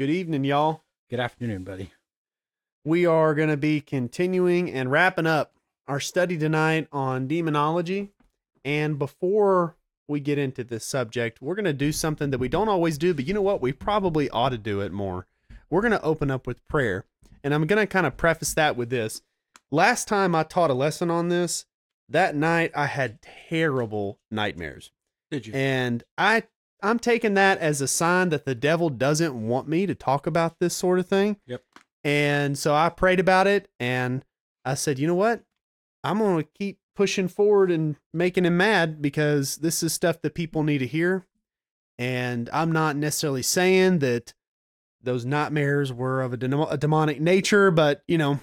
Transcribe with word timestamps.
Good 0.00 0.08
evening, 0.08 0.44
y'all. 0.44 0.82
Good 1.10 1.20
afternoon, 1.20 1.62
buddy. 1.62 1.92
We 2.86 3.04
are 3.04 3.34
going 3.34 3.50
to 3.50 3.58
be 3.58 3.82
continuing 3.82 4.72
and 4.72 4.90
wrapping 4.90 5.26
up 5.26 5.52
our 5.86 6.00
study 6.00 6.38
tonight 6.38 6.88
on 6.90 7.28
demonology. 7.28 8.08
And 8.64 8.98
before 8.98 9.76
we 10.08 10.18
get 10.18 10.38
into 10.38 10.64
this 10.64 10.86
subject, 10.86 11.42
we're 11.42 11.54
going 11.54 11.66
to 11.66 11.74
do 11.74 11.92
something 11.92 12.30
that 12.30 12.38
we 12.38 12.48
don't 12.48 12.70
always 12.70 12.96
do, 12.96 13.12
but 13.12 13.26
you 13.26 13.34
know 13.34 13.42
what? 13.42 13.60
We 13.60 13.72
probably 13.72 14.30
ought 14.30 14.48
to 14.48 14.56
do 14.56 14.80
it 14.80 14.90
more. 14.90 15.26
We're 15.68 15.82
going 15.82 15.90
to 15.90 16.02
open 16.02 16.30
up 16.30 16.46
with 16.46 16.66
prayer. 16.66 17.04
And 17.44 17.52
I'm 17.52 17.66
going 17.66 17.78
to 17.78 17.86
kind 17.86 18.06
of 18.06 18.16
preface 18.16 18.54
that 18.54 18.78
with 18.78 18.88
this. 18.88 19.20
Last 19.70 20.08
time 20.08 20.34
I 20.34 20.44
taught 20.44 20.70
a 20.70 20.72
lesson 20.72 21.10
on 21.10 21.28
this, 21.28 21.66
that 22.08 22.34
night 22.34 22.72
I 22.74 22.86
had 22.86 23.18
terrible 23.50 24.18
nightmares. 24.30 24.92
Did 25.30 25.46
you? 25.46 25.52
And 25.52 26.02
I 26.16 26.44
I'm 26.82 26.98
taking 26.98 27.34
that 27.34 27.58
as 27.58 27.80
a 27.80 27.88
sign 27.88 28.28
that 28.30 28.44
the 28.44 28.54
devil 28.54 28.88
doesn't 28.88 29.34
want 29.46 29.68
me 29.68 29.86
to 29.86 29.94
talk 29.94 30.26
about 30.26 30.58
this 30.58 30.74
sort 30.74 30.98
of 30.98 31.06
thing. 31.06 31.36
Yep. 31.46 31.62
And 32.04 32.58
so 32.58 32.74
I 32.74 32.88
prayed 32.88 33.20
about 33.20 33.46
it 33.46 33.68
and 33.78 34.24
I 34.64 34.74
said, 34.74 34.98
"You 34.98 35.06
know 35.06 35.14
what? 35.14 35.42
I'm 36.02 36.18
going 36.18 36.42
to 36.42 36.48
keep 36.58 36.78
pushing 36.96 37.28
forward 37.28 37.70
and 37.70 37.96
making 38.12 38.44
him 38.44 38.56
mad 38.56 39.02
because 39.02 39.56
this 39.56 39.82
is 39.82 39.92
stuff 39.92 40.22
that 40.22 40.34
people 40.34 40.62
need 40.62 40.78
to 40.78 40.86
hear." 40.86 41.26
And 41.98 42.48
I'm 42.52 42.72
not 42.72 42.96
necessarily 42.96 43.42
saying 43.42 43.98
that 43.98 44.32
those 45.02 45.24
nightmares 45.24 45.92
were 45.92 46.22
of 46.22 46.32
a, 46.32 46.36
dem- 46.36 46.54
a 46.60 46.76
demonic 46.76 47.20
nature, 47.20 47.70
but 47.70 48.02
you 48.08 48.18
know, 48.18 48.40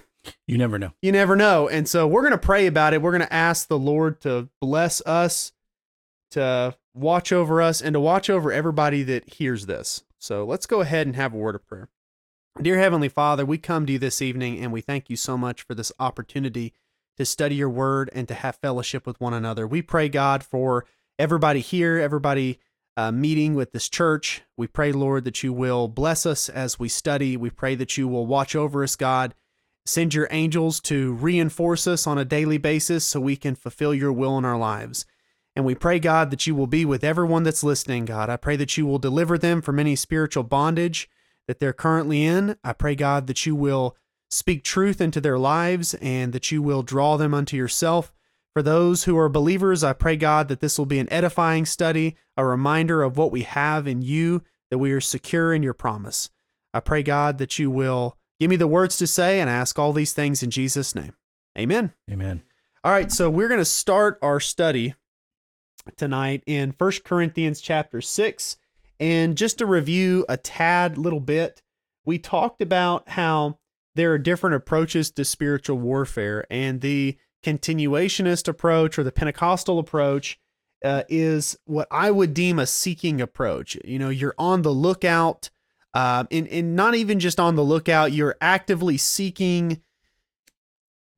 you 0.48 0.58
never 0.58 0.78
know. 0.78 0.92
you 1.02 1.12
never 1.12 1.36
know. 1.36 1.67
And 1.67 1.88
so 1.88 2.08
we're 2.08 2.22
going 2.22 2.31
to 2.31 2.38
pray 2.38 2.67
about 2.67 2.94
it. 2.94 3.02
We're 3.02 3.12
going 3.12 3.22
to 3.22 3.34
ask 3.34 3.67
the 3.67 3.80
Lord 3.80 4.22
to 4.22 4.50
bless 4.62 5.02
us, 5.06 5.54
to 6.31 6.76
watch 6.98 7.32
over 7.32 7.62
us, 7.62 7.82
and 7.82 7.94
to 7.94 8.00
watch 8.00 8.30
over 8.30 8.52
everybody 8.52 9.04
that 9.04 9.34
hears 9.36 9.66
this. 9.66 10.04
So 10.20 10.46
let's 10.46 10.66
go 10.66 10.82
ahead 10.82 11.08
and 11.08 11.16
have 11.16 11.34
a 11.34 11.38
word 11.38 11.56
of 11.56 11.66
prayer. 11.68 11.90
Dear 12.60 12.80
Heavenly 12.80 13.10
Father, 13.10 13.46
we 13.46 13.60
come 13.60 13.86
to 13.86 13.94
you 13.94 14.00
this 14.00 14.20
evening 14.20 14.60
and 14.60 14.73
we 14.73 14.81
thank 14.81 15.12
you 15.12 15.16
so 15.16 15.38
much 15.38 15.62
for 15.62 15.76
this 15.76 15.92
opportunity 16.00 16.73
to 17.16 17.23
study 17.23 17.54
your 17.54 17.70
word 17.70 18.09
and 18.14 18.28
to 18.28 18.34
have 18.34 18.56
fellowship 18.56 19.06
with 19.06 19.22
one 19.22 19.36
another. 19.36 19.67
We 19.67 19.84
pray, 19.84 20.09
God, 20.09 20.44
for 20.44 20.86
everybody 21.20 21.59
here, 21.59 22.00
everybody 22.00 22.59
uh, 22.95 23.11
meeting 23.11 23.54
with 23.54 23.73
this 23.73 23.88
church. 23.88 24.42
We 24.58 24.66
pray, 24.66 24.92
Lord, 24.92 25.23
that 25.26 25.44
you 25.44 25.54
will 25.54 25.88
bless 25.88 26.26
us 26.26 26.50
as 26.50 26.80
we 26.80 26.89
study. 26.89 27.38
We 27.38 27.52
pray 27.52 27.76
that 27.76 27.95
you 27.95 28.08
will 28.08 28.26
watch 28.26 28.56
over 28.56 28.84
us, 28.84 28.95
God. 28.95 29.36
Send 29.86 30.16
your 30.16 30.28
angels 30.32 30.80
to 30.82 31.14
reinforce 31.14 31.86
us 31.86 32.08
on 32.08 32.17
a 32.17 32.26
daily 32.26 32.58
basis 32.58 33.06
so 33.06 33.22
we 33.22 33.36
can 33.36 33.54
fulfill 33.54 33.94
your 33.94 34.11
will 34.11 34.36
in 34.39 34.45
our 34.45 34.58
lives. 34.58 35.06
And 35.58 35.66
we 35.66 35.73
pray, 35.73 35.97
God, 35.97 36.30
that 36.30 36.45
you 36.45 36.53
will 36.53 36.67
be 36.67 36.86
with 36.86 37.03
everyone 37.03 37.41
that's 37.41 37.63
listening, 37.63 38.05
God. 38.05 38.30
I 38.30 38.38
pray 38.38 38.55
that 38.58 38.77
you 38.77 38.86
will 38.86 39.00
deliver 39.00 39.39
them 39.39 39.64
from 39.64 39.80
any 39.80 39.95
spiritual 39.95 40.44
bondage 40.44 41.09
that 41.47 41.59
they're 41.59 41.73
currently 41.73 42.23
in. 42.23 42.58
I 42.64 42.73
pray, 42.73 42.94
God, 42.94 43.25
that 43.25 43.44
you 43.47 43.55
will 43.55 43.97
speak 44.30 44.64
truth 44.64 45.02
into 45.02 45.19
their 45.19 45.39
lives 45.39 45.95
and 45.95 46.31
that 46.31 46.52
you 46.52 46.61
will 46.61 46.83
draw 46.83 47.17
them 47.17 47.33
unto 47.33 47.58
yourself. 47.58 48.14
For 48.53 48.61
those 48.61 49.05
who 49.05 49.17
are 49.17 49.30
believers, 49.30 49.83
I 49.83 49.94
pray, 49.94 50.16
God, 50.16 50.47
that 50.49 50.59
this 50.59 50.77
will 50.77 50.86
be 50.86 50.99
an 50.99 51.11
edifying 51.11 51.66
study, 51.66 52.17
a 52.38 52.45
reminder 52.45 53.02
of 53.02 53.17
what 53.17 53.31
we 53.31 53.42
have 53.42 53.88
in 53.88 54.03
you, 54.03 54.44
that 54.69 54.77
we 54.77 54.92
are 54.92 55.02
secure 55.02 55.55
in 55.55 55.64
your 55.64 55.73
promise. 55.73 56.30
I 56.71 56.81
pray, 56.81 57.02
God, 57.02 57.39
that 57.39 57.58
you 57.58 57.71
will 57.71 58.16
give 58.39 58.52
me 58.52 58.58
the 58.58 58.67
words 58.67 58.95
to 58.97 59.08
say 59.08 59.39
and 59.39 59.49
ask 59.49 59.80
all 59.80 59.92
these 59.92 60.14
things 60.14 60.44
in 60.44 60.52
Jesus' 60.52 60.94
name. 60.94 61.16
Amen. 61.58 61.94
Amen. 62.11 62.44
All 62.83 62.92
right, 62.92 63.11
so 63.11 63.27
we're 63.27 63.47
going 63.47 63.59
to 63.59 63.66
start 63.66 64.19
our 64.21 64.39
study 64.39 64.94
tonight 65.95 66.43
in 66.45 66.71
First 66.71 67.03
Corinthians 67.03 67.61
chapter 67.61 68.02
6. 68.02 68.57
And 68.99 69.38
just 69.38 69.59
to 69.59 69.66
review 69.66 70.25
a 70.27 70.38
tad 70.38 70.97
little 70.97 71.19
bit, 71.19 71.61
we 72.05 72.17
talked 72.17 72.61
about 72.61 73.09
how 73.09 73.59
there 73.95 74.13
are 74.13 74.17
different 74.17 74.55
approaches 74.55 75.11
to 75.11 75.25
spiritual 75.25 75.77
warfare, 75.77 76.45
and 76.49 76.81
the 76.81 77.17
continuationist 77.43 78.47
approach 78.47 78.97
or 78.97 79.03
the 79.03 79.11
Pentecostal 79.11 79.80
approach 79.80 80.39
uh, 80.83 81.03
is 81.09 81.58
what 81.65 81.87
I 81.89 82.11
would 82.11 82.33
deem 82.33 82.59
a 82.59 82.67
seeking 82.67 83.21
approach. 83.21 83.77
You 83.83 83.99
know, 83.99 84.09
you're 84.09 84.36
on 84.37 84.61
the 84.61 84.71
lookout, 84.71 85.49
uh, 85.93 86.26
and, 86.31 86.47
and 86.47 86.76
not 86.76 86.95
even 86.95 87.20
just 87.20 87.39
on 87.39 87.55
the 87.55 87.64
lookout, 87.64 88.11
you're 88.11 88.36
actively 88.39 88.97
seeking 88.97 89.81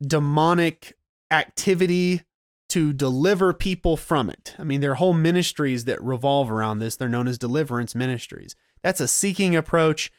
demonic 0.02 0.96
activity 1.32 2.24
to 2.70 2.94
deliver 2.94 3.52
people 3.54 3.98
from 3.98 4.30
it. 4.30 4.56
I 4.60 4.64
mean, 4.64 4.82
there 4.82 4.92
are 4.92 4.96
whole 4.96 5.14
ministries 5.14 5.86
that 5.86 6.04
revolve 6.04 6.52
around 6.52 6.80
this. 6.80 6.96
They're 6.96 7.10
known 7.10 7.28
as 7.28 7.38
deliverance 7.38 7.96
ministries. 7.96 8.56
That's 8.84 9.02
a 9.02 9.08
seeking 9.08 9.56
approach. 9.56 10.12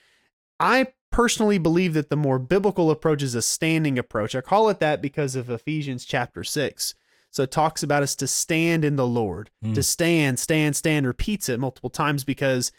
I 0.59 0.89
personally 1.10 1.59
believe 1.59 1.94
that 1.94 2.10
the 2.10 2.16
more 2.16 2.39
biblical 2.39 2.91
approach 2.91 3.22
is 3.22 3.34
a 3.34 3.43
standing 3.43 3.99
approach. 3.99 4.34
I 4.34 4.41
call 4.41 4.69
it 4.69 4.81
that 4.81 5.00
because 5.00 5.34
of 5.37 5.49
Ephesians 5.50 6.05
chapter 6.05 6.44
6. 6.44 6.94
So 7.31 7.44
it 7.44 7.50
talks 7.53 7.83
about 7.83 8.03
us 8.03 8.16
to 8.16 8.27
stand 8.27 8.84
in 8.84 8.97
the 8.97 9.06
Lord, 9.06 9.50
Mm. 9.65 9.75
to 9.75 9.83
stand, 9.83 10.39
stand, 10.41 10.75
stand, 10.77 11.06
repeats 11.06 11.49
it 11.49 11.60
multiple 11.60 11.91
times 11.91 12.25
because 12.25 12.72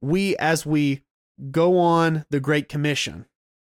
we, 0.00 0.36
as 0.38 0.64
we 0.64 1.02
go 1.50 1.78
on 1.78 2.24
the 2.30 2.40
Great 2.40 2.68
Commission, 2.68 3.26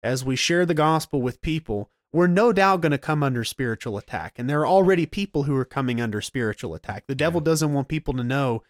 as 0.01 0.25
we 0.25 0.35
share 0.35 0.65
the 0.65 0.73
gospel 0.73 1.21
with 1.21 1.41
people, 1.41 1.91
we're 2.13 2.27
no 2.27 2.51
doubt 2.51 2.81
going 2.81 2.91
to 2.91 2.97
come 2.97 3.23
under 3.23 3.44
spiritual 3.44 3.97
attack. 3.97 4.38
And 4.38 4.49
there 4.49 4.59
are 4.61 4.67
already 4.67 5.05
people 5.05 5.44
who 5.44 5.55
are 5.55 5.66
coming 5.66 6.01
under 6.01 6.22
spiritual 6.22 6.73
attack. 6.73 7.05
The 7.07 7.16
devil 7.16 7.39
Yeah. 7.41 7.45
doesn't 7.45 7.73
want 7.73 7.88
people 7.88 8.13
to 8.16 8.23
know 8.23 8.63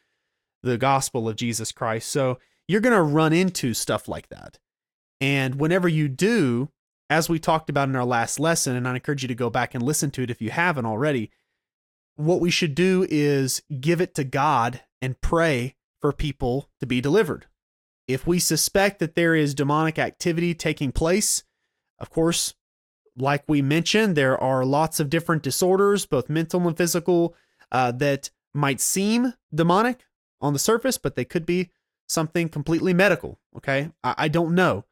the 0.64 0.78
gospel 0.78 1.28
of 1.28 1.36
Jesus 1.36 1.72
Christ. 1.72 2.10
So 2.10 2.40
you're 2.68 2.82
going 2.82 2.96
to 2.96 3.02
run 3.02 3.34
into 3.34 3.74
stuff 3.74 4.08
like 4.08 4.30
that. 4.30 4.60
And 5.20 5.56
whenever 5.56 5.88
you 5.88 6.08
do, 6.08 6.70
as 7.10 7.30
we 7.30 7.40
talked 7.40 7.70
about 7.70 7.90
in 7.90 7.96
our 7.96 8.06
last 8.06 8.40
lesson, 8.40 8.76
and 8.76 8.88
I 8.88 8.94
encourage 8.96 9.24
you 9.24 9.28
to 9.28 9.36
go 9.36 9.50
back 9.50 9.74
and 9.74 9.84
listen 9.84 10.12
to 10.12 10.24
it 10.24 10.30
if 10.30 10.42
you 10.42 10.52
haven't 10.52 10.86
already, 10.86 11.32
what 12.16 12.40
we 12.42 12.52
should 12.52 12.76
do 12.76 13.08
is 13.10 13.62
give 13.80 14.02
it 14.02 14.14
to 14.16 14.24
God 14.24 14.82
and 15.02 15.20
pray 15.20 15.76
for 16.00 16.14
people 16.14 16.70
to 16.80 16.86
be 16.86 17.02
delivered. 17.02 17.48
If 18.08 18.28
we 18.28 18.40
suspect 18.40 19.00
that 19.00 19.16
there 19.16 19.36
is 19.36 19.54
demonic 19.56 19.98
activity 19.98 20.54
taking 20.54 20.92
place, 20.92 21.44
of 22.00 22.10
course, 22.10 22.56
like 23.18 23.44
we 23.48 23.62
mentioned, 23.62 24.16
there 24.16 24.38
are 24.38 24.66
lots 24.66 25.00
of 25.00 25.10
different 25.10 25.44
disorders, 25.44 26.06
both 26.06 26.30
mental 26.30 26.68
and 26.68 26.78
physical, 26.78 27.36
uh, 27.72 27.92
that 27.94 28.30
might 28.54 28.82
seem 28.82 29.34
demonic 29.54 30.06
on 30.40 30.54
the 30.54 30.60
surface, 30.60 30.98
but 30.98 31.16
they 31.16 31.26
could 31.26 31.46
be 31.46 31.70
something 32.08 32.50
completely 32.50 32.94
medical. 32.94 33.40
Okay. 33.56 33.92
I, 34.04 34.16
I 34.18 34.28
don't 34.28 34.56
know. 34.56 34.86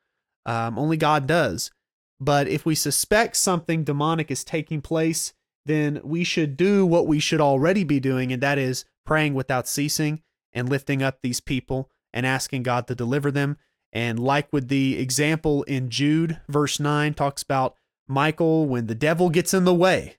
Um, 0.45 0.79
only 0.79 0.97
God 0.97 1.27
does. 1.27 1.71
But 2.19 2.47
if 2.47 2.65
we 2.65 2.75
suspect 2.75 3.35
something 3.37 3.83
demonic 3.83 4.29
is 4.29 4.43
taking 4.43 4.81
place, 4.81 5.33
then 5.65 6.01
we 6.03 6.23
should 6.23 6.57
do 6.57 6.85
what 6.85 7.07
we 7.07 7.19
should 7.19 7.41
already 7.41 7.83
be 7.83 7.99
doing, 7.99 8.33
and 8.33 8.41
that 8.41 8.57
is 8.57 8.85
praying 9.05 9.33
without 9.33 9.67
ceasing 9.67 10.21
and 10.51 10.67
lifting 10.67 11.03
up 11.03 11.19
these 11.21 11.39
people 11.39 11.89
and 12.13 12.25
asking 12.25 12.63
God 12.63 12.87
to 12.87 12.95
deliver 12.95 13.31
them. 13.31 13.57
And 13.93 14.19
like 14.19 14.51
with 14.51 14.67
the 14.67 14.97
example 14.97 15.63
in 15.63 15.89
Jude, 15.89 16.39
verse 16.47 16.79
9 16.79 17.13
talks 17.13 17.43
about 17.43 17.75
Michael 18.09 18.65
when 18.65 18.87
the 18.87 18.95
devil 18.95 19.29
gets 19.29 19.53
in 19.53 19.63
the 19.63 19.73
way, 19.73 20.17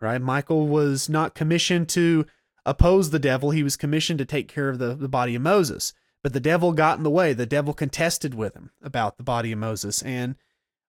right? 0.00 0.20
Michael 0.20 0.66
was 0.66 1.08
not 1.08 1.34
commissioned 1.34 1.88
to 1.90 2.26
oppose 2.66 3.10
the 3.10 3.18
devil, 3.18 3.50
he 3.50 3.62
was 3.62 3.76
commissioned 3.76 4.18
to 4.18 4.26
take 4.26 4.48
care 4.48 4.68
of 4.68 4.78
the, 4.78 4.94
the 4.94 5.08
body 5.08 5.34
of 5.34 5.42
Moses. 5.42 5.94
But 6.22 6.32
the 6.32 6.40
devil 6.40 6.72
got 6.72 6.98
in 6.98 7.04
the 7.04 7.10
way. 7.10 7.32
The 7.32 7.46
devil 7.46 7.72
contested 7.72 8.34
with 8.34 8.54
him 8.54 8.70
about 8.82 9.16
the 9.16 9.22
body 9.22 9.52
of 9.52 9.58
Moses. 9.58 10.02
And 10.02 10.34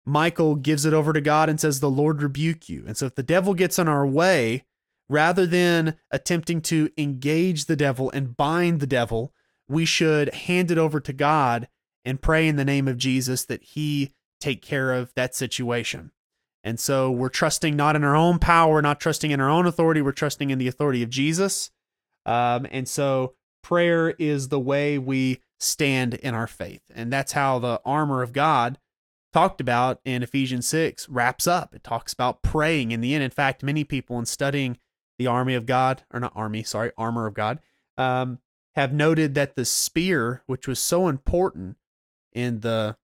Michael 0.04 0.56
gives 0.56 0.84
it 0.84 0.92
over 0.92 1.12
to 1.12 1.20
God 1.20 1.48
and 1.48 1.60
says, 1.60 1.78
The 1.78 1.88
Lord 1.88 2.20
rebuke 2.20 2.68
you. 2.68 2.84
And 2.86 2.96
so 2.96 3.06
if 3.06 3.14
the 3.14 3.22
devil 3.22 3.54
gets 3.54 3.78
in 3.78 3.86
our 3.86 4.06
way, 4.06 4.64
rather 5.08 5.46
than 5.46 5.96
attempting 6.10 6.60
to 6.62 6.90
engage 6.98 7.66
the 7.66 7.76
devil 7.76 8.10
and 8.10 8.36
bind 8.36 8.80
the 8.80 8.86
devil, 8.88 9.32
we 9.68 9.84
should 9.84 10.34
hand 10.34 10.70
it 10.72 10.78
over 10.78 10.98
to 10.98 11.12
God 11.12 11.68
and 12.04 12.20
pray 12.20 12.48
in 12.48 12.56
the 12.56 12.64
name 12.64 12.88
of 12.88 12.98
Jesus 12.98 13.44
that 13.44 13.62
he 13.62 14.12
take 14.40 14.62
care 14.62 14.92
of 14.92 15.14
that 15.14 15.34
situation. 15.34 16.10
And 16.62 16.78
so 16.78 17.10
we're 17.10 17.28
trusting 17.28 17.74
not 17.74 17.96
in 17.96 18.04
our 18.04 18.16
own 18.16 18.38
power, 18.38 18.82
not 18.82 19.00
trusting 19.00 19.30
in 19.30 19.40
our 19.40 19.48
own 19.48 19.66
authority, 19.66 20.02
we're 20.02 20.12
trusting 20.12 20.50
in 20.50 20.58
the 20.58 20.68
authority 20.68 21.02
of 21.02 21.10
Jesus. 21.10 21.70
Um, 22.26 22.66
and 22.70 22.88
so 22.88 23.34
prayer 23.62 24.10
is 24.10 24.48
the 24.48 24.60
way 24.60 24.98
we 24.98 25.40
stand 25.58 26.14
in 26.14 26.34
our 26.34 26.46
faith. 26.46 26.82
And 26.94 27.12
that's 27.12 27.32
how 27.32 27.58
the 27.58 27.80
armor 27.84 28.22
of 28.22 28.32
God 28.32 28.78
talked 29.32 29.60
about 29.60 30.00
in 30.04 30.22
Ephesians 30.22 30.66
6 30.68 31.08
wraps 31.08 31.46
up. 31.46 31.74
It 31.74 31.84
talks 31.84 32.12
about 32.12 32.42
praying 32.42 32.92
in 32.92 33.00
the 33.00 33.14
end. 33.14 33.24
In 33.24 33.30
fact, 33.30 33.62
many 33.62 33.84
people 33.84 34.18
in 34.18 34.26
studying 34.26 34.78
the 35.18 35.26
army 35.26 35.54
of 35.54 35.66
God, 35.66 36.02
or 36.12 36.20
not 36.20 36.32
army, 36.34 36.62
sorry, 36.62 36.92
armor 36.96 37.26
of 37.26 37.34
God, 37.34 37.60
um, 37.96 38.38
have 38.74 38.92
noted 38.92 39.34
that 39.34 39.54
the 39.54 39.64
spear, 39.64 40.42
which 40.46 40.66
was 40.66 40.78
so 40.78 41.08
important 41.08 41.76
in 42.32 42.60
the 42.60 42.96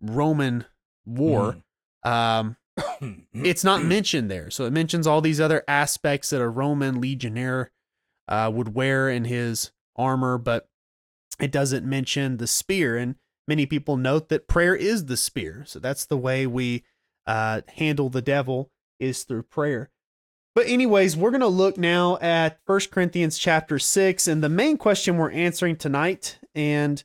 Roman 0.00 0.64
war, 1.04 1.56
um, 2.04 2.56
it's 3.32 3.64
not 3.64 3.84
mentioned 3.84 4.30
there. 4.30 4.50
So 4.50 4.64
it 4.64 4.72
mentions 4.72 5.06
all 5.06 5.20
these 5.20 5.40
other 5.40 5.64
aspects 5.66 6.30
that 6.30 6.40
a 6.40 6.48
Roman 6.48 7.00
legionnaire 7.00 7.70
uh, 8.28 8.50
would 8.52 8.74
wear 8.74 9.08
in 9.08 9.24
his 9.24 9.70
armor, 9.96 10.38
but 10.38 10.68
it 11.40 11.50
doesn't 11.50 11.86
mention 11.86 12.36
the 12.36 12.46
spear. 12.46 12.96
And 12.96 13.16
many 13.48 13.66
people 13.66 13.96
note 13.96 14.28
that 14.28 14.48
prayer 14.48 14.74
is 14.74 15.06
the 15.06 15.16
spear. 15.16 15.64
So 15.66 15.78
that's 15.78 16.04
the 16.04 16.16
way 16.16 16.46
we 16.46 16.84
uh, 17.26 17.62
handle 17.76 18.08
the 18.08 18.22
devil 18.22 18.70
is 18.98 19.24
through 19.24 19.44
prayer. 19.44 19.90
But 20.54 20.68
anyways, 20.68 21.16
we're 21.16 21.30
going 21.30 21.42
to 21.42 21.48
look 21.48 21.76
now 21.76 22.16
at 22.22 22.60
First 22.66 22.90
Corinthians 22.90 23.36
chapter 23.36 23.78
6 23.78 24.26
and 24.26 24.42
the 24.42 24.48
main 24.48 24.78
question 24.78 25.18
we're 25.18 25.30
answering 25.30 25.76
tonight 25.76 26.38
and 26.54 27.04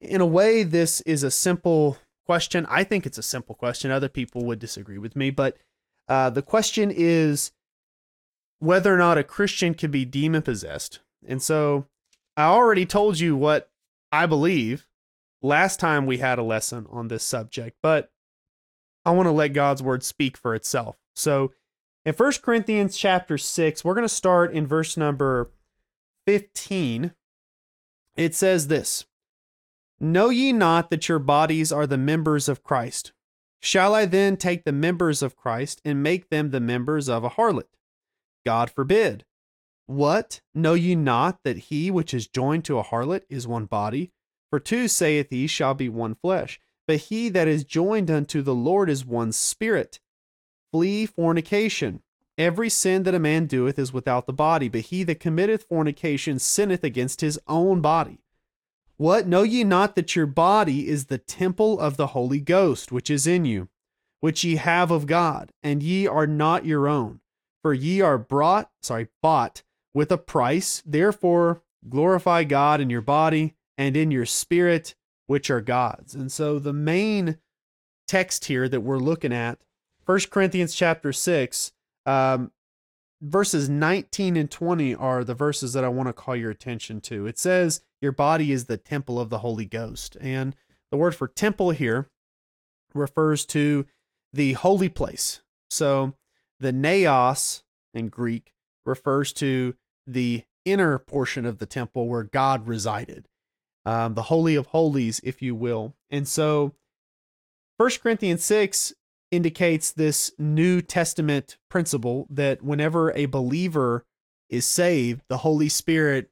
in 0.00 0.20
a 0.20 0.26
way 0.26 0.62
this 0.62 1.00
is 1.00 1.24
a 1.24 1.30
simple 1.30 1.98
question. 2.26 2.66
I 2.68 2.84
think 2.84 3.06
it's 3.06 3.18
a 3.18 3.22
simple 3.22 3.54
question. 3.54 3.90
Other 3.90 4.08
people 4.08 4.44
would 4.44 4.58
disagree 4.58 4.98
with 4.98 5.16
me, 5.16 5.30
but 5.30 5.56
uh, 6.08 6.30
the 6.30 6.42
question 6.42 6.92
is 6.94 7.52
whether 8.58 8.94
or 8.94 8.98
not 8.98 9.18
a 9.18 9.24
Christian 9.24 9.74
can 9.74 9.90
be 9.90 10.04
demon 10.04 10.42
possessed. 10.42 11.00
And 11.26 11.42
so 11.42 11.86
I 12.36 12.44
already 12.44 12.86
told 12.86 13.18
you 13.18 13.36
what 13.36 13.70
I 14.10 14.26
believe 14.26 14.86
last 15.42 15.80
time 15.80 16.06
we 16.06 16.18
had 16.18 16.38
a 16.38 16.44
lesson 16.44 16.86
on 16.90 17.08
this 17.08 17.24
subject, 17.24 17.76
but 17.82 18.10
I 19.04 19.10
want 19.10 19.26
to 19.26 19.32
let 19.32 19.48
God's 19.48 19.82
word 19.82 20.04
speak 20.04 20.36
for 20.36 20.54
itself. 20.54 20.96
So 21.14 21.52
in 22.04 22.14
1 22.14 22.32
Corinthians 22.42 22.96
chapter 22.96 23.36
6, 23.36 23.84
we're 23.84 23.94
going 23.94 24.04
to 24.04 24.08
start 24.08 24.52
in 24.52 24.66
verse 24.66 24.96
number 24.96 25.50
15. 26.26 27.12
It 28.16 28.34
says 28.34 28.68
this 28.68 29.06
Know 30.04 30.30
ye 30.30 30.52
not 30.52 30.90
that 30.90 31.08
your 31.08 31.20
bodies 31.20 31.70
are 31.70 31.86
the 31.86 31.96
members 31.96 32.48
of 32.48 32.64
Christ? 32.64 33.12
Shall 33.60 33.94
I 33.94 34.04
then 34.04 34.36
take 34.36 34.64
the 34.64 34.72
members 34.72 35.22
of 35.22 35.36
Christ 35.36 35.80
and 35.84 36.02
make 36.02 36.28
them 36.28 36.50
the 36.50 36.58
members 36.58 37.08
of 37.08 37.22
a 37.22 37.30
harlot? 37.30 37.68
God 38.44 38.68
forbid. 38.68 39.24
What? 39.86 40.40
Know 40.56 40.74
ye 40.74 40.96
not 40.96 41.38
that 41.44 41.56
he 41.56 41.88
which 41.88 42.12
is 42.12 42.26
joined 42.26 42.64
to 42.64 42.80
a 42.80 42.82
harlot 42.82 43.22
is 43.28 43.46
one 43.46 43.66
body? 43.66 44.10
For 44.50 44.58
two, 44.58 44.88
saith 44.88 45.28
he, 45.30 45.46
shall 45.46 45.74
be 45.74 45.88
one 45.88 46.16
flesh. 46.16 46.58
But 46.88 46.96
he 46.96 47.28
that 47.28 47.46
is 47.46 47.62
joined 47.62 48.10
unto 48.10 48.42
the 48.42 48.56
Lord 48.56 48.90
is 48.90 49.06
one 49.06 49.30
spirit. 49.30 50.00
Flee 50.72 51.06
fornication. 51.06 52.02
Every 52.36 52.70
sin 52.70 53.04
that 53.04 53.14
a 53.14 53.20
man 53.20 53.46
doeth 53.46 53.78
is 53.78 53.92
without 53.92 54.26
the 54.26 54.32
body, 54.32 54.68
but 54.68 54.80
he 54.80 55.04
that 55.04 55.20
committeth 55.20 55.62
fornication 55.62 56.40
sinneth 56.40 56.82
against 56.82 57.20
his 57.20 57.38
own 57.46 57.80
body. 57.80 58.21
What? 59.02 59.26
Know 59.26 59.42
ye 59.42 59.64
not 59.64 59.96
that 59.96 60.14
your 60.14 60.26
body 60.26 60.86
is 60.86 61.06
the 61.06 61.18
temple 61.18 61.80
of 61.80 61.96
the 61.96 62.08
Holy 62.08 62.38
Ghost, 62.38 62.92
which 62.92 63.10
is 63.10 63.26
in 63.26 63.44
you, 63.44 63.68
which 64.20 64.44
ye 64.44 64.54
have 64.54 64.92
of 64.92 65.06
God, 65.06 65.50
and 65.60 65.82
ye 65.82 66.06
are 66.06 66.28
not 66.28 66.64
your 66.64 66.86
own? 66.86 67.18
For 67.62 67.74
ye 67.74 68.00
are 68.00 68.16
brought, 68.16 68.70
sorry, 68.80 69.08
bought 69.20 69.64
with 69.92 70.12
a 70.12 70.18
price. 70.18 70.84
Therefore, 70.86 71.64
glorify 71.88 72.44
God 72.44 72.80
in 72.80 72.90
your 72.90 73.00
body 73.00 73.56
and 73.76 73.96
in 73.96 74.12
your 74.12 74.24
spirit, 74.24 74.94
which 75.26 75.50
are 75.50 75.60
God's. 75.60 76.14
And 76.14 76.30
so 76.30 76.60
the 76.60 76.72
main 76.72 77.38
text 78.06 78.44
here 78.44 78.68
that 78.68 78.82
we're 78.82 78.98
looking 78.98 79.32
at, 79.32 79.58
1 80.06 80.20
Corinthians 80.30 80.76
chapter 80.76 81.12
6, 81.12 81.72
um, 82.06 82.52
verses 83.20 83.68
19 83.68 84.36
and 84.36 84.48
20 84.48 84.94
are 84.94 85.24
the 85.24 85.34
verses 85.34 85.72
that 85.72 85.82
I 85.82 85.88
want 85.88 86.08
to 86.08 86.12
call 86.12 86.36
your 86.36 86.52
attention 86.52 87.00
to. 87.00 87.26
It 87.26 87.40
says, 87.40 87.80
Your 88.02 88.12
body 88.12 88.50
is 88.50 88.64
the 88.64 88.76
temple 88.76 89.18
of 89.18 89.30
the 89.30 89.38
Holy 89.38 89.64
Ghost. 89.64 90.16
And 90.20 90.56
the 90.90 90.96
word 90.96 91.14
for 91.14 91.28
temple 91.28 91.70
here 91.70 92.10
refers 92.94 93.46
to 93.46 93.86
the 94.32 94.54
holy 94.54 94.88
place. 94.88 95.40
So 95.70 96.14
the 96.58 96.72
naos 96.72 97.62
in 97.94 98.08
Greek 98.08 98.52
refers 98.84 99.32
to 99.34 99.76
the 100.06 100.42
inner 100.64 100.98
portion 100.98 101.46
of 101.46 101.58
the 101.58 101.66
temple 101.66 102.08
where 102.08 102.24
God 102.24 102.66
resided, 102.66 103.28
um, 103.86 104.14
the 104.14 104.22
Holy 104.22 104.56
of 104.56 104.66
Holies, 104.66 105.20
if 105.22 105.40
you 105.40 105.54
will. 105.54 105.94
And 106.10 106.26
so 106.26 106.74
1 107.76 107.90
Corinthians 108.02 108.44
6 108.44 108.94
indicates 109.30 109.92
this 109.92 110.32
New 110.38 110.82
Testament 110.82 111.56
principle 111.70 112.26
that 112.30 112.62
whenever 112.62 113.12
a 113.12 113.26
believer 113.26 114.04
is 114.48 114.66
saved, 114.66 115.22
the 115.28 115.38
Holy 115.38 115.68
Spirit 115.68 116.30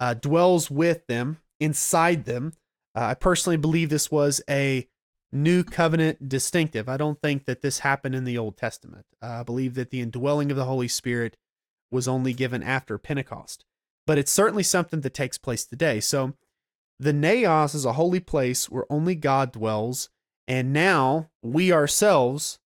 uh, 0.00 0.14
dwells 0.14 0.70
with 0.70 1.06
them, 1.06 1.38
inside 1.60 2.24
them. 2.24 2.54
Uh, 2.96 3.04
I 3.04 3.14
personally 3.14 3.58
believe 3.58 3.90
this 3.90 4.10
was 4.10 4.40
a 4.48 4.88
new 5.32 5.62
covenant 5.62 6.28
distinctive. 6.28 6.88
I 6.88 6.96
don't 6.96 7.20
think 7.20 7.44
that 7.44 7.62
this 7.62 7.80
happened 7.80 8.14
in 8.14 8.24
the 8.24 8.38
Old 8.38 8.56
Testament. 8.56 9.06
Uh, 9.22 9.40
I 9.40 9.42
believe 9.42 9.74
that 9.74 9.90
the 9.90 10.00
indwelling 10.00 10.50
of 10.50 10.56
the 10.56 10.64
Holy 10.64 10.88
Spirit 10.88 11.36
was 11.92 12.08
only 12.08 12.32
given 12.32 12.62
after 12.62 12.98
Pentecost, 12.98 13.64
but 14.06 14.18
it's 14.18 14.32
certainly 14.32 14.62
something 14.62 15.02
that 15.02 15.14
takes 15.14 15.38
place 15.38 15.64
today. 15.64 16.00
So 16.00 16.34
the 16.98 17.12
Naos 17.12 17.74
is 17.74 17.84
a 17.84 17.94
holy 17.94 18.20
place 18.20 18.68
where 18.68 18.90
only 18.90 19.14
God 19.14 19.52
dwells, 19.52 20.08
and 20.48 20.72
now 20.72 21.30
we 21.42 21.72
ourselves 21.72 22.58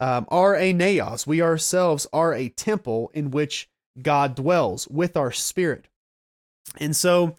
um, 0.00 0.26
are 0.28 0.56
a 0.56 0.72
Naos. 0.72 1.26
We 1.26 1.40
ourselves 1.40 2.06
are 2.12 2.34
a 2.34 2.48
temple 2.48 3.10
in 3.14 3.30
which 3.30 3.68
God 4.00 4.34
dwells 4.34 4.88
with 4.88 5.16
our 5.16 5.30
spirit. 5.30 5.86
And 6.78 6.96
so 6.96 7.36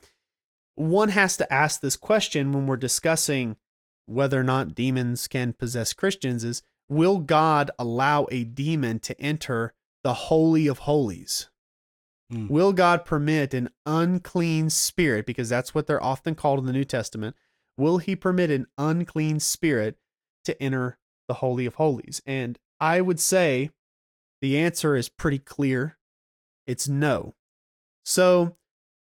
one 0.76 1.10
has 1.10 1.38
to 1.38 1.54
ask 1.54 1.82
this 1.82 1.96
question 1.96 2.52
when 2.52 2.68
we're 2.68 2.78
discussing 2.78 3.58
whether 4.06 4.40
or 4.40 4.44
not 4.44 4.76
demons 4.76 5.28
can 5.28 5.54
possess 5.54 5.94
Christians 5.94 6.44
is 6.44 6.62
will 6.90 7.20
God 7.20 7.72
allow 7.80 8.28
a 8.32 8.44
demon 8.44 9.00
to 9.00 9.20
enter 9.20 9.74
the 10.04 10.14
Holy 10.14 10.68
of 10.68 10.80
Holies? 10.80 11.50
Mm. 12.32 12.50
Will 12.50 12.74
God 12.74 13.06
permit 13.06 13.54
an 13.54 13.70
unclean 13.86 14.70
spirit, 14.70 15.26
because 15.26 15.50
that's 15.50 15.74
what 15.74 15.88
they're 15.88 16.04
often 16.04 16.36
called 16.36 16.60
in 16.60 16.66
the 16.66 16.74
New 16.74 16.84
Testament, 16.84 17.36
will 17.78 18.00
he 18.00 18.16
permit 18.16 18.52
an 18.52 18.68
unclean 18.78 19.40
spirit 19.40 19.98
to 20.46 20.62
enter 20.62 20.98
the 21.28 21.36
Holy 21.36 21.66
of 21.66 21.76
Holies? 21.76 22.22
And 22.26 22.60
I 22.80 23.02
would 23.02 23.20
say 23.20 23.70
the 24.42 24.58
answer 24.58 24.96
is 24.96 25.08
pretty 25.08 25.40
clear. 25.40 25.98
It's 26.68 26.88
no. 26.88 27.34
So 28.04 28.58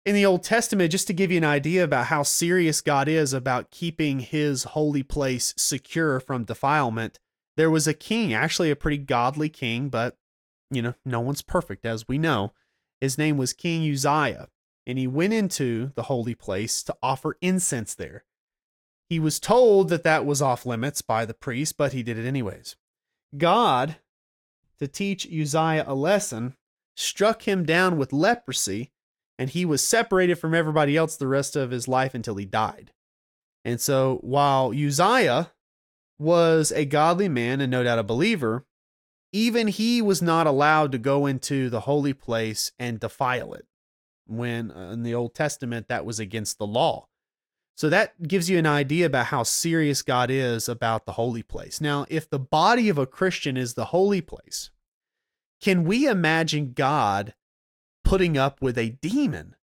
in 0.07 0.15
the 0.15 0.25
Old 0.25 0.45
Testament, 0.45 0.93
just 0.93 1.09
to 1.09 1.13
give 1.13 1.33
you 1.33 1.39
an 1.39 1.45
idea 1.45 1.83
about 1.83 2.07
how 2.07 2.23
serious 2.23 2.81
God 2.81 3.09
is 3.09 3.33
about 3.33 3.73
keeping 3.73 4.21
his 4.21 4.63
holy 4.63 5.03
place 5.03 5.53
secure 5.57 6.21
from 6.21 6.45
defilement, 6.45 7.19
there 7.57 7.71
was 7.71 7.89
a 7.89 7.95
king, 7.95 8.33
actually 8.33 8.71
a 8.71 8.77
pretty 8.77 8.99
godly 8.99 9.49
king, 9.49 9.89
but, 9.89 10.17
you 10.71 10.81
know, 10.81 10.95
no 11.05 11.19
one's 11.19 11.43
perfect, 11.43 11.85
as 11.85 12.07
we 12.07 12.19
know. 12.19 12.53
His 13.01 13.19
name 13.19 13.37
was 13.37 13.53
King 13.53 13.83
Uzziah, 13.91 14.49
and 14.87 14.97
he 14.97 15.09
went 15.09 15.33
into 15.33 15.91
the 15.97 16.05
holy 16.05 16.37
place 16.37 16.85
to 16.85 16.97
offer 17.03 17.37
incense 17.41 17.93
there. 17.93 18.25
He 19.09 19.19
was 19.19 19.41
told 19.41 19.89
that 19.89 20.05
that 20.05 20.25
was 20.25 20.41
off 20.41 20.65
limits 20.65 21.03
by 21.03 21.25
the 21.25 21.35
priest, 21.35 21.77
but 21.77 21.93
he 21.93 22.05
did 22.05 22.17
it 22.17 22.27
anyways. 22.27 22.77
God, 23.37 23.97
to 24.79 24.87
teach 24.87 25.27
Uzziah 25.27 25.85
a 25.85 25.95
lesson, 25.95 26.55
struck 26.95 27.49
him 27.49 27.65
down 27.65 27.99
with 27.99 28.13
leprosy 28.13 28.93
and 29.39 29.51
he 29.51 29.65
was 29.65 29.85
separated 29.85 30.37
from 30.37 30.55
everybody 30.55 30.97
else 30.97 31.17
the 31.17 31.29
rest 31.29 31.57
of 31.57 31.71
his 31.71 31.89
life 31.89 32.15
until 32.15 32.37
he 32.37 32.45
died. 32.45 32.93
And 33.65 33.81
so 33.81 34.19
while 34.23 34.71
Uzziah 34.71 35.53
was 36.19 36.73
a 36.73 36.85
godly 36.85 37.29
man 37.29 37.61
and 37.61 37.71
no 37.71 37.83
doubt 37.83 37.99
a 37.99 38.05
believer, 38.05 38.65
even 39.33 39.69
he 39.69 40.01
was 40.01 40.23
not 40.23 40.47
allowed 40.47 40.93
to 40.93 40.99
go 40.99 41.27
into 41.27 41.69
the 41.69 41.81
holy 41.81 42.15
place 42.15 42.73
and 42.79 43.01
defile 43.01 43.53
it. 43.53 43.67
When 44.27 44.71
uh, 44.71 44.91
in 44.93 45.03
the 45.03 45.15
Old 45.15 45.35
Testament, 45.35 45.89
that 45.89 46.05
was 46.05 46.19
against 46.19 46.59
the 46.59 46.67
law. 46.67 47.09
So 47.77 47.91
that 47.91 48.27
gives 48.27 48.49
you 48.49 48.59
an 48.59 48.67
idea 48.67 49.05
about 49.05 49.27
how 49.27 49.43
serious 49.43 50.01
God 50.01 50.31
is 50.31 50.69
about 50.69 51.05
the 51.05 51.13
holy 51.13 51.43
place. 51.43 51.81
Now, 51.81 52.07
if 52.09 52.29
the 52.29 52.39
body 52.39 52.89
of 52.89 52.97
a 52.97 53.07
Christian 53.07 53.57
is 53.57 53.75
the 53.75 53.87
holy 53.87 54.23
place, 54.23 54.71
can 55.61 55.85
we 55.85 56.07
imagine 56.09 56.73
God 56.73 57.35
putting 58.07 58.39
up 58.39 58.63
with 58.63 58.79
a 58.79 58.91
demon. 59.03 59.57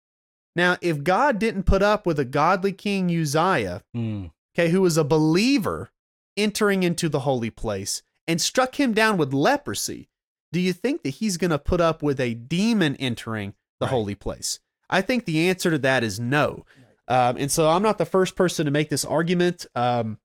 Now, 0.54 0.76
if 0.82 1.02
God 1.02 1.38
didn't 1.38 1.62
put 1.62 1.82
up 1.82 2.04
with 2.04 2.18
a 2.18 2.24
godly 2.24 2.72
king 2.72 3.08
Uzziah, 3.08 3.82
mm. 3.96 4.30
okay, 4.54 4.70
who 4.70 4.82
was 4.82 4.98
a 4.98 5.04
believer 5.04 5.90
entering 6.36 6.82
into 6.82 7.08
the 7.08 7.20
holy 7.20 7.50
place 7.50 8.02
and 8.26 8.40
struck 8.40 8.78
him 8.78 8.92
down 8.92 9.16
with 9.16 9.32
leprosy, 9.32 10.08
do 10.52 10.60
you 10.60 10.72
think 10.72 11.02
that 11.02 11.10
he's 11.10 11.38
going 11.38 11.52
to 11.52 11.58
put 11.58 11.80
up 11.80 12.02
with 12.02 12.20
a 12.20 12.34
demon 12.34 12.96
entering 12.96 13.54
the 13.80 13.86
right. 13.86 13.90
holy 13.90 14.14
place? 14.14 14.60
I 14.90 15.00
think 15.00 15.24
the 15.24 15.48
answer 15.48 15.70
to 15.70 15.78
that 15.78 16.04
is 16.04 16.20
no. 16.20 16.66
Um, 17.08 17.36
and 17.38 17.50
so 17.50 17.68
I'm 17.68 17.82
not 17.82 17.98
the 17.98 18.04
first 18.04 18.36
person 18.36 18.66
to 18.66 18.70
make 18.70 18.90
this 18.90 19.04
argument. 19.04 19.66
Um, 19.74 20.18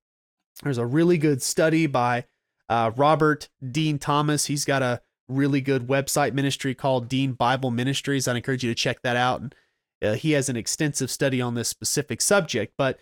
there's 0.63 0.77
a 0.77 0.85
really 0.85 1.17
good 1.17 1.41
study 1.41 1.87
by 1.87 2.25
uh, 2.67 2.91
Robert 2.95 3.47
Dean 3.71 3.99
Thomas. 3.99 4.47
He's 4.47 4.65
got 4.65 4.81
a 4.81 5.01
really 5.27 5.61
good 5.61 5.87
website 5.87 6.33
ministry 6.33 6.73
called 6.73 7.07
Dean 7.09 7.33
Bible 7.33 7.71
Ministries. 7.71 8.27
I'd 8.27 8.35
encourage 8.35 8.63
you 8.63 8.71
to 8.71 8.75
check 8.75 9.01
that 9.01 9.15
out. 9.15 9.41
And 9.41 9.55
uh, 10.03 10.13
he 10.13 10.31
has 10.31 10.49
an 10.49 10.57
extensive 10.57 11.11
study 11.11 11.41
on 11.41 11.55
this 11.55 11.67
specific 11.67 12.21
subject, 12.21 12.73
but 12.77 12.99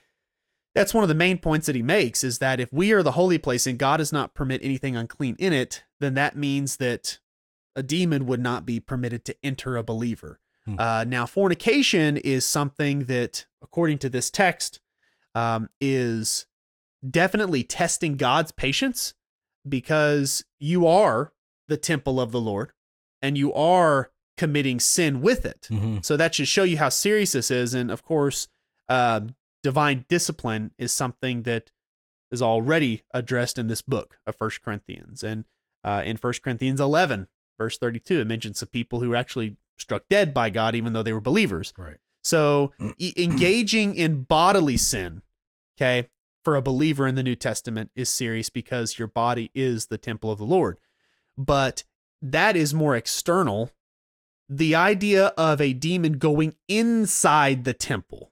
that's 0.74 0.94
one 0.94 1.03
of 1.03 1.08
the 1.08 1.15
main 1.15 1.38
points 1.38 1.67
that 1.67 1.75
he 1.75 1.82
makes 1.82 2.24
is 2.24 2.39
that 2.39 2.60
if 2.60 2.72
we 2.72 2.91
are 2.91 3.03
the 3.03 3.13
holy 3.13 3.38
place 3.38 3.65
and 3.65 3.79
God 3.79 3.98
does 3.98 4.12
not 4.12 4.34
permit 4.34 4.62
anything 4.63 4.96
unclean 4.96 5.36
in 5.39 5.53
it, 5.53 5.84
then 6.00 6.15
that 6.15 6.36
means 6.36 6.77
that 6.77 7.20
a 7.75 7.84
demon 7.84 8.25
would 8.25 8.41
not 8.41 8.65
be 8.65 8.79
permitted 8.79 9.24
to 9.25 9.36
enter 9.41 9.77
a 9.77 9.84
believer. 9.84 10.39
Hmm. 10.65 10.75
Uh, 10.77 11.03
now, 11.05 11.25
fornication 11.25 12.17
is 12.17 12.46
something 12.46 13.05
that, 13.05 13.46
according 13.62 14.00
to 14.00 14.10
this 14.10 14.29
text, 14.29 14.82
um, 15.34 15.70
is 15.79 16.46
definitely 17.10 17.63
testing 17.63 18.17
God's 18.17 18.51
patience 18.51 19.13
because 19.67 20.44
you 20.60 20.88
are 20.88 21.34
the 21.68 21.78
temple 21.78 22.20
of 22.20 22.32
the 22.32 22.42
Lord 22.42 22.72
and 23.22 23.38
you 23.38 23.54
are 23.54 24.12
committing 24.38 24.80
sin 24.80 25.22
with 25.22 25.46
it. 25.46 25.68
Mm-hmm. 25.72 25.98
So 26.02 26.18
that 26.18 26.36
should 26.36 26.48
show 26.48 26.64
you 26.64 26.78
how 26.78 26.90
serious 26.90 27.32
this 27.32 27.50
is. 27.50 27.74
And 27.74 27.90
of 27.90 28.04
course, 28.04 28.48
uh, 28.90 29.22
divine 29.64 30.06
discipline 30.10 30.72
is 30.78 30.92
something 30.92 31.44
that 31.44 31.72
is 32.32 32.42
already 32.42 33.04
addressed 33.14 33.58
in 33.58 33.68
this 33.68 33.82
book 33.82 34.20
of 34.28 34.36
First 34.36 34.62
Corinthians. 34.62 35.24
And 35.24 35.46
uh, 35.84 36.04
in 36.06 36.18
First 36.18 36.44
Corinthians 36.44 36.80
11, 36.80 37.28
verse 37.58 37.78
32, 37.78 38.22
it 38.22 38.28
mentions 38.28 38.60
some 38.60 38.70
people 38.70 39.00
who 39.00 39.10
were 39.10 39.16
actually 39.16 39.58
struck 39.78 40.04
dead 40.10 40.34
by 40.34 40.50
God, 40.50 40.76
even 40.76 40.94
though 40.94 41.04
they 41.04 41.14
were 41.14 41.22
believers. 41.22 41.74
Right. 41.78 41.98
So 42.24 42.74
e- 42.98 43.14
engaging 43.18 43.96
in 43.96 44.24
bodily 44.24 44.78
sin, 44.78 45.22
okay, 45.78 46.10
for 46.44 46.56
a 46.56 46.62
believer 46.62 47.08
in 47.08 47.16
the 47.16 47.24
New 47.24 47.36
Testament 47.36 47.92
is 47.96 48.10
serious 48.10 48.50
because 48.50 49.00
your 49.00 49.08
body 49.08 49.52
is 49.56 49.88
the 49.88 49.98
temple 49.98 50.32
of 50.32 50.38
the 50.38 50.46
Lord. 50.46 50.80
But 51.38 51.84
that 52.22 52.56
is 52.56 52.74
more 52.74 52.96
external. 52.96 53.72
The 54.48 54.75
idea 54.75 55.27
of 55.38 55.60
a 55.60 55.74
demon 55.74 56.18
going 56.18 56.56
inside 56.68 57.63
the 57.63 57.74
temple, 57.74 58.32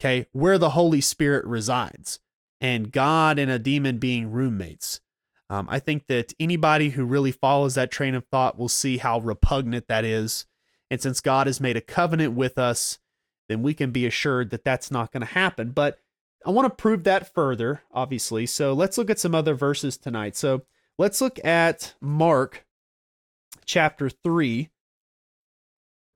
okay, 0.00 0.26
where 0.32 0.58
the 0.58 0.70
Holy 0.70 1.00
Spirit 1.00 1.44
resides, 1.44 2.20
and 2.60 2.92
God 2.92 3.38
and 3.38 3.50
a 3.50 3.58
demon 3.58 3.98
being 3.98 4.30
roommates. 4.30 5.00
Um, 5.48 5.68
I 5.70 5.78
think 5.80 6.06
that 6.06 6.32
anybody 6.40 6.90
who 6.90 7.04
really 7.04 7.32
follows 7.32 7.74
that 7.74 7.90
train 7.90 8.14
of 8.14 8.24
thought 8.26 8.58
will 8.58 8.68
see 8.68 8.96
how 8.96 9.20
repugnant 9.20 9.86
that 9.88 10.04
is. 10.04 10.46
And 10.90 11.00
since 11.00 11.20
God 11.20 11.46
has 11.46 11.60
made 11.60 11.76
a 11.76 11.82
covenant 11.82 12.32
with 12.32 12.58
us, 12.58 12.98
then 13.48 13.62
we 13.62 13.74
can 13.74 13.90
be 13.90 14.06
assured 14.06 14.50
that 14.50 14.64
that's 14.64 14.90
not 14.90 15.12
going 15.12 15.20
to 15.20 15.34
happen. 15.34 15.70
But 15.70 15.98
I 16.46 16.50
want 16.50 16.66
to 16.66 16.74
prove 16.74 17.04
that 17.04 17.34
further, 17.34 17.82
obviously. 17.92 18.46
So 18.46 18.72
let's 18.72 18.96
look 18.96 19.10
at 19.10 19.18
some 19.18 19.34
other 19.34 19.54
verses 19.54 19.96
tonight. 19.98 20.36
So 20.36 20.62
let's 20.98 21.20
look 21.20 21.42
at 21.44 21.94
Mark 22.00 22.64
chapter 23.64 24.10
3, 24.10 24.68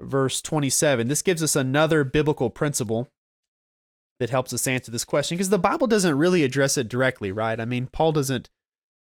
verse 0.00 0.40
27. 0.42 1.08
This 1.08 1.22
gives 1.22 1.42
us 1.42 1.56
another 1.56 2.04
biblical 2.04 2.50
principle 2.50 3.08
that 4.18 4.30
helps 4.30 4.52
us 4.52 4.66
answer 4.66 4.90
this 4.90 5.04
question 5.04 5.36
because 5.36 5.50
the 5.50 5.58
Bible 5.58 5.86
doesn't 5.86 6.16
really 6.16 6.42
address 6.42 6.78
it 6.78 6.88
directly, 6.88 7.30
right? 7.32 7.60
I 7.60 7.64
mean, 7.64 7.86
Paul 7.86 8.12
doesn't 8.12 8.48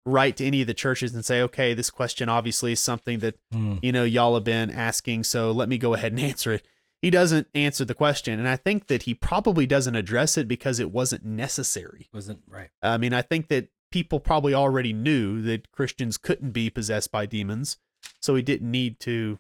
write 0.05 0.37
to 0.37 0.45
any 0.45 0.61
of 0.61 0.67
the 0.67 0.73
churches 0.73 1.13
and 1.13 1.23
say, 1.25 1.41
okay, 1.41 1.73
this 1.73 1.89
question 1.89 2.29
obviously 2.29 2.71
is 2.71 2.79
something 2.79 3.19
that, 3.19 3.35
Mm. 3.53 3.79
you 3.83 3.91
know, 3.91 4.03
y'all 4.03 4.33
have 4.35 4.43
been 4.43 4.69
asking, 4.71 5.23
so 5.23 5.51
let 5.51 5.69
me 5.69 5.77
go 5.77 5.93
ahead 5.93 6.11
and 6.11 6.21
answer 6.31 6.53
it. 6.53 6.65
He 7.01 7.09
doesn't 7.11 7.47
answer 7.53 7.85
the 7.85 7.93
question. 7.93 8.39
And 8.39 8.47
I 8.47 8.55
think 8.55 8.87
that 8.87 9.03
he 9.03 9.13
probably 9.13 9.67
doesn't 9.67 9.95
address 9.95 10.37
it 10.37 10.47
because 10.47 10.79
it 10.79 10.91
wasn't 10.91 11.23
necessary. 11.23 12.07
Wasn't 12.13 12.41
right. 12.47 12.69
I 12.81 12.97
mean, 12.97 13.13
I 13.13 13.21
think 13.21 13.47
that 13.49 13.67
people 13.95 14.19
probably 14.19 14.53
already 14.53 14.91
knew 14.91 15.41
that 15.41 15.71
Christians 15.71 16.17
couldn't 16.17 16.51
be 16.51 16.69
possessed 16.69 17.13
by 17.13 17.25
demons, 17.25 17.77
so 18.19 18.35
he 18.35 18.41
didn't 18.41 18.69
need 18.69 18.99
to 18.99 19.39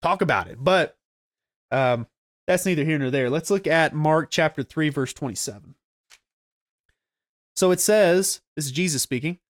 talk 0.00 0.22
about 0.22 0.46
it. 0.46 0.62
But 0.62 0.96
um, 1.72 2.06
that's 2.46 2.64
neither 2.64 2.84
here 2.84 2.96
nor 3.00 3.10
there. 3.10 3.28
Let's 3.28 3.50
look 3.50 3.66
at 3.66 3.92
Mark 3.92 4.30
chapter 4.30 4.62
3, 4.62 4.88
verse 4.90 5.12
27. 5.12 5.74
So 7.56 7.72
it 7.72 7.80
says, 7.80 8.40
this 8.54 8.66
is 8.66 8.70
Jesus 8.70 9.02
speaking. 9.02 9.40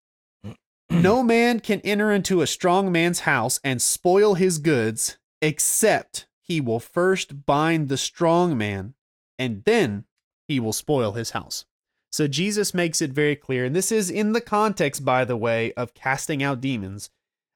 No 0.91 1.23
man 1.23 1.61
can 1.61 1.81
enter 1.81 2.11
into 2.11 2.41
a 2.43 2.47
strong 2.47 2.93
man's 2.93 3.21
house 3.21 3.61
and 3.63 3.81
spoil 3.81 4.35
his 4.35 4.59
goods 4.59 5.19
except 5.43 6.27
he 6.41 6.59
will 6.61 6.81
first 6.81 7.45
bind 7.47 7.89
the 7.89 7.97
strong 7.99 8.57
man 8.57 8.95
and 9.39 9.65
then 9.65 10.05
he 10.49 10.59
will 10.61 10.75
spoil 10.75 11.13
his 11.13 11.31
house. 11.31 11.65
So 12.13 12.29
Jesus 12.29 12.75
makes 12.75 13.01
it 13.01 13.11
very 13.11 13.35
clear, 13.35 13.65
and 13.65 13.75
this 13.75 13.91
is 13.91 14.11
in 14.11 14.33
the 14.33 14.41
context, 14.41 15.03
by 15.03 15.25
the 15.25 15.37
way, 15.37 15.73
of 15.73 15.95
casting 15.95 16.43
out 16.43 16.61
demons. 16.61 17.09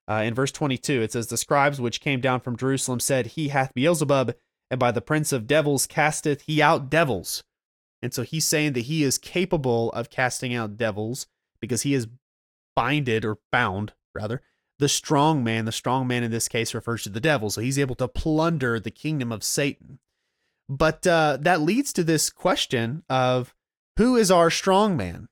Uh, 0.08 0.22
in 0.24 0.34
verse 0.34 0.52
22, 0.52 1.02
it 1.02 1.12
says, 1.12 1.26
The 1.26 1.36
scribes 1.36 1.78
which 1.80 2.00
came 2.00 2.20
down 2.20 2.40
from 2.40 2.56
Jerusalem 2.56 3.00
said, 3.00 3.26
He 3.28 3.48
hath 3.48 3.74
Beelzebub, 3.74 4.34
and 4.70 4.80
by 4.80 4.92
the 4.92 5.02
prince 5.02 5.30
of 5.32 5.46
devils 5.46 5.86
casteth 5.86 6.42
he 6.42 6.62
out 6.62 6.88
devils. 6.88 7.44
And 8.00 8.14
so 8.14 8.22
he's 8.22 8.46
saying 8.46 8.72
that 8.74 8.82
he 8.82 9.02
is 9.02 9.18
capable 9.18 9.90
of 9.92 10.10
casting 10.10 10.54
out 10.54 10.76
devils 10.76 11.26
because 11.60 11.82
he 11.82 11.92
is 11.92 12.08
binded 12.74 13.24
or 13.24 13.38
bound, 13.50 13.92
rather, 14.14 14.42
the 14.78 14.88
strong 14.88 15.42
man. 15.42 15.64
The 15.64 15.72
strong 15.72 16.06
man 16.06 16.22
in 16.22 16.30
this 16.30 16.48
case 16.48 16.74
refers 16.74 17.02
to 17.02 17.08
the 17.08 17.20
devil. 17.20 17.50
So 17.50 17.60
he's 17.60 17.78
able 17.78 17.94
to 17.96 18.08
plunder 18.08 18.78
the 18.78 18.90
kingdom 18.90 19.32
of 19.32 19.44
Satan. 19.44 19.98
But 20.68 21.06
uh, 21.06 21.38
that 21.40 21.60
leads 21.60 21.92
to 21.94 22.04
this 22.04 22.30
question 22.30 23.02
of 23.08 23.54
who 23.96 24.16
is 24.16 24.30
our 24.30 24.50
strong 24.50 24.96
man? 24.96 25.28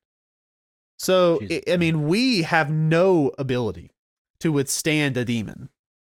So, 0.98 1.38
I, 1.42 1.46
Jesus. 1.46 1.72
I 1.72 1.76
mean, 1.76 2.06
we 2.06 2.42
have 2.42 2.70
no 2.70 3.32
ability 3.38 3.90
to 4.40 4.52
withstand 4.52 5.16
a 5.16 5.24
demon. 5.24 5.70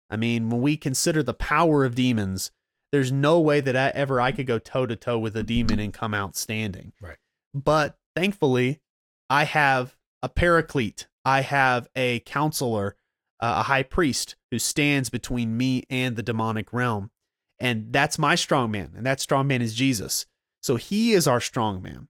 I 0.10 0.18
mean, 0.18 0.50
when 0.50 0.62
we 0.62 0.78
consider 0.78 1.22
the 1.22 1.34
power 1.34 1.86
of 1.86 1.96
demons, 1.96 2.52
there's 2.92 3.12
no 3.12 3.40
way 3.40 3.62
that 3.62 3.76
I, 3.76 3.90
ever 3.90 4.20
I 4.20 4.32
could 4.32 4.48
go 4.48 4.58
toe 4.58 4.86
to 4.86 4.96
toe 4.96 5.20
with 5.20 5.36
a 5.38 5.44
demon 5.44 5.80
and 5.80 5.94
come 5.94 6.14
out 6.14 6.36
standing. 6.36 6.94
Right. 7.00 7.18
But 7.54 7.98
thankfully, 8.16 8.82
I 9.30 9.44
have 9.44 9.96
a 10.24 10.30
paraclete. 10.30 11.08
I 11.24 11.42
have 11.42 11.88
a 11.96 12.22
counselor, 12.22 12.96
uh, 13.40 13.56
a 13.58 13.64
high 13.64 13.84
priest 13.84 14.36
who 14.50 14.58
stands 14.58 15.10
between 15.10 15.58
me 15.58 15.84
and 15.90 16.16
the 16.16 16.24
demonic 16.24 16.74
realm. 16.74 17.12
And 17.60 17.92
that's 17.94 18.18
my 18.18 18.36
strong 18.36 18.72
man. 18.72 18.94
And 18.96 19.06
that 19.06 19.20
strong 19.20 19.48
man 19.48 19.62
is 19.62 19.76
Jesus. 19.76 20.26
So 20.62 20.78
he 20.78 21.12
is 21.12 21.28
our 21.28 21.42
strong 21.42 21.82
man. 21.82 22.08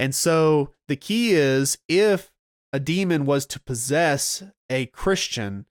And 0.00 0.14
so 0.14 0.72
the 0.88 0.96
key 0.96 1.34
is 1.34 1.76
if 1.86 2.32
a 2.72 2.80
demon 2.80 3.26
was 3.26 3.44
to 3.44 3.60
possess 3.60 4.42
a 4.70 4.86
Christian 4.86 5.66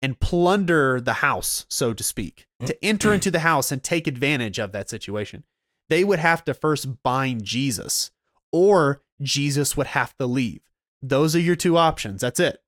and 0.00 0.20
plunder 0.20 1.00
the 1.00 1.14
house, 1.14 1.66
so 1.68 1.92
to 1.92 2.04
speak, 2.04 2.46
to 2.64 2.72
mm. 2.72 2.78
enter 2.82 3.12
into 3.12 3.32
the 3.32 3.40
house 3.40 3.72
and 3.72 3.82
take 3.82 4.06
advantage 4.06 4.60
of 4.60 4.70
that 4.70 4.88
situation, 4.88 5.42
they 5.88 6.04
would 6.04 6.20
have 6.20 6.44
to 6.44 6.54
first 6.54 7.02
bind 7.02 7.42
Jesus 7.42 8.12
or 8.52 9.02
Jesus 9.20 9.76
would 9.76 9.88
have 9.88 10.16
to 10.18 10.26
leave. 10.26 10.60
Those 11.02 11.34
are 11.34 11.40
your 11.40 11.56
two 11.56 11.76
options. 11.76 12.20
That's 12.20 12.38
it. 12.38 12.62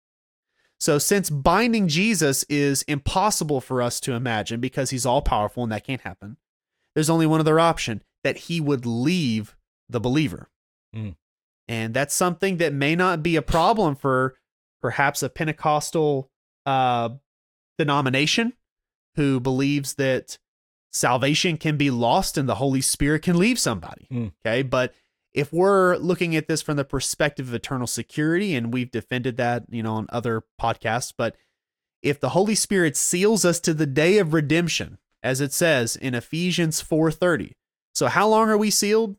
So, 0.81 0.99
since 0.99 1.31
binding 1.31 1.87
Jesus 1.87 2.45
is 2.49 2.83
impossible 2.83 3.61
for 3.61 3.81
us 3.81 4.01
to 4.01 4.13
imagine 4.13 4.59
because 4.59 4.91
he's 4.91 5.07
all 5.07 5.23
powerful 5.23 5.63
and 5.63 5.71
that 5.71 5.87
can't 5.87 6.01
happen, 6.01 6.37
there's 6.95 7.09
only 7.09 7.27
one 7.27 7.41
other 7.41 7.61
option 7.61 8.03
that 8.25 8.37
he 8.37 8.61
would 8.61 8.85
leave 8.85 9.57
the 9.89 10.01
believer. 10.01 10.51
Mm. 10.97 11.17
And 11.69 11.95
that's 11.95 12.15
something 12.15 12.59
that 12.59 12.73
may 12.73 12.95
not 12.95 13.23
be 13.23 13.37
a 13.37 13.43
problem 13.43 13.97
for 13.97 14.37
perhaps 14.81 15.23
a 15.23 15.29
Pentecostal 15.29 16.31
uh, 16.65 17.11
denomination 17.79 18.53
who 19.17 19.41
believes 19.41 19.95
that 19.95 20.39
salvation 20.93 21.57
can 21.57 21.77
be 21.77 21.91
lost 21.91 22.39
and 22.39 22.49
the 22.49 22.57
Holy 22.57 22.81
Spirit 22.81 23.23
can 23.23 23.39
leave 23.39 23.59
somebody. 23.59 24.07
Mm. 24.11 24.33
Okay. 24.45 24.63
But 24.63 24.95
if 25.35 25.53
we're 25.53 25.97
looking 25.97 26.35
at 26.35 26.49
this 26.49 26.63
from 26.63 26.77
the 26.77 26.85
perspective 26.85 27.49
of 27.49 27.55
eternal 27.55 27.87
security, 27.87 28.55
and 28.55 28.73
we've 28.73 28.91
defended 28.91 29.37
that, 29.37 29.65
you 29.69 29.83
know, 29.83 29.95
on 29.95 30.07
other 30.09 30.45
podcasts, 30.61 31.13
but 31.17 31.37
if 32.03 32.21
the 32.21 32.31
Holy 32.31 32.55
Spirit 32.55 32.97
seals 32.97 33.45
us 33.45 33.61
to 33.61 33.75
the 33.75 33.87
day 33.87 34.19
of 34.19 34.33
redemption, 34.33 34.99
as 35.23 35.41
it 35.41 35.53
says 35.53 35.97
in 35.97 36.15
Ephesians 36.15 36.81
4:30. 36.81 37.53
So 37.95 38.07
how 38.07 38.29
long 38.29 38.49
are 38.49 38.57
we 38.57 38.71
sealed? 38.71 39.17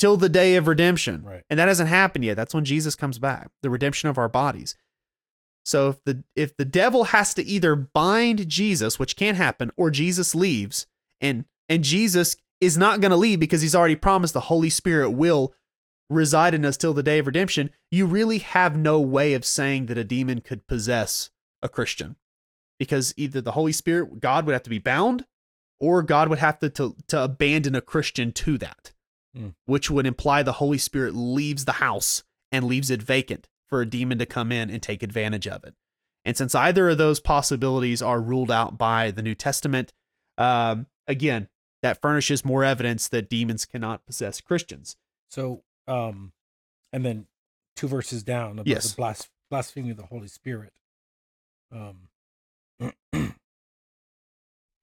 Till 0.00 0.16
the 0.16 0.28
day 0.28 0.56
of 0.56 0.66
redemption. 0.66 1.22
Right. 1.22 1.44
And 1.48 1.60
that 1.60 1.68
hasn't 1.68 1.90
happened 1.90 2.24
yet. 2.24 2.36
That's 2.36 2.54
when 2.54 2.64
Jesus 2.64 2.96
comes 2.96 3.18
back, 3.18 3.50
the 3.62 3.70
redemption 3.70 4.08
of 4.08 4.18
our 4.18 4.28
bodies. 4.28 4.74
So 5.64 5.90
if 5.90 6.04
the 6.04 6.24
if 6.34 6.56
the 6.56 6.64
devil 6.64 7.04
has 7.04 7.34
to 7.34 7.44
either 7.44 7.76
bind 7.76 8.48
Jesus, 8.48 8.98
which 8.98 9.14
can't 9.14 9.36
happen, 9.36 9.70
or 9.76 9.90
Jesus 9.90 10.34
leaves, 10.34 10.86
and 11.20 11.44
and 11.68 11.84
Jesus 11.84 12.36
is 12.60 12.76
not 12.76 13.00
going 13.00 13.10
to 13.10 13.16
leave 13.16 13.40
because 13.40 13.62
he's 13.62 13.74
already 13.74 13.96
promised 13.96 14.34
the 14.34 14.40
Holy 14.40 14.70
Spirit 14.70 15.10
will 15.10 15.54
reside 16.10 16.54
in 16.54 16.64
us 16.64 16.76
till 16.76 16.92
the 16.92 17.02
day 17.02 17.18
of 17.18 17.26
redemption, 17.26 17.70
you 17.90 18.04
really 18.04 18.38
have 18.38 18.76
no 18.76 19.00
way 19.00 19.32
of 19.32 19.44
saying 19.44 19.86
that 19.86 19.96
a 19.96 20.04
demon 20.04 20.40
could 20.40 20.66
possess 20.66 21.30
a 21.62 21.68
Christian. 21.68 22.16
Because 22.78 23.14
either 23.16 23.40
the 23.40 23.52
Holy 23.52 23.72
Spirit, 23.72 24.20
God 24.20 24.44
would 24.44 24.52
have 24.52 24.64
to 24.64 24.70
be 24.70 24.78
bound, 24.78 25.24
or 25.78 26.02
God 26.02 26.28
would 26.28 26.38
have 26.38 26.58
to, 26.58 26.70
to, 26.70 26.96
to 27.08 27.22
abandon 27.22 27.74
a 27.74 27.80
Christian 27.80 28.32
to 28.32 28.58
that, 28.58 28.92
Hmm. 29.34 29.50
which 29.64 29.88
would 29.90 30.06
imply 30.06 30.42
the 30.42 30.54
Holy 30.54 30.78
Spirit 30.78 31.14
leaves 31.14 31.64
the 31.64 31.72
house 31.74 32.24
and 32.50 32.64
leaves 32.64 32.90
it 32.90 33.00
vacant 33.00 33.48
for 33.68 33.80
a 33.80 33.86
demon 33.86 34.18
to 34.18 34.26
come 34.26 34.50
in 34.50 34.70
and 34.70 34.82
take 34.82 35.04
advantage 35.04 35.46
of 35.46 35.62
it. 35.62 35.74
And 36.24 36.36
since 36.36 36.52
either 36.54 36.88
of 36.90 36.98
those 36.98 37.20
possibilities 37.20 38.02
are 38.02 38.20
ruled 38.20 38.50
out 38.50 38.76
by 38.76 39.12
the 39.12 39.22
New 39.22 39.36
Testament, 39.36 39.92
um, 40.36 40.86
again, 41.06 41.48
that 41.82 42.02
furnishes 42.02 42.44
more 42.44 42.64
evidence 42.64 43.06
that 43.08 43.30
demons 43.30 43.64
cannot 43.66 44.04
possess 44.04 44.40
Christians. 44.40 44.96
So, 45.30 45.62
um, 45.86 46.32
and 46.92 47.04
then 47.04 47.26
two 47.76 47.86
verses 47.86 48.24
down 48.24 48.54
about 48.58 48.66
Yes. 48.66 48.90
the 48.90 48.96
blas- 48.96 49.30
blasphemy 49.48 49.90
of 49.90 49.96
the 49.96 50.06
Holy 50.06 50.26
Spirit. 50.28 50.72
Um, 51.70 52.08
try 53.12 53.32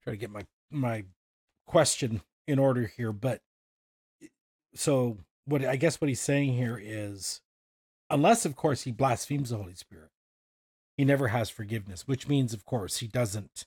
to 0.06 0.16
get 0.16 0.30
my 0.30 0.46
my 0.70 1.04
question 1.66 2.22
in 2.46 2.58
order 2.58 2.86
here, 2.86 3.12
but 3.12 3.42
so 4.78 5.18
what 5.44 5.64
I 5.64 5.76
guess 5.76 6.00
what 6.00 6.08
he's 6.08 6.20
saying 6.20 6.54
here 6.54 6.80
is, 6.82 7.40
unless 8.10 8.44
of 8.44 8.56
course 8.56 8.82
he 8.82 8.92
blasphemes 8.92 9.50
the 9.50 9.56
Holy 9.56 9.74
Spirit, 9.74 10.10
he 10.96 11.04
never 11.04 11.28
has 11.28 11.50
forgiveness. 11.50 12.06
Which 12.06 12.28
means, 12.28 12.52
of 12.52 12.64
course, 12.64 12.98
he 12.98 13.06
doesn't. 13.06 13.66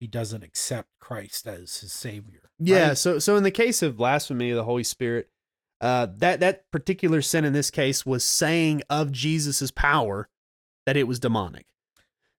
He 0.00 0.08
doesn't 0.08 0.42
accept 0.42 0.88
Christ 1.00 1.46
as 1.46 1.78
his 1.78 1.92
savior. 1.92 2.50
Yeah. 2.58 2.88
right? 2.88 2.98
So 2.98 3.18
so 3.18 3.36
in 3.36 3.42
the 3.42 3.50
case 3.50 3.82
of 3.82 3.96
blasphemy 3.96 4.50
of 4.50 4.56
the 4.56 4.64
Holy 4.64 4.84
Spirit, 4.84 5.28
uh, 5.80 6.08
that 6.16 6.40
that 6.40 6.70
particular 6.70 7.22
sin 7.22 7.44
in 7.44 7.52
this 7.52 7.70
case 7.70 8.04
was 8.04 8.24
saying 8.24 8.82
of 8.90 9.12
Jesus's 9.12 9.70
power 9.70 10.28
that 10.86 10.96
it 10.96 11.04
was 11.04 11.20
demonic. 11.20 11.66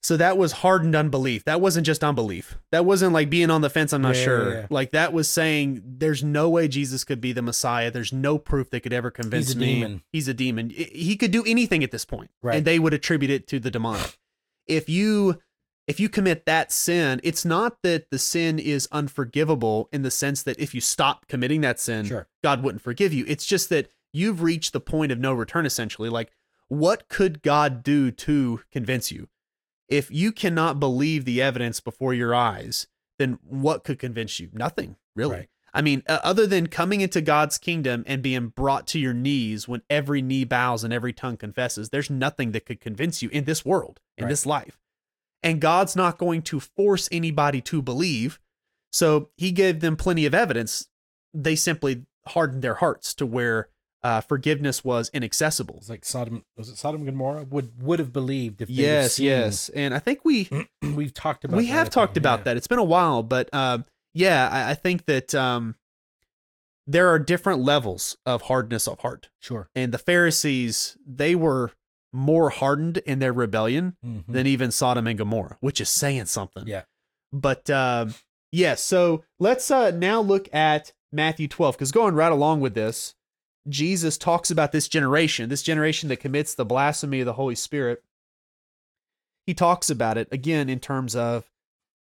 So 0.05 0.17
that 0.17 0.37
was 0.37 0.51
hardened 0.51 0.95
unbelief. 0.95 1.45
That 1.45 1.59
wasn't 1.61 1.87
just 1.87 2.03
unbelief. 2.03 2.59
That 2.71 2.85
wasn't 2.85 3.11
like 3.13 3.27
being 3.27 3.49
on 3.49 3.61
the 3.61 3.71
fence. 3.71 3.91
I'm 3.91 4.03
not 4.03 4.13
Yeah, 4.13 4.19
yeah, 4.19 4.25
sure. 4.25 4.53
yeah. 4.53 4.67
Like 4.69 4.91
that 4.91 5.13
was 5.13 5.27
saying 5.27 5.81
there's 5.83 6.23
no 6.23 6.47
way 6.47 6.67
Jesus 6.67 7.03
could 7.03 7.19
be 7.19 7.31
the 7.33 7.41
Messiah. 7.41 7.89
There's 7.89 8.13
no 8.13 8.37
proof 8.37 8.69
that 8.69 8.81
could 8.81 8.93
ever 8.93 9.09
convince 9.09 9.47
He's 9.47 9.55
a 9.55 9.59
me. 9.59 9.65
demon. 9.75 10.01
He's 10.13 10.27
a 10.27 10.33
demon. 10.35 10.69
He 10.69 11.15
could 11.15 11.31
do 11.31 11.43
anything 11.47 11.83
at 11.83 11.89
this 11.89 12.05
point, 12.05 12.29
Right. 12.43 12.57
and 12.57 12.65
they 12.65 12.77
would 12.77 12.93
attribute 12.93 13.31
it 13.31 13.47
to 13.47 13.59
the 13.59 13.71
demonic. 13.71 14.19
If 14.67 14.87
you 14.89 15.39
if 15.87 15.99
you 15.99 16.07
commit 16.09 16.45
that 16.45 16.71
sin, 16.71 17.19
it's 17.23 17.43
not 17.43 17.81
that 17.81 18.11
the 18.11 18.19
sin 18.19 18.59
is 18.59 18.87
unforgivable 18.91 19.89
in 19.91 20.01
the 20.03 20.11
sense 20.11 20.43
that 20.43 20.59
if 20.59 20.75
you 20.75 20.81
stop 20.81 21.27
committing 21.27 21.61
that 21.61 21.79
sin, 21.79 22.05
Sure. 22.05 22.27
God 22.43 22.61
wouldn't 22.63 22.81
forgive 22.83 23.11
you. 23.13 23.25
It's 23.27 23.45
just 23.45 23.69
that 23.69 23.89
you've 24.13 24.41
reached 24.43 24.71
the 24.73 24.79
point 24.79 25.11
of 25.11 25.19
no 25.19 25.33
return, 25.33 25.65
essentially. 25.65 26.09
Like, 26.09 26.31
what 26.67 27.07
could 27.09 27.41
God 27.41 27.81
do 27.83 28.11
to 28.11 28.61
convince 28.71 29.11
you? 29.11 29.29
If 29.87 30.09
you 30.11 30.31
cannot 30.31 30.79
believe 30.79 31.25
the 31.25 31.41
evidence 31.41 31.79
before 31.79 32.13
your 32.13 32.33
eyes, 32.33 32.87
then 33.19 33.39
what 33.43 33.83
could 33.83 33.99
convince 33.99 34.39
you? 34.39 34.49
Nothing, 34.53 34.95
really. 35.15 35.35
Right. 35.37 35.49
I 35.73 35.81
mean, 35.81 36.03
uh, 36.07 36.19
other 36.23 36.47
than 36.47 36.67
coming 36.67 37.01
into 37.01 37.19
God's 37.19 37.57
kingdom 37.57 38.05
and 38.07 38.23
being 38.23 38.47
brought 38.47 38.87
to 38.87 38.99
your 38.99 39.13
knees 39.13 39.67
when 39.67 39.81
every 39.89 40.21
knee 40.21 40.45
bows 40.45 40.85
and 40.85 40.93
every 40.93 41.11
tongue 41.11 41.35
confesses, 41.35 41.89
there's 41.89 42.09
nothing 42.09 42.53
that 42.53 42.65
could 42.65 42.79
convince 42.79 43.21
you 43.21 43.27
in 43.29 43.43
this 43.43 43.65
world, 43.65 43.99
in 44.17 44.23
Right. 44.23 44.29
this 44.29 44.45
life. 44.45 44.79
And 45.43 45.59
God's 45.59 45.95
not 45.95 46.17
going 46.17 46.43
to 46.43 46.59
force 46.61 47.09
anybody 47.11 47.61
to 47.63 47.81
believe. 47.81 48.39
So 48.93 49.29
he 49.35 49.51
gave 49.51 49.81
them 49.81 49.97
plenty 49.97 50.25
of 50.25 50.33
evidence. 50.33 50.87
They 51.33 51.57
simply 51.57 52.05
hardened 52.27 52.63
their 52.63 52.75
hearts 52.75 53.13
to 53.15 53.25
where 53.25 53.67
uh, 54.05 54.21
forgiveness 54.21 54.83
was 54.83 55.09
inaccessible. 55.13 55.77
It's 55.79 55.89
like 55.89 56.05
Sodom. 56.05 56.43
Was 56.57 56.69
it 56.69 56.77
Sodom 56.77 57.01
and 57.01 57.09
Gomorrah? 57.09 57.43
Would 57.49 57.81
would 57.81 57.97
have 57.99 58.13
believed 58.13 58.61
if 58.61 58.69
Yes, 58.69 59.17
yes. 59.19 59.69
And 59.69 59.93
I 59.95 59.99
think 59.99 60.19
we 60.23 60.47
We've 60.81 61.13
talked 61.13 61.43
about. 61.43 61.57
we 61.57 61.65
that, 61.65 61.71
have 61.73 61.89
talked 61.89 62.13
think, 62.13 62.21
about 62.23 62.39
yeah. 62.39 62.43
that. 62.43 62.57
It's 62.57 62.67
been 62.67 62.77
a 62.79 62.83
while, 62.83 63.23
but 63.23 63.51
um, 63.53 63.85
yeah, 64.13 64.47
I, 64.51 64.71
I 64.71 64.73
think 64.75 65.05
that 65.07 65.33
um, 65.33 65.73
there 66.85 67.09
are 67.09 67.17
different 67.17 67.61
levels 67.61 68.15
of 68.27 68.43
hardness 68.43 68.87
of 68.87 68.99
heart. 68.99 69.29
Sure. 69.39 69.69
And 69.73 69.91
the 69.91 69.97
Pharisees, 69.97 70.97
they 71.05 71.33
were 71.33 71.71
more 72.13 72.51
hardened 72.51 72.97
in 72.99 73.17
their 73.19 73.33
rebellion 73.33 73.97
Mhm. 74.05 74.23
than 74.27 74.45
even 74.47 74.69
Sodom 74.71 75.07
and 75.07 75.17
Gomorrah, 75.17 75.57
which 75.61 75.81
is 75.81 75.89
saying 75.89 76.27
something. 76.27 76.65
Yeah. 76.67 76.83
But 77.33 77.69
um, 77.71 78.13
yeah, 78.51 78.75
so 78.75 79.23
let's 79.39 79.69
uh, 79.71 79.89
now 79.91 80.21
look 80.21 80.47
at 80.53 80.93
Matthew 81.11 81.47
12, 81.47 81.75
because 81.75 81.91
going 81.91 82.13
right 82.13 82.31
along 82.31 82.61
with 82.61 82.75
this, 82.75 83.14
Jesus 83.67 84.17
talks 84.17 84.51
about 84.51 84.71
this 84.71 84.87
generation, 84.87 85.49
this 85.49 85.63
generation 85.63 86.09
that 86.09 86.19
commits 86.19 86.53
the 86.53 86.65
blasphemy 86.65 87.21
of 87.21 87.25
the 87.25 87.33
Holy 87.33 87.55
Spirit. 87.55 88.03
He 89.47 89.53
talks 89.53 89.89
about 89.89 90.17
it 90.17 90.27
again 90.31 90.69
in 90.69 90.79
terms 90.79 91.15
of 91.15 91.49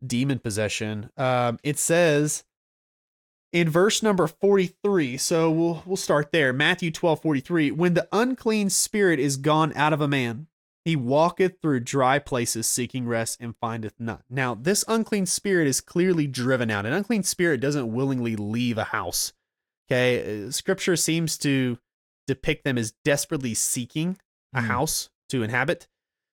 demon 0.05 0.39
possession. 0.39 1.09
Um, 1.17 1.59
it 1.63 1.77
says 1.77 2.43
in 3.53 3.69
verse 3.69 4.01
number 4.01 4.27
43, 4.27 5.17
so 5.17 5.51
we'll 5.51 5.83
we'll 5.85 5.97
start 5.97 6.31
there. 6.31 6.53
Matthew 6.53 6.91
12, 6.91 7.21
43. 7.21 7.71
When 7.71 7.93
the 7.93 8.07
unclean 8.11 8.69
spirit 8.69 9.19
is 9.19 9.37
gone 9.37 9.73
out 9.75 9.93
of 9.93 10.01
a 10.01 10.07
man, 10.07 10.47
he 10.83 10.95
walketh 10.95 11.61
through 11.61 11.81
dry 11.81 12.17
places 12.17 12.65
seeking 12.65 13.07
rest 13.07 13.37
and 13.39 13.55
findeth 13.57 13.93
none. 13.99 14.23
Now, 14.29 14.55
this 14.55 14.83
unclean 14.87 15.27
spirit 15.27 15.67
is 15.67 15.79
clearly 15.81 16.25
driven 16.25 16.71
out. 16.71 16.85
An 16.85 16.93
unclean 16.93 17.23
spirit 17.23 17.61
doesn't 17.61 17.93
willingly 17.93 18.35
leave 18.35 18.77
a 18.77 18.85
house. 18.85 19.33
Okay. 19.91 20.45
Uh, 20.47 20.51
Scripture 20.51 20.95
seems 20.95 21.37
to 21.39 21.77
depict 22.27 22.63
them 22.63 22.77
as 22.77 22.93
desperately 23.03 23.53
seeking 23.53 24.17
a 24.53 24.61
Hmm. 24.61 24.67
house 24.67 25.09
to 25.29 25.43
inhabit. 25.43 25.87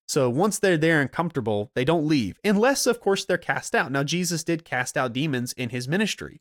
So 0.07 0.31
once 0.31 0.59
they're 0.59 0.79
there 0.79 1.01
and 1.01 1.13
comfortable, 1.13 1.71
they 1.75 1.85
don't 1.85 2.07
leave, 2.07 2.39
unless, 2.43 2.87
of 2.87 2.99
course, 3.01 3.25
they're 3.25 3.37
cast 3.37 3.75
out. 3.75 3.93
Now, 3.93 4.03
Jesus 4.05 4.43
did 4.43 4.65
cast 4.65 4.97
out 4.97 5.13
demons 5.13 5.53
in 5.53 5.69
his 5.71 5.87
ministry. 5.87 6.41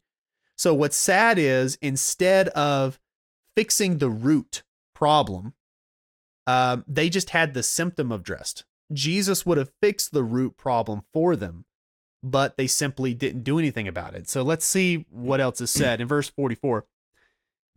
So 0.58 0.74
what's 0.74 0.96
sad 0.96 1.38
is 1.38 1.78
instead 1.82 2.48
of 2.50 3.00
fixing 3.56 3.98
the 3.98 4.10
root 4.10 4.64
problem, 4.96 5.54
um, 6.48 6.86
they 6.88 7.10
just 7.10 7.32
had 7.32 7.54
the 7.54 7.62
symptom 7.64 8.12
addressed. 8.12 8.64
Jesus 8.94 9.46
would 9.46 9.58
have 9.58 9.72
fixed 9.82 10.14
the 10.14 10.24
root 10.24 10.56
problem 10.56 11.02
for 11.12 11.36
them, 11.36 11.66
but 12.24 12.56
they 12.56 12.68
simply 12.68 13.14
didn't 13.14 13.44
do 13.44 13.60
anything 13.60 13.88
about 13.88 14.16
it. 14.16 14.30
So 14.30 14.44
let's 14.44 14.66
see 14.66 15.06
what 15.10 15.42
else 15.42 15.60
is 15.60 15.70
said 15.72 16.00
in 16.00 16.08
verse 16.08 16.30
44. 16.30 16.86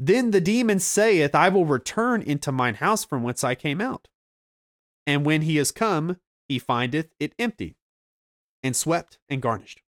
Then 0.02 0.30
the 0.30 0.40
demon 0.40 0.80
saith, 0.80 1.34
I 1.34 1.50
will 1.50 1.66
return 1.66 2.22
into 2.22 2.50
mine 2.50 2.76
house 2.76 3.04
from 3.04 3.22
whence 3.22 3.44
I 3.44 3.54
came 3.54 3.82
out. 3.82 4.08
And 5.06 5.26
when 5.26 5.42
he 5.42 5.58
is 5.58 5.72
come, 5.72 6.16
he 6.48 6.58
findeth 6.58 7.10
it 7.20 7.34
empty, 7.38 7.76
and 8.62 8.74
swept 8.74 9.18
and 9.28 9.42
garnished. 9.42 9.82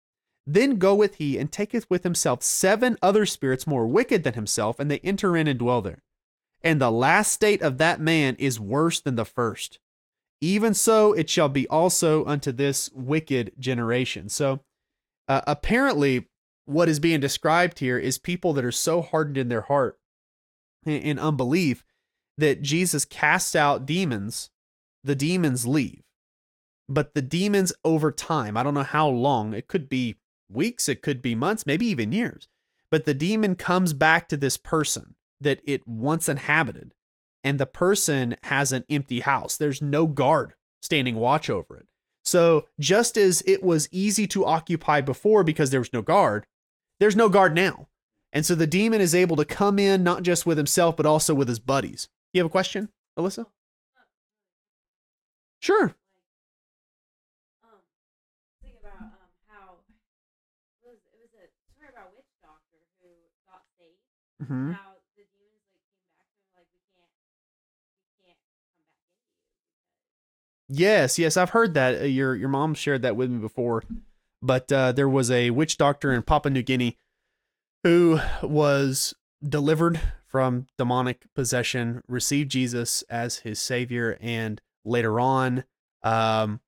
Then 0.44 0.79
goeth 0.79 1.14
he 1.14 1.38
and 1.38 1.53
taketh 1.53 1.88
with 1.88 2.03
himself 2.03 2.42
seven 2.42 2.99
other 3.01 3.25
spirits 3.25 3.68
more 3.68 3.87
wicked 3.87 4.25
than 4.25 4.35
himself, 4.35 4.81
and 4.81 4.90
they 4.90 4.99
enter 4.99 5.37
in 5.37 5.46
and 5.46 5.61
dwell 5.61 5.81
there. 5.81 6.03
And 6.61 6.81
the 6.81 6.90
last 6.90 7.31
state 7.31 7.62
of 7.62 7.79
that 7.79 8.01
man 8.01 8.35
is 8.40 8.59
worse 8.59 9.01
than 9.01 9.14
the 9.14 9.25
first. 9.25 9.79
Even 10.40 10.75
so, 10.75 11.12
it 11.12 11.31
shall 11.31 11.49
be 11.49 11.68
also 11.68 12.25
unto 12.25 12.51
this 12.51 12.90
wicked 12.92 13.53
generation. 13.61 14.29
So, 14.29 14.61
uh, 15.29 15.42
apparently, 15.46 16.29
what 16.64 16.88
is 16.88 16.99
being 16.99 17.20
described 17.20 17.79
here 17.79 17.99
is 17.99 18.18
people 18.18 18.53
that 18.55 18.64
are 18.64 18.73
so 18.73 19.03
hardened 19.03 19.38
in 19.38 19.49
their 19.49 19.62
heart 19.62 19.99
in, 20.84 21.18
unbelief 21.18 21.84
that 22.38 22.62
Jesus 22.62 23.04
casts 23.04 23.54
out 23.54 23.86
demons, 23.86 24.50
the 25.04 25.14
demons 25.14 25.66
leave. 25.66 26.02
But 26.88 27.14
the 27.14 27.22
demons 27.22 27.72
over 27.84 28.10
time, 28.10 28.56
I 28.56 28.62
don't 28.62 28.74
know 28.74 28.82
how 28.82 29.08
long, 29.08 29.54
it 29.54 29.68
could 29.68 29.88
be 29.88 30.16
weeks, 30.48 30.88
it 30.88 31.02
could 31.02 31.22
be 31.22 31.34
months, 31.34 31.66
maybe 31.66 31.86
even 31.86 32.12
years. 32.12 32.48
But 32.90 33.04
the 33.04 33.14
demon 33.14 33.54
comes 33.54 33.92
back 33.92 34.28
to 34.28 34.36
this 34.36 34.56
person 34.56 35.14
that 35.40 35.60
it 35.64 35.86
once 35.86 36.28
inhabited, 36.28 36.92
and 37.44 37.58
the 37.58 37.66
person 37.66 38.36
has 38.44 38.72
an 38.72 38.84
empty 38.90 39.20
house. 39.20 39.56
There's 39.56 39.80
no 39.80 40.06
guard 40.06 40.54
standing 40.82 41.16
watch 41.16 41.48
over 41.48 41.76
it. 41.76 41.86
So 42.24 42.66
just 42.78 43.16
as 43.16 43.42
it 43.46 43.62
was 43.62 43.88
easy 43.92 44.26
to 44.28 44.44
occupy 44.44 45.00
before 45.00 45.44
because 45.44 45.70
there 45.70 45.80
was 45.80 45.92
no 45.92 46.02
guard, 46.02 46.46
there's 46.98 47.16
no 47.16 47.28
guard 47.28 47.54
now. 47.54 47.88
And 48.32 48.46
so 48.46 48.54
the 48.54 48.66
demon 48.66 49.00
is 49.00 49.14
able 49.14 49.36
to 49.36 49.44
come 49.44 49.78
in 49.78 50.04
not 50.04 50.22
just 50.22 50.46
with 50.46 50.56
himself, 50.56 50.96
but 50.96 51.06
also 51.06 51.34
with 51.34 51.48
his 51.48 51.58
buddies. 51.58 52.08
You 52.32 52.40
have 52.40 52.46
a 52.46 52.50
question, 52.50 52.88
Alyssa? 53.18 53.46
Sure. 55.60 55.94
um 57.64 57.80
um 58.86 59.12
how 59.48 59.76
it 60.82 60.88
was 60.88 60.98
it 61.12 61.18
was 61.20 61.30
a 61.36 61.50
story 61.74 61.90
about 61.92 62.14
witch 62.16 62.30
doctor 62.40 62.80
who 63.02 63.08
got 63.44 63.62
saved. 63.76 64.00
Mm-hmm. 64.42 64.72
How 64.72 64.94
the 65.16 65.24
demons 65.36 65.68
like 65.74 65.84
came 65.92 66.08
back 66.16 66.32
him 66.32 66.46
like 66.54 66.70
we 66.72 66.80
can't 66.96 67.12
we 68.16 68.24
can't 68.24 68.40
come 68.40 68.56
back 68.56 68.64
into 68.64 68.80
you 68.80 70.76
Yes, 70.86 71.18
yes, 71.18 71.36
I've 71.36 71.50
heard 71.50 71.74
that. 71.74 72.00
Uh, 72.02 72.04
Your 72.04 72.34
your 72.34 72.48
mom 72.48 72.74
shared 72.74 73.02
that 73.02 73.16
with 73.16 73.30
me 73.30 73.38
before. 73.38 73.82
But 74.42 74.72
uh, 74.72 74.92
there 74.92 75.08
was 75.08 75.30
a 75.30 75.50
witch 75.50 75.76
doctor 75.76 76.12
in 76.12 76.22
Papua 76.22 76.50
New 76.50 76.62
Guinea 76.62 76.96
who 77.84 78.18
was 78.42 79.14
delivered 79.46 80.00
from 80.26 80.66
demonic 80.78 81.24
possession, 81.34 82.02
received 82.06 82.50
Jesus 82.50 83.02
as 83.10 83.38
his 83.38 83.58
savior, 83.58 84.16
and 84.20 84.60
later 84.84 85.18
on 85.18 85.64
um, 86.02 86.60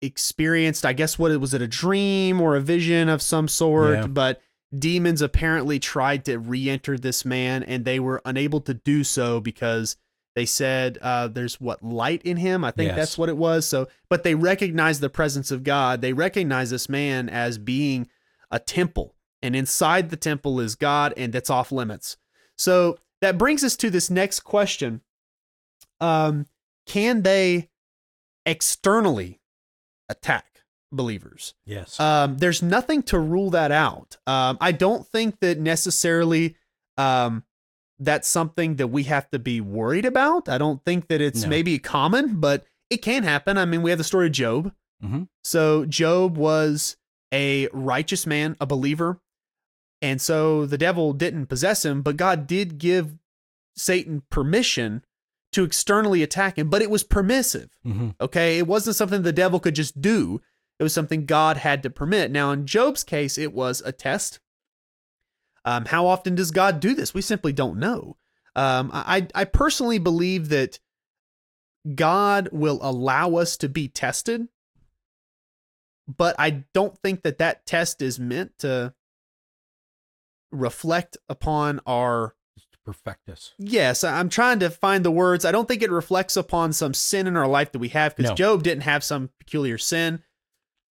experienced, 0.00 0.84
I 0.84 0.92
guess, 0.92 1.18
what 1.18 1.30
it 1.30 1.38
was 1.38 1.54
it 1.54 1.62
a 1.62 1.68
dream 1.68 2.40
or 2.40 2.56
a 2.56 2.60
vision 2.60 3.08
of 3.08 3.22
some 3.22 3.48
sort? 3.48 3.94
Yeah. 3.94 4.06
But 4.06 4.40
demons 4.76 5.20
apparently 5.22 5.78
tried 5.78 6.24
to 6.24 6.38
re-enter 6.38 6.98
this 6.98 7.24
man, 7.24 7.62
and 7.62 7.84
they 7.84 8.00
were 8.00 8.22
unable 8.24 8.60
to 8.62 8.74
do 8.74 9.04
so 9.04 9.40
because 9.40 9.96
they 10.34 10.46
said 10.46 10.98
uh, 11.02 11.28
there's 11.28 11.60
what 11.60 11.82
light 11.82 12.22
in 12.22 12.38
him. 12.38 12.64
I 12.64 12.70
think 12.70 12.88
Yes. 12.88 12.96
that's 12.96 13.18
what 13.18 13.28
it 13.28 13.36
was. 13.36 13.66
So, 13.66 13.88
but 14.08 14.22
they 14.22 14.34
recognized 14.34 15.02
the 15.02 15.10
presence 15.10 15.50
of 15.50 15.62
God. 15.62 16.00
They 16.00 16.14
recognized 16.14 16.72
this 16.72 16.88
man 16.88 17.28
as 17.28 17.58
being 17.58 18.08
a 18.50 18.58
temple, 18.58 19.14
and 19.42 19.56
inside 19.56 20.10
the 20.10 20.16
temple 20.16 20.60
is 20.60 20.74
God, 20.74 21.12
and 21.16 21.32
that's 21.32 21.50
off 21.50 21.72
limits. 21.72 22.16
So 22.56 22.98
that 23.20 23.38
brings 23.38 23.64
us 23.64 23.76
to 23.76 23.90
this 23.90 24.10
next 24.10 24.40
question: 24.40 25.00
um, 26.00 26.46
Can 26.86 27.22
they 27.22 27.68
externally 28.46 29.40
attack 30.08 30.62
believers? 30.90 31.54
Yes. 31.64 31.98
Um, 32.00 32.38
there's 32.38 32.62
nothing 32.62 33.02
to 33.04 33.18
rule 33.18 33.50
that 33.50 33.72
out. 33.72 34.16
Um, 34.26 34.58
I 34.60 34.72
don't 34.72 35.06
think 35.06 35.40
that 35.40 35.58
necessarily 35.58 36.56
um, 36.98 37.44
that's 37.98 38.28
something 38.28 38.76
that 38.76 38.88
we 38.88 39.04
have 39.04 39.30
to 39.30 39.38
be 39.38 39.60
worried 39.60 40.04
about. 40.04 40.48
I 40.48 40.58
don't 40.58 40.84
think 40.84 41.08
that 41.08 41.20
it's 41.20 41.42
No. 41.44 41.48
maybe 41.48 41.78
common, 41.78 42.40
but 42.40 42.64
it 42.90 42.98
can 42.98 43.22
happen. 43.22 43.56
I 43.56 43.64
mean, 43.64 43.82
we 43.82 43.90
have 43.90 43.98
the 43.98 44.04
story 44.04 44.26
of 44.26 44.32
Job. 44.32 44.74
Mhm. 45.02 45.28
So 45.42 45.86
Job 45.86 46.36
was 46.36 46.96
a 47.32 47.68
righteous 47.72 48.26
man, 48.26 48.56
a 48.60 48.66
believer. 48.66 49.20
And 50.02 50.20
so 50.20 50.66
the 50.66 50.76
devil 50.76 51.12
didn't 51.12 51.46
possess 51.46 51.84
him, 51.84 52.02
but 52.02 52.16
God 52.16 52.46
did 52.46 52.76
give 52.78 53.16
Satan 53.76 54.22
permission 54.28 55.04
to 55.52 55.64
externally 55.64 56.22
attack 56.22 56.58
him, 56.58 56.68
but 56.68 56.82
it 56.82 56.90
was 56.90 57.04
permissive. 57.04 57.70
Mhm. 57.86 58.16
Okay. 58.20 58.58
It 58.58 58.66
wasn't 58.66 58.96
something 58.96 59.22
the 59.22 59.32
devil 59.32 59.60
could 59.60 59.74
just 59.76 60.00
do, 60.00 60.40
it 60.78 60.82
was 60.82 60.92
something 60.92 61.24
God 61.24 61.58
had 61.58 61.82
to 61.84 61.90
permit. 61.90 62.30
Now, 62.30 62.50
in 62.50 62.66
Job's 62.66 63.04
case, 63.04 63.38
it 63.38 63.52
was 63.52 63.80
a 63.84 63.92
test. 63.92 64.40
Um, 65.64 65.84
how 65.84 66.06
often 66.06 66.34
does 66.34 66.50
God 66.50 66.80
do 66.80 66.94
this? 66.94 67.14
We 67.14 67.22
simply 67.22 67.52
don't 67.52 67.78
know. 67.78 68.16
Um, 68.56 68.90
I, 68.92 69.28
I 69.34 69.44
personally 69.44 69.98
believe 69.98 70.48
that 70.48 70.80
God 71.94 72.48
will 72.50 72.80
allow 72.82 73.36
us 73.36 73.56
to 73.58 73.68
be 73.68 73.86
tested, 73.88 74.48
but 76.08 76.34
I 76.38 76.64
don't 76.72 76.98
think 76.98 77.22
that 77.22 77.38
that 77.38 77.64
test 77.64 78.02
is 78.02 78.18
meant 78.18 78.58
to 78.58 78.94
reflect 80.52 81.16
upon 81.28 81.80
our 81.86 82.34
perfect 82.84 83.28
us. 83.28 83.54
Yes, 83.58 84.02
I'm 84.04 84.28
trying 84.28 84.58
to 84.60 84.70
find 84.70 85.04
the 85.04 85.10
words. 85.10 85.44
I 85.44 85.52
don't 85.52 85.68
think 85.68 85.82
it 85.82 85.90
reflects 85.90 86.36
upon 86.36 86.72
some 86.72 86.94
sin 86.94 87.26
in 87.26 87.36
our 87.36 87.46
life 87.46 87.72
that 87.72 87.78
we 87.78 87.88
have 87.90 88.16
because 88.16 88.30
No. 88.30 88.34
Job 88.34 88.62
didn't 88.62 88.82
have 88.82 89.04
some 89.04 89.30
peculiar 89.38 89.78
sin. 89.78 90.22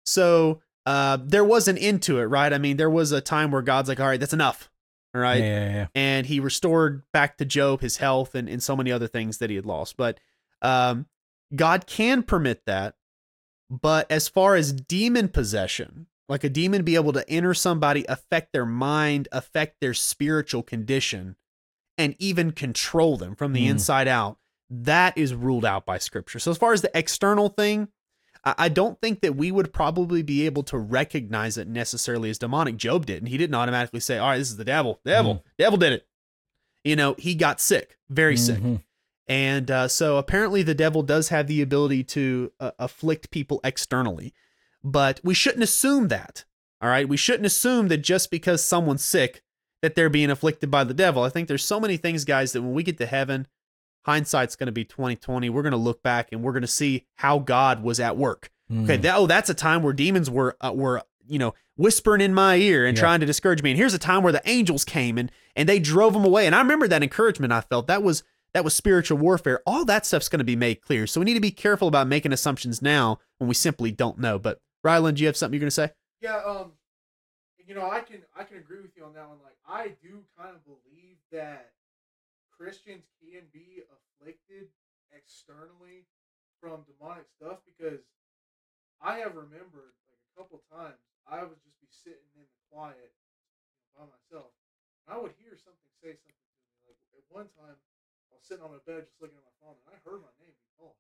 So 0.05 0.61
uh, 0.87 1.19
there 1.23 1.45
was 1.45 1.69
an 1.69 1.79
end 1.79 2.03
to 2.03 2.19
it, 2.19 2.25
right? 2.25 2.53
I 2.53 2.59
mean, 2.59 2.77
there 2.77 2.91
was 2.91 3.13
a 3.13 3.21
time 3.21 3.51
where 3.51 3.63
God's 3.63 3.89
like, 3.89 4.01
all 4.01 4.07
right, 4.07 4.21
that's 4.21 4.33
enough. 4.33 4.71
All 5.15 5.21
right. 5.21 5.43
Yeah, 5.43 5.65
yeah, 5.65 5.75
yeah. 5.75 5.87
And 5.95 6.27
he 6.27 6.41
restored 6.41 7.03
back 7.13 7.39
to 7.39 7.45
Job 7.45 7.81
his 7.81 7.97
health 7.97 8.35
and, 8.35 8.49
and 8.49 8.63
so 8.63 8.77
many 8.77 8.93
other 8.93 9.07
things 9.07 9.39
that 9.39 9.51
he 9.51 9.57
had 9.57 9.67
lost. 9.67 9.97
But 9.97 10.21
um, 10.61 11.07
God 11.55 11.87
can 11.87 12.23
permit 12.23 12.63
that. 12.67 12.95
But 13.71 14.11
as 14.11 14.29
far 14.29 14.55
as 14.55 14.73
demon 14.73 15.29
possession, 15.29 16.07
like 16.29 16.45
a 16.45 16.49
demon 16.49 16.83
be 16.83 16.95
able 16.95 17.13
to 17.15 17.29
enter 17.29 17.55
somebody, 17.55 18.05
affect 18.09 18.53
their 18.53 18.67
mind, 18.67 19.29
affect 19.33 19.81
their 19.81 19.95
spiritual 19.95 20.63
condition, 20.63 21.37
and 21.97 22.15
even 22.19 22.53
control 22.53 23.17
them 23.17 23.35
from 23.35 23.53
the 23.55 23.67
Mm. 23.67 23.71
inside 23.71 24.09
out, 24.09 24.39
that 24.71 25.17
is 25.17 25.35
ruled 25.35 25.65
out 25.65 25.87
by 25.87 25.99
scripture. 25.99 26.39
So 26.39 26.51
as 26.51 26.59
far 26.59 26.73
as 26.73 26.83
the 26.83 26.91
external 26.97 27.49
thing, 27.49 27.89
I 28.45 28.69
don't 28.69 29.01
think 29.01 29.21
that 29.23 29.35
we 29.35 29.51
would 29.51 29.73
probably 29.73 30.23
be 30.23 30.47
able 30.47 30.63
to 30.65 30.79
recognize 30.79 31.59
it 31.59 31.67
necessarily 31.67 32.31
as 32.31 32.39
demonic. 32.39 32.77
Job 32.77 33.05
didn't. 33.05 33.27
He 33.29 33.37
didn't 33.37 33.55
automatically 33.57 34.01
say, 34.01 34.17
"All 34.17 34.29
right, 34.29 34.39
this 34.39 34.49
is 34.51 34.57
the 34.57 34.65
devil. 34.65 35.01
Devil. 35.05 35.45
Devil 35.59 35.77
did 35.79 35.93
it." 35.93 36.07
You 36.85 36.95
know, 36.97 37.15
he 37.19 37.35
got 37.35 37.61
sick, 37.61 37.99
very 38.09 38.37
sick. 38.37 38.61
Mhm. 38.61 38.83
And 39.27 39.71
uh, 39.71 39.89
so 39.89 40.17
apparently 40.17 40.63
the 40.63 40.75
devil 40.75 41.03
does 41.03 41.29
have 41.29 41.49
the 41.49 41.61
ability 41.61 42.05
to 42.05 42.53
uh, 42.61 42.71
afflict 42.79 43.31
people 43.31 43.61
externally. 43.65 44.33
But 44.85 45.21
we 45.25 45.35
shouldn't 45.35 45.63
assume 45.63 46.09
that. 46.09 46.45
All 46.81 46.89
right? 46.89 47.09
We 47.09 47.17
shouldn't 47.17 47.47
assume 47.47 47.89
that 47.89 47.99
just 47.99 48.31
because 48.31 48.65
someone's 48.65 49.05
sick 49.05 49.43
that 49.83 49.95
they're 49.95 50.11
being 50.11 50.31
afflicted 50.31 50.71
by 50.71 50.85
the 50.85 50.95
devil. 50.95 51.23
I 51.23 51.29
think 51.29 51.49
there's 51.49 51.65
so 51.65 51.79
many 51.81 51.97
things 51.97 52.25
guys 52.25 52.53
that 52.53 52.63
when 52.63 52.75
we 52.75 52.83
get 52.83 52.99
to 52.99 53.07
heaven, 53.07 53.47
hindsight's 54.07 54.57
going 54.57 54.67
to 54.67 54.73
be 54.73 54.85
2020. 54.85 55.51
We're 55.51 55.63
going 55.63 55.73
to 55.73 55.77
look 55.77 56.03
back 56.03 56.29
and 56.33 56.43
we're 56.43 56.53
going 56.53 56.63
to 56.63 56.67
see 56.69 57.07
how 57.17 57.39
God 57.39 57.83
was 57.83 58.01
at 58.01 58.17
work. 58.17 58.51
Okay, 58.71 58.99
Mm. 58.99 59.03
that, 59.03 59.17
oh, 59.17 59.27
that's 59.27 59.49
a 59.49 59.55
time 59.55 59.83
where 59.83 59.95
demons 59.95 60.29
were 60.31 60.55
uh, 60.61 60.73
were 60.75 61.03
you 61.27 61.39
know 61.39 61.55
whispering 61.77 62.21
in 62.21 62.35
my 62.35 62.57
ear 62.57 62.85
and 62.87 62.97
Yeah. 62.97 63.01
trying 63.03 63.21
to 63.21 63.27
discourage 63.27 63.63
me. 63.63 63.71
And 63.71 63.79
here's 63.79 63.95
a 63.95 63.99
time 63.99 64.23
where 64.23 64.33
the 64.33 64.43
angels 64.45 64.85
came 64.85 65.17
and 65.17 65.33
and 65.57 65.67
they 65.69 65.79
drove 65.79 66.13
them 66.13 66.25
away. 66.25 66.45
And 66.47 66.55
I 66.55 66.61
remember 66.61 66.87
that 66.89 67.03
encouragement 67.03 67.51
I 67.53 67.63
felt. 67.63 67.87
That 67.87 68.03
was 68.03 68.23
that 68.53 68.65
was 68.65 68.75
spiritual 68.75 69.17
warfare. 69.19 69.61
All 69.67 69.85
that 69.87 70.05
stuff's 70.05 70.29
going 70.29 70.39
to 70.41 70.45
be 70.45 70.57
made 70.57 70.83
clear. 70.83 71.07
So 71.07 71.19
we 71.21 71.25
need 71.25 71.35
to 71.35 71.41
be 71.41 71.51
careful 71.51 71.89
about 71.89 72.09
making 72.09 72.33
assumptions 72.33 72.83
now 72.83 73.21
when 73.39 73.49
we 73.49 73.55
simply 73.55 73.91
don't 73.91 74.19
know. 74.19 74.39
But 74.39 74.61
Ryland, 74.83 75.17
do 75.17 75.23
you 75.23 75.27
have 75.27 75.37
something 75.37 75.59
you're 75.59 75.67
to 75.67 75.75
say? 75.75 75.91
Yeah, 76.21 76.43
um, 76.45 76.73
you 77.67 77.75
know, 77.75 77.91
I 77.91 78.01
can 78.01 78.23
I 78.37 78.45
can 78.45 78.57
agree 78.57 78.81
with 78.81 78.97
you 78.97 79.05
on 79.05 79.15
that 79.15 79.29
one. 79.29 79.39
Like, 79.43 79.59
I 79.67 79.95
do 80.03 80.25
kind 80.39 80.55
of 80.55 80.65
believe 80.65 81.19
that 81.33 81.73
Christians 82.51 83.07
can 83.21 83.47
be 83.53 83.83
afflicted 83.87 84.69
externally 85.13 86.07
from 86.61 86.83
demonic 86.89 87.29
stuff 87.31 87.63
because 87.67 88.03
I 88.99 89.23
have 89.23 89.39
remembered 89.39 89.95
like 90.11 90.19
a 90.19 90.33
couple 90.35 90.59
times 90.73 90.99
I 91.29 91.45
would 91.45 91.61
just 91.63 91.79
be 91.79 91.91
sitting 91.91 92.29
in 92.35 92.43
the 92.43 92.59
quiet 92.73 93.15
by 93.95 94.07
myself, 94.07 94.51
and 95.07 95.15
I 95.15 95.17
would 95.19 95.35
hear 95.39 95.55
something 95.55 95.89
say 95.99 96.15
something 96.15 96.39
to 96.39 96.55
me. 96.55 96.63
Like 96.87 96.99
at 97.15 97.27
one 97.29 97.51
time, 97.59 97.75
I 98.31 98.33
was 98.39 98.47
sitting 98.47 98.63
on 98.63 98.71
my 98.71 98.83
bed 98.87 99.11
just 99.11 99.19
looking 99.19 99.39
at 99.39 99.45
my 99.45 99.57
phone, 99.59 99.75
and 99.83 99.91
I 99.91 99.99
heard 100.07 100.23
my 100.23 100.35
name 100.39 100.55
be 100.55 100.71
called. 100.79 100.99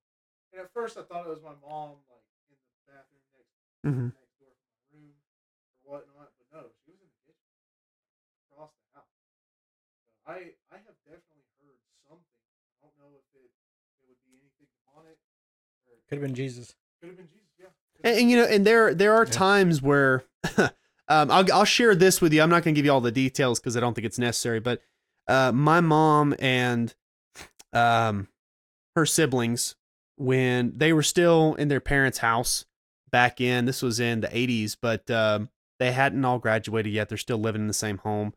And 0.50 0.58
at 0.66 0.74
first, 0.74 0.98
I 0.98 1.06
thought 1.06 1.26
it 1.26 1.32
was 1.32 1.44
my 1.44 1.56
mom, 1.62 2.02
like 2.10 2.26
in 2.50 2.58
the 2.58 2.82
bathroom 2.90 3.27
Mm-hmm. 3.86 4.10
next 4.10 4.34
door 4.40 4.52
from 4.58 4.70
my 4.74 4.82
room 4.90 5.14
or 5.84 6.02
whatnot. 6.02 6.30
But 6.38 6.46
no, 6.50 6.60
she 6.84 6.90
was 6.92 7.00
in 7.02 7.08
the 7.08 7.20
kitchen 7.26 7.48
across 8.50 8.72
the 8.74 8.88
house. 8.98 9.14
So 9.18 9.30
I 10.26 10.36
I 10.74 10.76
have 10.82 10.98
definitely 11.06 11.46
heard 11.62 11.78
something. 12.06 12.42
I 12.82 12.86
don't 12.86 12.96
know 12.98 13.12
if 13.14 13.26
it 13.38 13.50
it 14.02 14.06
would 14.10 14.22
be 14.26 14.34
anything 14.38 14.66
demonic 14.82 15.18
or 15.86 15.94
it 15.94 16.02
Could 16.08 16.18
have 16.18 16.26
been 16.26 16.34
Jesus. 16.34 16.74
could 17.00 17.14
have 17.14 17.18
been 17.18 17.30
Jesus. 17.30 17.48
Yeah. 17.58 17.70
And, 18.04 18.18
and, 18.18 18.30
you 18.30 18.36
know, 18.36 18.46
and 18.46 18.66
there 18.66 18.94
there 18.94 19.14
are 19.14 19.24
Yeah. 19.24 19.32
times 19.32 19.80
where 19.82 20.24
um, 20.58 21.30
I'll 21.30 21.46
I'll 21.52 21.64
share 21.64 21.94
this 21.94 22.20
with 22.20 22.32
you. 22.32 22.42
I'm 22.42 22.50
not 22.50 22.62
going 22.64 22.74
to 22.74 22.78
give 22.78 22.84
you 22.84 22.92
all 22.92 23.00
the 23.00 23.12
details 23.12 23.58
because 23.60 23.76
I 23.76 23.80
don't 23.80 23.94
think 23.94 24.06
it's 24.06 24.18
necessary. 24.18 24.60
But 24.60 24.82
uh, 25.26 25.52
my 25.52 25.80
mom 25.80 26.34
and 26.38 26.94
um, 27.72 28.28
her 28.96 29.04
siblings, 29.06 29.74
when 30.16 30.72
they 30.76 30.92
were 30.92 31.02
still 31.02 31.54
in 31.54 31.68
their 31.68 31.80
parents' 31.80 32.18
house 32.18 32.64
back 33.10 33.40
in 33.40 33.64
this 33.66 33.82
was 33.82 34.00
in 34.00 34.20
the 34.20 34.28
80s, 34.28 34.76
but 34.80 35.10
um, 35.10 35.48
they 35.78 35.92
hadn't 35.92 36.24
all 36.24 36.38
graduated 36.38 36.92
yet. 36.92 37.08
They're 37.08 37.18
still 37.18 37.38
living 37.38 37.62
in 37.62 37.68
the 37.68 37.72
same 37.74 37.98
home, 37.98 38.34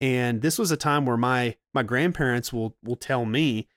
and 0.00 0.42
this 0.42 0.58
was 0.58 0.70
a 0.70 0.76
time 0.76 1.06
where 1.06 1.16
my 1.16 1.56
my 1.74 1.82
grandparents 1.82 2.52
will 2.52 2.76
will 2.84 2.96
tell 2.96 3.24
me 3.24 3.68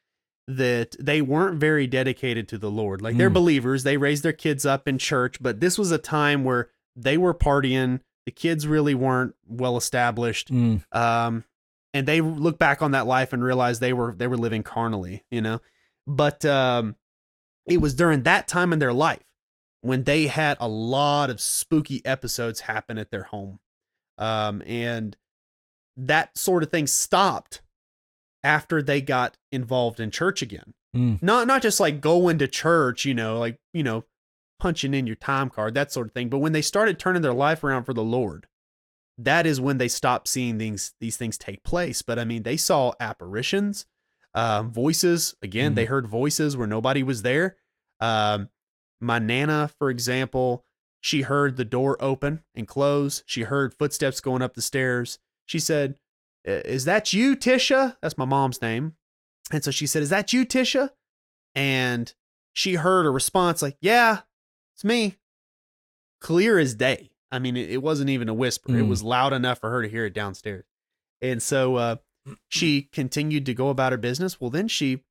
that 0.47 0.95
they 0.99 1.21
weren't 1.21 1.59
very 1.59 1.87
dedicated 1.87 2.47
to 2.49 2.57
the 2.57 2.71
Lord. 2.71 3.01
Like 3.01 3.15
they're 3.17 3.29
Mm. 3.29 3.33
believers, 3.35 3.83
they 3.83 3.97
raised 3.97 4.23
their 4.23 4.33
kids 4.33 4.65
up 4.65 4.87
in 4.87 4.97
church, 4.97 5.37
but 5.41 5.59
this 5.59 5.77
was 5.77 5.91
a 5.91 5.97
time 5.97 6.43
where 6.43 6.69
they 6.95 7.17
were 7.17 7.33
partying. 7.33 8.01
The 8.25 8.31
kids 8.31 8.67
really 8.67 8.93
weren't 8.95 9.35
well 9.47 9.77
established. 9.77 10.51
Mm. 10.51 10.83
Um, 10.95 11.45
and 11.93 12.07
they 12.07 12.21
look 12.21 12.57
back 12.59 12.81
on 12.81 12.91
that 12.91 13.07
life 13.07 13.33
and 13.33 13.43
realize 13.43 13.79
they 13.79 13.93
were 13.93 14.13
they 14.13 14.27
were 14.27 14.37
living 14.37 14.63
carnally, 14.63 15.23
you 15.31 15.41
know. 15.41 15.61
But 16.07 16.43
um, 16.45 16.95
it 17.67 17.79
was 17.79 17.93
during 17.93 18.23
that 18.23 18.47
time 18.47 18.73
in 18.73 18.79
their 18.79 18.93
life 18.93 19.23
when 19.81 20.03
they 20.03 20.27
had 20.27 20.57
a 20.59 20.67
lot 20.67 21.29
of 21.29 21.41
spooky 21.41 22.05
episodes 22.05 22.61
happen 22.61 22.97
at 22.97 23.11
their 23.11 23.23
home, 23.23 23.59
um, 24.17 24.61
and 24.65 25.17
that 25.97 26.37
sort 26.37 26.63
of 26.63 26.71
thing 26.71 26.87
stopped 26.87 27.61
after 28.43 28.81
they 28.81 29.01
got 29.01 29.37
involved 29.51 29.99
in 29.99 30.11
church 30.11 30.41
again. 30.41 30.73
Mm. 30.95 31.21
Not 31.21 31.47
not 31.47 31.61
just 31.61 31.79
like 31.79 32.01
going 32.01 32.37
to 32.39 32.47
church, 32.47 33.05
you 33.05 33.13
know, 33.13 33.39
like 33.39 33.59
you 33.73 33.83
know, 33.83 34.03
punching 34.59 34.93
in 34.93 35.07
your 35.07 35.15
time 35.15 35.49
card, 35.49 35.73
that 35.73 35.91
sort 35.91 36.07
of 36.07 36.13
thing. 36.13 36.29
But 36.29 36.39
when 36.39 36.51
they 36.51 36.61
started 36.61 36.99
turning 36.99 37.21
their 37.21 37.33
life 37.33 37.63
around 37.63 37.85
for 37.85 37.93
the 37.93 38.03
Lord, 38.03 38.47
that 39.17 39.45
is 39.45 39.61
when 39.61 39.77
they 39.77 39.87
stopped 39.87 40.27
seeing 40.27 40.57
these 40.57 40.93
these 40.99 41.17
things 41.17 41.37
take 41.37 41.63
place. 41.63 42.01
But 42.01 42.19
I 42.19 42.25
mean, 42.25 42.43
they 42.43 42.57
saw 42.57 42.91
apparitions, 42.99 43.85
um, 44.33 44.71
voices. 44.71 45.35
Again, 45.41 45.75
they 45.75 45.85
heard 45.85 46.07
voices 46.07 46.57
where 46.57 46.67
nobody 46.67 47.03
was 47.03 47.21
there. 47.21 47.57
Um, 47.99 48.49
my 49.01 49.19
nana, 49.19 49.69
for 49.79 49.89
example, 49.89 50.63
she 51.01 51.21
heard 51.23 51.57
the 51.57 51.65
door 51.65 51.97
open 51.99 52.43
and 52.55 52.67
close. 52.67 53.23
She 53.25 53.41
heard 53.43 53.73
footsteps 53.73 54.21
going 54.21 54.41
up 54.41 54.53
the 54.53 54.61
stairs. 54.61 55.17
She 55.45 55.59
said, 55.59 55.95
"Is 56.45 56.85
that 56.85 57.11
you, 57.13 57.35
Tisha?" 57.35 57.97
That's 58.01 58.17
my 58.17 58.25
mom's 58.25 58.61
name. 58.61 58.95
And 59.51 59.63
so 59.63 59.71
she 59.71 59.87
said, 59.87 60.03
"Is 60.03 60.09
that 60.09 60.31
you, 60.33 60.45
Tisha?" 60.45 60.91
And 61.55 62.13
she 62.53 62.75
heard 62.75 63.05
a 63.05 63.09
response 63.09 63.61
like, 63.61 63.77
"Yeah, 63.81 64.21
it's 64.75 64.83
me." 64.83 65.17
Clear 66.21 66.59
as 66.59 66.75
day. 66.75 67.09
I 67.31 67.39
mean, 67.39 67.57
it, 67.57 67.69
it 67.71 67.81
wasn't 67.81 68.09
even 68.09 68.29
a 68.29 68.33
whisper. 68.33 68.75
It 68.77 68.83
Mm. 68.83 68.89
was 68.89 69.01
loud 69.03 69.33
enough 69.33 69.59
for 69.59 69.69
her 69.71 69.81
to 69.81 69.89
hear 69.89 70.05
it 70.05 70.13
downstairs. 70.13 70.65
And 71.21 71.41
so 71.41 71.75
uh, 71.77 71.95
she 72.49 72.83
continued 72.83 73.45
to 73.47 73.53
go 73.53 73.69
about 73.69 73.91
her 73.91 73.97
business. 73.97 74.39
Well, 74.39 74.49
then 74.51 74.67
she 74.67 75.03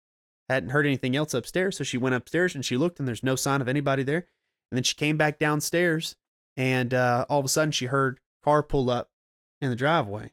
hadn't 0.52 0.70
heard 0.70 0.86
anything 0.86 1.16
else 1.16 1.34
upstairs, 1.34 1.76
so 1.76 1.84
she 1.84 1.98
went 1.98 2.14
upstairs 2.14 2.54
and 2.54 2.64
she 2.64 2.76
looked, 2.76 2.98
and 2.98 3.06
there's 3.08 3.22
no 3.22 3.36
sign 3.36 3.60
of 3.60 3.68
anybody 3.68 4.02
there. 4.02 4.26
And 4.70 4.76
then 4.76 4.82
she 4.82 4.94
came 4.94 5.16
back 5.16 5.38
downstairs, 5.38 6.16
and 6.56 6.92
uh, 6.94 7.26
all 7.28 7.38
of 7.40 7.44
a 7.44 7.48
sudden 7.48 7.72
she 7.72 7.86
heard 7.86 8.20
car 8.44 8.62
pull 8.62 8.88
up 8.90 9.10
in 9.60 9.70
the 9.70 9.76
driveway, 9.76 10.32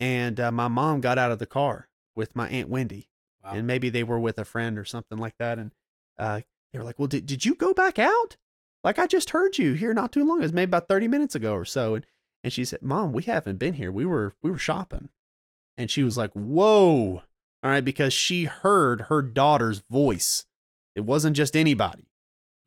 and 0.00 0.40
uh, 0.40 0.50
my 0.50 0.68
mom 0.68 1.00
got 1.00 1.18
out 1.18 1.30
of 1.32 1.38
the 1.38 1.46
car 1.46 1.88
with 2.16 2.34
my 2.36 2.48
aunt 2.48 2.68
Wendy, 2.68 3.08
Wow. 3.44 3.52
and 3.52 3.66
maybe 3.66 3.90
they 3.90 4.02
were 4.04 4.18
with 4.18 4.38
a 4.38 4.44
friend 4.44 4.78
or 4.78 4.84
something 4.84 5.18
like 5.18 5.36
that, 5.38 5.58
and 5.58 5.72
uh, 6.18 6.40
they 6.72 6.78
were 6.78 6.84
like, 6.84 6.98
"Well, 6.98 7.08
did 7.08 7.26
did 7.26 7.44
you 7.44 7.54
go 7.54 7.74
back 7.74 7.98
out? 7.98 8.36
Like 8.82 8.98
I 8.98 9.06
just 9.06 9.30
heard 9.30 9.58
you 9.58 9.74
here 9.74 9.92
not 9.94 10.12
too 10.12 10.24
long. 10.24 10.38
It 10.38 10.42
was 10.42 10.52
maybe 10.52 10.70
about 10.70 10.88
thirty 10.88 11.08
minutes 11.08 11.34
ago 11.34 11.54
or 11.54 11.64
so." 11.66 11.94
And 11.94 12.06
and 12.42 12.52
she 12.52 12.64
said, 12.64 12.82
"Mom, 12.82 13.12
we 13.12 13.22
haven't 13.24 13.58
been 13.58 13.74
here. 13.74 13.92
We 13.92 14.04
were 14.06 14.34
we 14.42 14.50
were 14.50 14.58
shopping." 14.58 15.10
And 15.76 15.90
she 15.90 16.02
was 16.02 16.16
like, 16.16 16.30
"Whoa." 16.32 17.22
All 17.64 17.70
right, 17.70 17.84
because 17.84 18.12
she 18.12 18.44
heard 18.44 19.02
her 19.02 19.22
daughter's 19.22 19.82
voice. 19.90 20.44
It 20.94 21.00
wasn't 21.00 21.34
just 21.36 21.56
anybody. 21.56 22.06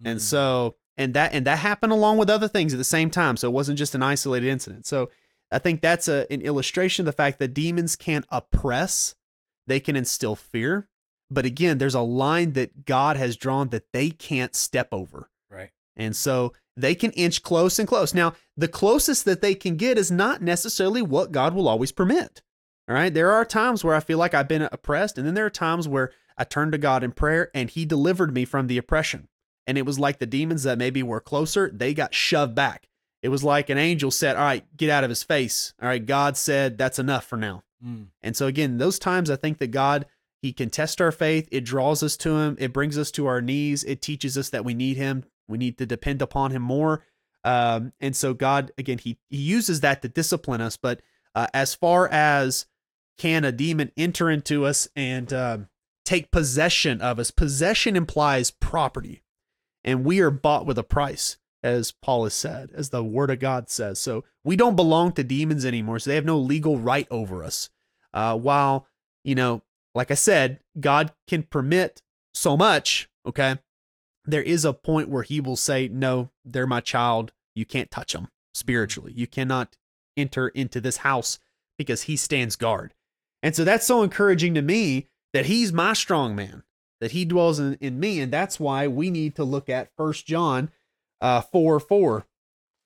And 0.03 0.19
Mm. 0.19 0.23
so 0.23 0.75
and 0.97 1.13
that 1.13 1.31
and 1.33 1.45
that 1.45 1.59
happened 1.59 1.93
along 1.93 2.17
with 2.17 2.29
other 2.29 2.47
things 2.47 2.73
at 2.73 2.77
the 2.77 2.83
same 2.83 3.09
time. 3.11 3.37
So 3.37 3.47
it 3.47 3.53
wasn't 3.53 3.77
just 3.77 3.93
an 3.95 4.01
isolated 4.03 4.47
incident. 4.49 4.85
So 4.87 5.09
I 5.51 5.59
think 5.59 5.81
that's 5.81 6.07
a, 6.07 6.25
an 6.33 6.41
illustration 6.41 7.03
of 7.03 7.05
the 7.05 7.11
fact 7.15 7.37
that 7.39 7.53
demons 7.53 7.95
can't 7.95 8.25
oppress, 8.29 9.15
they 9.67 9.79
can 9.79 9.95
instill 9.95 10.35
fear. 10.35 10.89
But 11.29 11.45
again, 11.45 11.77
there's 11.77 11.93
a 11.95 12.01
line 12.01 12.53
that 12.53 12.85
God 12.85 13.17
has 13.17 13.37
drawn 13.37 13.69
that 13.69 13.91
they 13.93 14.09
can't 14.09 14.55
step 14.55 14.87
over. 14.91 15.29
right. 15.51 15.69
And 15.95 16.15
so 16.15 16.53
they 16.75 16.95
can 16.95 17.11
inch 17.11 17.41
close 17.43 17.79
and 17.79 17.87
close. 17.87 18.13
Now, 18.13 18.33
the 18.55 18.67
closest 18.67 19.25
that 19.25 19.41
they 19.41 19.55
can 19.55 19.77
get 19.77 19.97
is 19.97 20.11
not 20.11 20.41
necessarily 20.41 21.01
what 21.01 21.31
God 21.31 21.53
will 21.53 21.67
always 21.67 21.91
permit. 21.91 22.41
All 22.89 22.95
right. 22.95 23.13
There 23.13 23.31
are 23.31 23.45
times 23.45 23.83
where 23.83 23.95
I 23.95 23.99
feel 23.99 24.17
like 24.17 24.33
I've 24.33 24.47
been 24.47 24.69
oppressed, 24.71 25.17
and 25.17 25.27
then 25.27 25.33
there 25.33 25.45
are 25.45 25.51
times 25.51 25.87
where 25.87 26.11
I 26.37 26.43
turned 26.43 26.71
to 26.73 26.77
God 26.77 27.03
in 27.03 27.11
prayer 27.11 27.49
and 27.53 27.69
He 27.69 27.85
delivered 27.85 28.33
me 28.33 28.45
from 28.45 28.67
the 28.67 28.77
oppression. 28.77 29.27
And 29.65 29.77
it 29.77 29.85
was 29.85 29.99
like 29.99 30.19
the 30.19 30.25
demons 30.25 30.63
that 30.63 30.77
maybe 30.77 31.03
were 31.03 31.19
closer, 31.19 31.69
they 31.73 31.93
got 31.93 32.15
shoved 32.15 32.55
back. 32.55 32.87
It 33.21 33.29
was 33.29 33.43
like 33.43 33.69
an 33.69 33.77
angel 33.77 34.11
said, 34.11 34.35
All 34.35 34.43
right, 34.43 34.65
get 34.77 34.89
out 34.89 35.03
of 35.03 35.09
his 35.09 35.23
face. 35.23 35.73
All 35.81 35.87
right. 35.87 36.05
God 36.05 36.37
said, 36.37 36.77
That's 36.77 36.99
enough 36.99 37.25
for 37.25 37.35
now. 37.35 37.63
Mm. 37.85 38.07
And 38.21 38.35
so 38.35 38.47
again, 38.47 38.77
those 38.77 38.99
times 38.99 39.29
I 39.29 39.35
think 39.35 39.57
that 39.57 39.67
God 39.67 40.05
he 40.41 40.53
can 40.53 40.69
test 40.69 41.01
our 41.01 41.11
faith, 41.11 41.49
it 41.51 41.65
draws 41.65 42.03
us 42.03 42.15
to 42.17 42.37
him, 42.37 42.55
it 42.59 42.71
brings 42.71 42.97
us 42.97 43.09
to 43.11 43.25
our 43.25 43.41
knees, 43.41 43.83
it 43.83 44.03
teaches 44.03 44.37
us 44.37 44.49
that 44.51 44.63
we 44.63 44.75
need 44.75 44.95
him, 44.95 45.25
we 45.47 45.57
need 45.57 45.79
to 45.79 45.85
depend 45.85 46.21
upon 46.21 46.51
him 46.51 46.61
more. 46.61 47.03
Um, 47.43 47.91
and 47.99 48.15
so 48.15 48.33
God 48.33 48.71
again 48.77 48.99
he 48.99 49.17
he 49.29 49.37
uses 49.37 49.81
that 49.81 50.01
to 50.03 50.07
discipline 50.07 50.61
us, 50.61 50.77
but 50.77 51.01
uh, 51.35 51.47
as 51.53 51.75
far 51.75 52.07
as 52.07 52.65
can 53.17 53.43
a 53.43 53.51
demon 53.51 53.91
enter 53.97 54.29
into 54.29 54.65
us 54.65 54.87
and 54.95 55.31
um 55.33 55.67
take 56.07 56.31
possession 56.31 57.01
of 57.01 57.19
us, 57.19 57.31
possession 57.31 57.97
implies 57.97 58.49
property. 58.49 59.23
And 59.83 60.05
we 60.05 60.21
are 60.21 60.31
bought 60.31 60.65
with 60.65 60.77
a 60.77 60.83
price, 60.83 61.37
as 61.61 61.91
Paul 61.91 62.23
has 62.23 62.33
said, 62.33 62.69
as 62.73 62.91
the 62.91 63.03
word 63.03 63.29
of 63.29 63.39
God 63.39 63.69
says. 63.69 63.99
So 63.99 64.23
we 64.41 64.55
don't 64.55 64.77
belong 64.77 65.11
to 65.13 65.23
demons 65.23 65.65
anymore. 65.65 65.99
So 65.99 66.09
they 66.09 66.15
have 66.15 66.23
no 66.23 66.37
legal 66.37 66.77
right 66.77 67.07
over 67.11 67.43
us. 67.43 67.69
Uh, 68.13 68.37
while, 68.37 68.87
you 69.25 69.35
know, 69.35 69.63
like 69.93 70.09
I 70.09 70.13
said, 70.13 70.61
God 70.79 71.11
can 71.27 71.43
permit 71.43 72.01
so 72.33 72.55
much, 72.55 73.09
okay? 73.25 73.57
There 74.23 74.41
is 74.41 74.63
a 74.63 74.71
point 74.71 75.09
where 75.09 75.23
he 75.23 75.41
will 75.41 75.57
say, 75.57 75.89
No, 75.89 76.29
they're 76.45 76.65
my 76.65 76.79
child. 76.79 77.33
You 77.53 77.65
can't 77.65 77.91
touch 77.91 78.13
them 78.13 78.29
spiritually. 78.53 79.11
You 79.13 79.27
cannot 79.27 79.75
enter 80.15 80.47
into 80.47 80.79
this 80.79 80.97
house 80.97 81.37
because 81.77 82.03
he 82.03 82.15
stands 82.15 82.55
guard. 82.55 82.93
And 83.47 83.55
so 83.55 83.63
that's 83.63 83.87
so 83.87 84.03
encouraging 84.03 84.55
to 84.55 84.61
me 84.61 85.07
that 85.31 85.45
he's 85.45 85.71
my 85.71 85.93
strong 85.93 86.35
man, 86.35 86.63
that 86.99 87.11
he 87.11 87.23
dwells 87.23 87.59
in, 87.59 87.75
in 87.75 87.97
me. 87.97 88.19
And 88.19 88.29
that's 88.29 88.59
why 88.59 88.89
we 88.89 89.09
need 89.09 89.37
to 89.37 89.45
look 89.45 89.69
at 89.69 89.95
First 89.95 90.27
John 90.27 90.69
uh, 91.21 91.39
4 91.39 91.79
4 91.79 92.27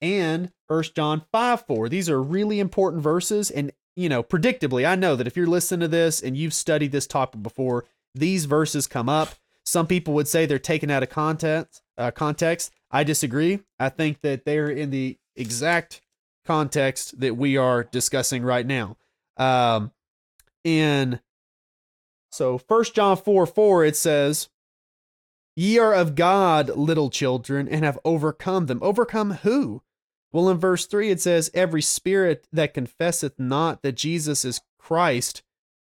and 0.01 0.51
First 0.67 0.95
John 0.95 1.23
5 1.31 1.65
4. 1.65 1.89
These 1.89 2.11
are 2.11 2.21
really 2.21 2.59
important 2.59 3.01
verses. 3.01 3.49
And, 3.49 3.71
you 3.95 4.07
know, 4.07 4.21
predictably, 4.21 4.87
I 4.87 4.93
know 4.93 5.15
that 5.15 5.25
if 5.25 5.35
you're 5.35 5.47
listening 5.47 5.79
to 5.79 5.87
this 5.87 6.21
and 6.21 6.37
you've 6.37 6.53
studied 6.53 6.91
this 6.91 7.07
topic 7.07 7.41
before, 7.41 7.85
these 8.13 8.45
verses 8.45 8.85
come 8.85 9.09
up. 9.09 9.29
Some 9.65 9.87
people 9.87 10.13
would 10.13 10.27
say 10.27 10.45
they're 10.45 10.59
taken 10.59 10.91
out 10.91 11.01
of 11.01 11.09
context. 11.09 11.81
Uh, 11.97 12.11
context. 12.11 12.71
I 12.91 13.03
disagree. 13.03 13.61
I 13.79 13.89
think 13.89 14.21
that 14.21 14.45
they're 14.45 14.69
in 14.69 14.91
the 14.91 15.17
exact 15.35 16.03
context 16.45 17.19
that 17.19 17.35
we 17.35 17.57
are 17.57 17.83
discussing 17.83 18.43
right 18.43 18.67
now. 18.67 18.97
Um, 19.37 19.91
in 20.63 21.19
so 22.31 22.57
First 22.57 22.95
John 22.95 23.17
4 23.17 23.45
4, 23.45 23.85
it 23.85 23.95
says, 23.95 24.49
Ye 25.55 25.77
are 25.77 25.93
of 25.93 26.15
God, 26.15 26.69
little 26.69 27.09
children, 27.09 27.67
and 27.67 27.83
have 27.83 27.99
overcome 28.05 28.67
them. 28.67 28.79
Overcome 28.81 29.31
who? 29.43 29.81
Well, 30.31 30.49
in 30.49 30.57
verse 30.57 30.85
3, 30.85 31.11
it 31.11 31.19
says, 31.19 31.51
Every 31.53 31.81
spirit 31.81 32.47
that 32.53 32.73
confesseth 32.73 33.37
not 33.37 33.81
that 33.81 33.95
Jesus 33.95 34.45
is 34.45 34.61
Christ 34.79 35.43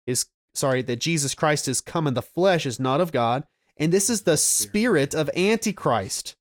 is 0.06 0.26
sorry, 0.54 0.82
that 0.82 1.00
Jesus 1.00 1.34
Christ 1.34 1.68
is 1.68 1.80
come 1.80 2.06
in 2.06 2.14
the 2.14 2.22
flesh 2.22 2.66
is 2.66 2.80
not 2.80 3.00
of 3.00 3.12
God. 3.12 3.44
And 3.76 3.92
this 3.92 4.10
is 4.10 4.22
the 4.22 4.36
spirit 4.36 5.14
of 5.14 5.30
Antichrist, 5.34 6.36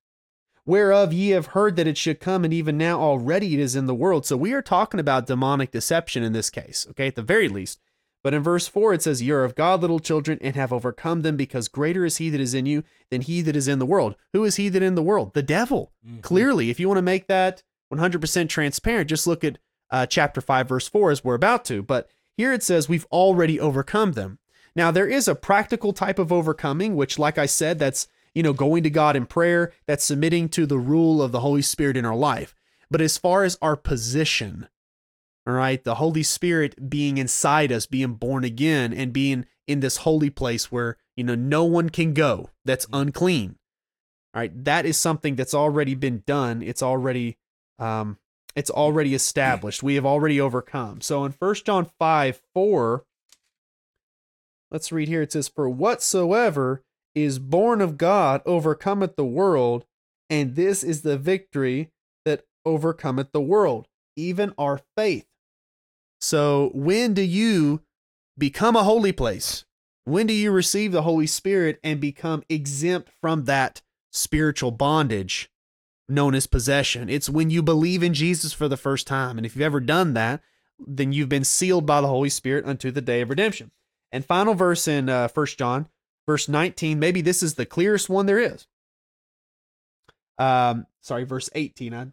whereof 0.65 1.13
ye 1.13 1.30
have 1.30 1.48
heard 1.48 1.76
that 1.78 1.88
it 1.88 1.98
should 1.98 2.20
come, 2.20 2.44
and 2.44 2.54
even 2.54 2.78
now 2.78 3.00
already 3.00 3.54
it 3.54 3.60
is 3.60 3.76
in 3.76 3.86
the 3.86 3.96
world. 3.96 4.26
So 4.26 4.36
we 4.36 4.52
are 4.54 4.62
talking 4.62 5.00
about 5.00 5.28
demonic 5.28 5.72
deception 5.72 6.24
in 6.24 6.34
this 6.34 6.50
case, 6.50 6.86
okay, 6.89 7.08
at 7.08 7.15
the 7.15 7.22
very 7.22 7.48
least. 7.48 7.80
But 8.24 8.34
in 8.34 8.44
verse 8.44 8.68
4, 8.68 8.94
it 8.94 9.02
says, 9.02 9.24
You're 9.24 9.44
of 9.44 9.56
God, 9.56 9.82
little 9.82 10.00
children, 10.00 10.38
and 10.42 10.56
have 10.56 10.72
overcome 10.72 11.22
them, 11.22 11.38
because 11.38 11.68
greater 11.68 12.06
is 12.06 12.18
he 12.18 12.30
that 12.30 12.40
is 12.42 12.54
in 12.54 12.66
you 12.66 12.84
than 13.10 13.22
he 13.22 13.42
that 13.42 13.56
is 13.56 13.68
in 13.68 13.80
the 13.80 13.86
world. 13.86 14.16
Who 14.34 14.44
is 14.44 14.58
he 14.58 14.70
that 14.70 14.84
in 14.84 14.96
the 14.96 15.02
world? 15.02 15.34
The 15.34 15.42
devil. 15.42 15.92
Mhm. 16.08 16.22
Clearly, 16.22 16.70
if 16.70 16.80
you 16.80 16.88
want 16.88 17.00
to 17.00 17.04
make 17.04 17.28
that 17.28 17.64
100% 17.92 18.50
transparent, 18.50 19.10
just 19.10 19.28
look 19.28 19.44
at 19.44 19.58
uh, 19.90 20.06
chapter 20.06 20.40
5, 20.40 20.70
verse 20.70 20.88
4, 20.88 21.12
as 21.12 21.24
we're 21.24 21.34
about 21.36 21.66
to. 21.66 21.82
But 21.82 22.10
here 22.38 22.54
it 22.54 22.64
says, 22.64 22.88
We've 22.88 23.08
already 23.12 23.60
overcome 23.60 24.14
them. 24.14 24.38
Now, 24.76 24.92
there 24.92 25.08
is 25.08 25.28
a 25.28 25.36
practical 25.36 25.92
type 25.92 26.18
of 26.18 26.32
overcoming, 26.32 26.96
which, 26.96 27.20
like 27.20 27.38
I 27.38 27.46
said, 27.46 27.78
that's, 27.80 28.08
you 28.34 28.42
know, 28.44 28.54
going 28.54 28.84
to 28.84 28.90
God 28.90 29.18
in 29.18 29.26
prayer, 29.26 29.74
that's 29.86 30.06
submitting 30.06 30.48
to 30.50 30.66
the 30.66 30.80
rule 30.80 31.22
of 31.22 31.34
the 31.34 31.42
Holy 31.42 31.62
Spirit 31.62 31.98
in 31.98 32.06
our 32.06 32.16
life. 32.16 32.56
But 32.90 33.02
as 33.02 33.18
far 33.18 33.44
as 33.44 33.58
our 33.62 33.76
position, 33.76 34.68
all 35.47 35.54
right, 35.54 35.84
the 35.84 35.95
Holy 35.95 36.23
Spirit 36.23 36.89
being 36.89 37.17
inside 37.17 37.71
us, 37.71 37.86
being 37.86 38.13
born 38.13 38.43
again, 38.43 38.93
and 38.93 39.12
being 39.12 39.45
in 39.67 39.80
this 39.80 39.97
holy 39.97 40.30
place 40.30 40.71
where, 40.71 40.97
you 41.15 41.23
know, 41.23 41.36
no 41.36 41.63
one 41.63 41.89
can 41.89 42.13
go 42.13 42.49
that's 42.63 42.86
unclean. 42.93 43.56
All 44.34 44.41
right, 44.41 44.63
that 44.65 44.86
is 44.86 44.97
something 44.97 45.36
that's 45.36 45.54
already 45.54 45.95
been 45.95 46.23
done. 46.27 46.62
It's 46.62 46.84
already 46.84 47.38
um 47.80 48.17
it's 48.56 48.69
already 48.69 49.15
established. 49.15 49.82
We 49.82 49.95
have 49.95 50.06
already 50.06 50.39
overcome. 50.39 51.01
So 51.01 51.23
in 51.25 51.32
1 51.32 51.56
John 51.65 51.89
5, 51.97 52.41
4, 52.54 53.06
let's 54.69 54.91
read 54.91 55.08
here. 55.08 55.21
It 55.21 55.32
says, 55.32 55.47
For 55.47 55.69
whatsoever 55.69 56.84
is 57.15 57.39
born 57.39 57.82
of 57.82 57.97
God 57.97 58.41
overcometh 58.45 59.15
the 59.15 59.25
world, 59.25 59.86
and 60.30 60.56
this 60.56 60.84
is 60.84 61.01
the 61.01 61.17
victory 61.17 61.91
that 62.25 62.43
overcometh 62.65 63.32
the 63.32 63.41
world, 63.41 63.88
even 64.17 64.54
our 64.58 64.82
faith. 64.97 65.25
So 66.22 66.70
when 66.74 67.16
do 67.16 67.24
you 67.24 67.82
become 68.38 68.76
a 68.76 68.84
holy 68.84 69.12
place? 69.12 69.66
When 70.06 70.28
do 70.28 70.34
you 70.34 70.52
receive 70.52 70.92
the 70.92 71.02
Holy 71.02 71.28
Spirit 71.28 71.80
and 71.84 72.00
become 72.00 72.44
exempt 72.48 73.10
from 73.20 73.46
that 73.46 73.82
spiritual 74.12 74.72
bondage 74.72 75.52
known 76.08 76.36
as 76.36 76.48
possession? 76.48 77.10
It's 77.10 77.30
when 77.30 77.50
you 77.50 77.64
believe 77.64 78.04
in 78.04 78.14
Jesus 78.14 78.54
for 78.54 78.68
the 78.68 78.78
first 78.78 79.08
time. 79.08 79.38
And 79.38 79.46
if 79.46 79.56
you've 79.56 79.64
ever 79.64 79.80
done 79.80 80.14
that, 80.14 80.42
then 80.80 81.12
you've 81.12 81.30
been 81.30 81.44
sealed 81.44 81.86
by 81.86 82.02
the 82.02 82.08
Holy 82.08 82.30
Spirit 82.30 82.66
unto 82.66 82.92
the 82.92 83.02
day 83.02 83.22
of 83.22 83.30
redemption. 83.30 83.72
And 84.12 84.26
final 84.26 84.54
verse 84.54 84.88
in 84.88 85.10
uh, 85.10 85.28
1 85.34 85.46
John, 85.58 85.88
verse 86.28 86.48
19, 86.48 87.00
maybe 87.00 87.22
this 87.22 87.42
is 87.42 87.56
the 87.56 87.66
clearest 87.66 88.10
one 88.10 88.26
there 88.26 88.40
is. 88.40 88.68
Um, 90.38 90.88
sorry, 91.02 91.24
verse 91.24 91.50
18. 91.54 91.94
I 91.94 92.08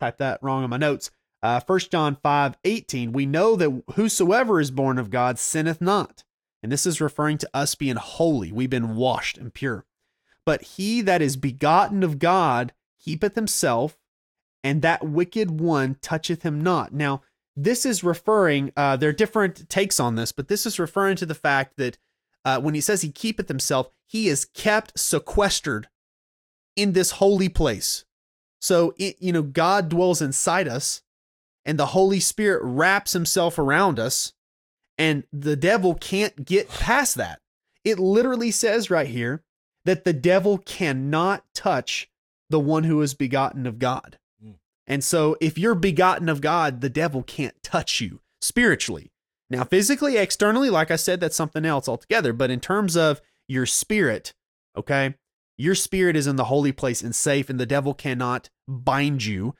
typed 0.00 0.18
that 0.18 0.42
wrong 0.42 0.64
on 0.64 0.70
my 0.70 0.76
notes. 0.76 1.10
Uh, 1.42 1.60
1 1.66 1.78
John 1.90 2.16
5 2.22 2.56
18, 2.64 3.12
we 3.12 3.26
know 3.26 3.56
that 3.56 3.82
whosoever 3.94 4.60
is 4.60 4.70
born 4.70 4.98
of 4.98 5.10
God 5.10 5.38
sinneth 5.38 5.80
not. 5.80 6.24
And 6.62 6.70
this 6.70 6.86
is 6.86 7.00
referring 7.00 7.38
to 7.38 7.50
us 7.52 7.74
being 7.74 7.96
holy. 7.96 8.52
We've 8.52 8.70
been 8.70 8.94
washed 8.94 9.36
and 9.36 9.52
pure. 9.52 9.84
But 10.46 10.62
he 10.62 11.00
that 11.02 11.22
is 11.22 11.36
begotten 11.36 12.02
of 12.02 12.18
God 12.18 12.72
keepeth 13.00 13.34
himself, 13.34 13.98
and 14.62 14.82
that 14.82 15.04
wicked 15.04 15.60
one 15.60 15.96
toucheth 16.00 16.42
him 16.42 16.60
not. 16.60 16.92
Now, 16.92 17.22
this 17.56 17.84
is 17.84 18.04
referring, 18.04 18.72
uh, 18.76 18.96
there 18.96 19.10
are 19.10 19.14
different 19.14 19.68
takes 19.68 20.00
on 20.00 20.14
this, 20.14 20.32
but 20.32 20.48
this 20.48 20.64
is 20.64 20.78
referring 20.78 21.16
to 21.16 21.26
the 21.26 21.34
fact 21.34 21.76
that 21.76 21.98
uh, 22.44 22.60
when 22.60 22.74
he 22.74 22.80
says 22.80 23.02
he 23.02 23.10
keepeth 23.10 23.48
himself, 23.48 23.90
he 24.06 24.28
is 24.28 24.44
kept 24.44 24.98
sequestered 24.98 25.88
in 26.76 26.92
this 26.92 27.12
holy 27.12 27.48
place. 27.48 28.04
So, 28.60 28.94
it, 28.96 29.16
you 29.18 29.32
know, 29.32 29.42
God 29.42 29.88
dwells 29.88 30.22
inside 30.22 30.68
us, 30.68 31.02
and 31.64 31.78
the 31.78 31.86
Holy 31.86 32.20
Spirit 32.20 32.62
wraps 32.62 33.12
himself 33.12 33.58
around 33.58 33.98
us, 33.98 34.32
and 34.98 35.24
the 35.32 35.56
devil 35.56 35.94
can't 35.94 36.44
get 36.44 36.68
past 36.68 37.14
that. 37.16 37.40
It 37.84 37.98
literally 37.98 38.50
says 38.50 38.90
right 38.90 39.06
here 39.06 39.42
that 39.84 40.04
the 40.04 40.12
devil 40.12 40.58
cannot 40.58 41.44
touch 41.54 42.08
the 42.50 42.60
one 42.60 42.84
who 42.84 43.00
is 43.00 43.14
begotten 43.14 43.66
of 43.66 43.78
God. 43.78 44.18
Mm. 44.44 44.54
And 44.86 45.02
so, 45.02 45.36
if 45.40 45.58
you're 45.58 45.74
begotten 45.74 46.28
of 46.28 46.40
God, 46.40 46.80
the 46.80 46.90
devil 46.90 47.22
can't 47.22 47.60
touch 47.62 48.00
you 48.00 48.20
spiritually. 48.40 49.10
Now, 49.50 49.64
physically, 49.64 50.16
externally, 50.16 50.70
like 50.70 50.90
I 50.90 50.96
said, 50.96 51.20
that's 51.20 51.36
something 51.36 51.64
else 51.64 51.88
altogether. 51.88 52.32
But 52.32 52.50
in 52.50 52.60
terms 52.60 52.96
of 52.96 53.20
your 53.48 53.66
spirit, 53.66 54.34
okay, 54.76 55.14
your 55.58 55.74
spirit 55.74 56.16
is 56.16 56.26
in 56.26 56.36
the 56.36 56.44
holy 56.44 56.72
place 56.72 57.02
and 57.02 57.14
safe, 57.14 57.50
and 57.50 57.60
the 57.60 57.66
devil 57.66 57.94
cannot 57.94 58.48
bind 58.66 59.24
you. 59.24 59.54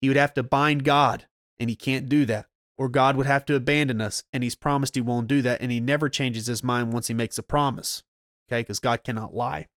He 0.00 0.08
would 0.08 0.16
have 0.16 0.34
to 0.34 0.42
bind 0.42 0.84
God, 0.84 1.26
and 1.58 1.70
he 1.70 1.76
can't 1.76 2.08
do 2.08 2.24
that. 2.26 2.46
or 2.76 2.88
God 2.88 3.16
would 3.16 3.26
have 3.26 3.44
to 3.44 3.54
abandon 3.54 4.00
us, 4.00 4.24
and 4.32 4.42
He's 4.42 4.56
promised 4.56 4.96
He 4.96 5.00
won't 5.00 5.28
do 5.28 5.42
that, 5.42 5.60
and 5.60 5.70
He 5.70 5.78
never 5.78 6.08
changes 6.08 6.46
His 6.48 6.64
mind 6.64 6.92
once 6.92 7.06
He 7.06 7.14
makes 7.14 7.38
a 7.38 7.42
promise. 7.42 8.02
Okay, 8.48 8.60
because 8.60 8.80
God 8.80 9.04
cannot 9.04 9.34
lie. 9.34 9.68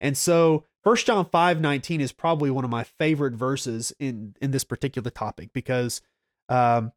And 0.00 0.18
so 0.18 0.64
1 0.82 0.96
John 0.98 1.24
5 1.24 1.60
19 1.60 2.00
is 2.00 2.12
probably 2.12 2.50
one 2.50 2.64
of 2.64 2.70
my 2.70 2.84
favorite 2.84 3.34
verses 3.34 3.92
in, 3.98 4.34
in 4.40 4.50
this 4.50 4.64
particular 4.64 5.10
topic 5.10 5.50
because 5.52 6.00
um, 6.48 6.92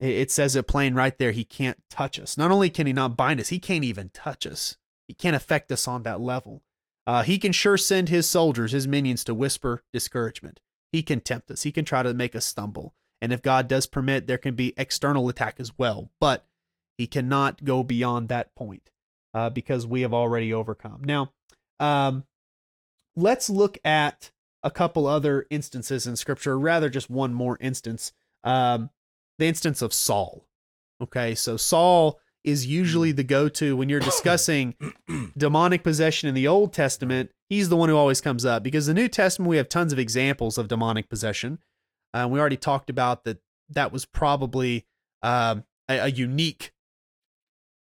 it, 0.00 0.10
it 0.10 0.30
says 0.30 0.56
it 0.56 0.66
plain 0.66 0.94
right 0.94 1.16
there. 1.18 1.32
He 1.32 1.44
can't 1.44 1.82
touch 1.90 2.18
us. 2.18 2.38
Not 2.38 2.50
only 2.50 2.70
can 2.70 2.86
he 2.86 2.92
not 2.92 3.16
bind 3.16 3.40
us, 3.40 3.48
he 3.48 3.58
can't 3.58 3.84
even 3.84 4.10
touch 4.10 4.46
us. 4.46 4.76
He 5.08 5.14
can't 5.14 5.36
affect 5.36 5.70
us 5.72 5.86
on 5.86 6.04
that 6.04 6.20
level. 6.20 6.62
Uh, 7.06 7.22
he 7.22 7.38
can 7.38 7.52
sure 7.52 7.76
send 7.76 8.08
his 8.08 8.28
soldiers, 8.28 8.72
his 8.72 8.88
minions, 8.88 9.24
to 9.24 9.34
whisper 9.34 9.82
discouragement. 9.92 10.60
He 10.90 11.02
can 11.02 11.20
tempt 11.20 11.50
us. 11.50 11.64
He 11.64 11.72
can 11.72 11.84
try 11.84 12.02
to 12.02 12.14
make 12.14 12.34
us 12.34 12.46
stumble. 12.46 12.94
And 13.24 13.32
if 13.32 13.40
God 13.40 13.68
does 13.68 13.86
permit, 13.86 14.26
there 14.26 14.36
can 14.36 14.54
be 14.54 14.74
external 14.76 15.30
attack 15.30 15.56
as 15.58 15.78
well. 15.78 16.10
But 16.20 16.44
he 16.98 17.06
cannot 17.06 17.64
go 17.64 17.82
beyond 17.82 18.28
that 18.28 18.54
point 18.54 18.90
uh, 19.32 19.48
because 19.48 19.86
we 19.86 20.02
have 20.02 20.12
already 20.12 20.52
overcome. 20.52 21.00
Now, 21.02 21.32
um, 21.80 22.24
let's 23.16 23.48
look 23.48 23.78
at 23.82 24.30
a 24.62 24.70
couple 24.70 25.06
other 25.06 25.46
instances 25.48 26.06
in 26.06 26.16
Scripture, 26.16 26.52
or 26.52 26.58
rather, 26.58 26.90
just 26.90 27.08
one 27.08 27.32
more 27.32 27.56
instance. 27.62 28.12
Um, 28.44 28.90
the 29.38 29.46
instance 29.46 29.80
of 29.80 29.94
Saul. 29.94 30.44
Okay, 31.02 31.34
so 31.34 31.56
Saul 31.56 32.20
is 32.44 32.66
usually 32.66 33.10
the 33.10 33.24
go 33.24 33.48
to 33.48 33.74
when 33.74 33.88
you're 33.88 34.00
discussing 34.00 34.74
demonic 35.38 35.82
possession 35.82 36.28
in 36.28 36.34
the 36.34 36.46
Old 36.46 36.74
Testament. 36.74 37.30
He's 37.48 37.70
the 37.70 37.76
one 37.76 37.88
who 37.88 37.96
always 37.96 38.20
comes 38.20 38.44
up 38.44 38.62
because 38.62 38.84
the 38.84 38.92
New 38.92 39.08
Testament, 39.08 39.48
we 39.48 39.56
have 39.56 39.70
tons 39.70 39.94
of 39.94 39.98
examples 39.98 40.58
of 40.58 40.68
demonic 40.68 41.08
possession. 41.08 41.58
Uh, 42.14 42.28
we 42.30 42.38
already 42.40 42.56
talked 42.56 42.88
about 42.88 43.24
that, 43.24 43.38
that 43.68 43.92
was 43.92 44.06
probably 44.06 44.86
um, 45.22 45.64
a, 45.88 45.98
a 45.98 46.08
unique 46.08 46.72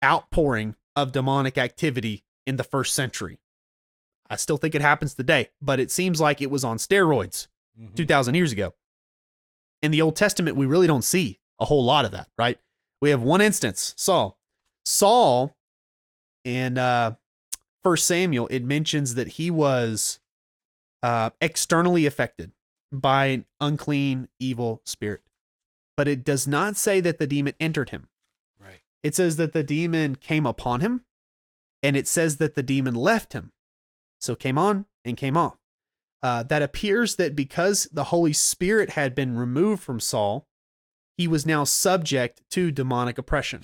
outpouring 0.03 0.75
of 0.95 1.11
demonic 1.11 1.57
activity 1.57 2.23
in 2.47 2.57
the 2.57 2.63
first 2.63 2.93
century. 2.93 3.39
I 4.29 4.35
still 4.37 4.57
think 4.57 4.73
it 4.75 4.81
happens 4.81 5.13
today, 5.13 5.49
but 5.61 5.79
it 5.79 5.91
seems 5.91 6.19
like 6.19 6.41
it 6.41 6.49
was 6.51 6.63
on 6.63 6.77
steroids 6.77 7.47
Mhm. 7.79 7.93
2,000 7.95 8.35
years 8.35 8.51
ago. 8.51 8.73
In 9.81 9.91
the 9.91 10.01
Old 10.01 10.15
Testament, 10.15 10.55
we 10.57 10.65
really 10.65 10.87
don't 10.87 11.03
see 11.03 11.39
a 11.59 11.65
whole 11.65 11.83
lot 11.83 12.05
of 12.05 12.11
that, 12.11 12.29
right? 12.37 12.57
We 13.01 13.09
have 13.11 13.21
one 13.21 13.41
instance, 13.41 13.93
Saul. 13.97 14.39
Saul 14.85 15.55
in 16.45 16.77
uh, 16.77 17.15
1 17.83 17.97
Samuel, 17.97 18.47
it 18.47 18.63
mentions 18.63 19.15
that 19.15 19.27
he 19.27 19.51
was 19.51 20.19
uh, 21.03 21.31
externally 21.41 22.05
affected 22.05 22.53
by 22.91 23.25
an 23.27 23.45
unclean, 23.59 24.27
evil 24.39 24.81
spirit. 24.85 25.21
But 25.97 26.07
it 26.07 26.23
does 26.23 26.47
not 26.47 26.75
say 26.75 26.99
that 27.01 27.19
the 27.19 27.27
demon 27.27 27.53
entered 27.59 27.89
him. 27.89 28.09
Right. 28.59 28.81
It 29.03 29.15
says 29.15 29.37
that 29.37 29.53
the 29.53 29.63
demon 29.63 30.15
came 30.15 30.45
upon 30.45 30.81
him, 30.81 31.05
and 31.81 31.95
it 31.95 32.07
says 32.07 32.37
that 32.37 32.55
the 32.55 32.63
demon 32.63 32.95
left 32.95 33.33
him. 33.33 33.51
So 34.19 34.35
came 34.35 34.57
on 34.57 34.85
and 35.03 35.17
came 35.17 35.37
off. 35.37 35.57
Uh, 36.23 36.43
that 36.43 36.63
appears 36.63 37.17
that 37.17 37.35
because 37.35 37.87
the 37.91 38.05
Holy 38.05 38.33
Spirit 38.33 38.91
had 38.91 39.13
been 39.13 39.37
removed 39.37 39.83
from 39.83 39.99
Saul, 39.99 40.47
he 41.17 41.27
was 41.27 41.45
now 41.45 41.63
subject 41.63 42.41
to 42.51 42.71
demonic 42.71 43.17
oppression. 43.17 43.61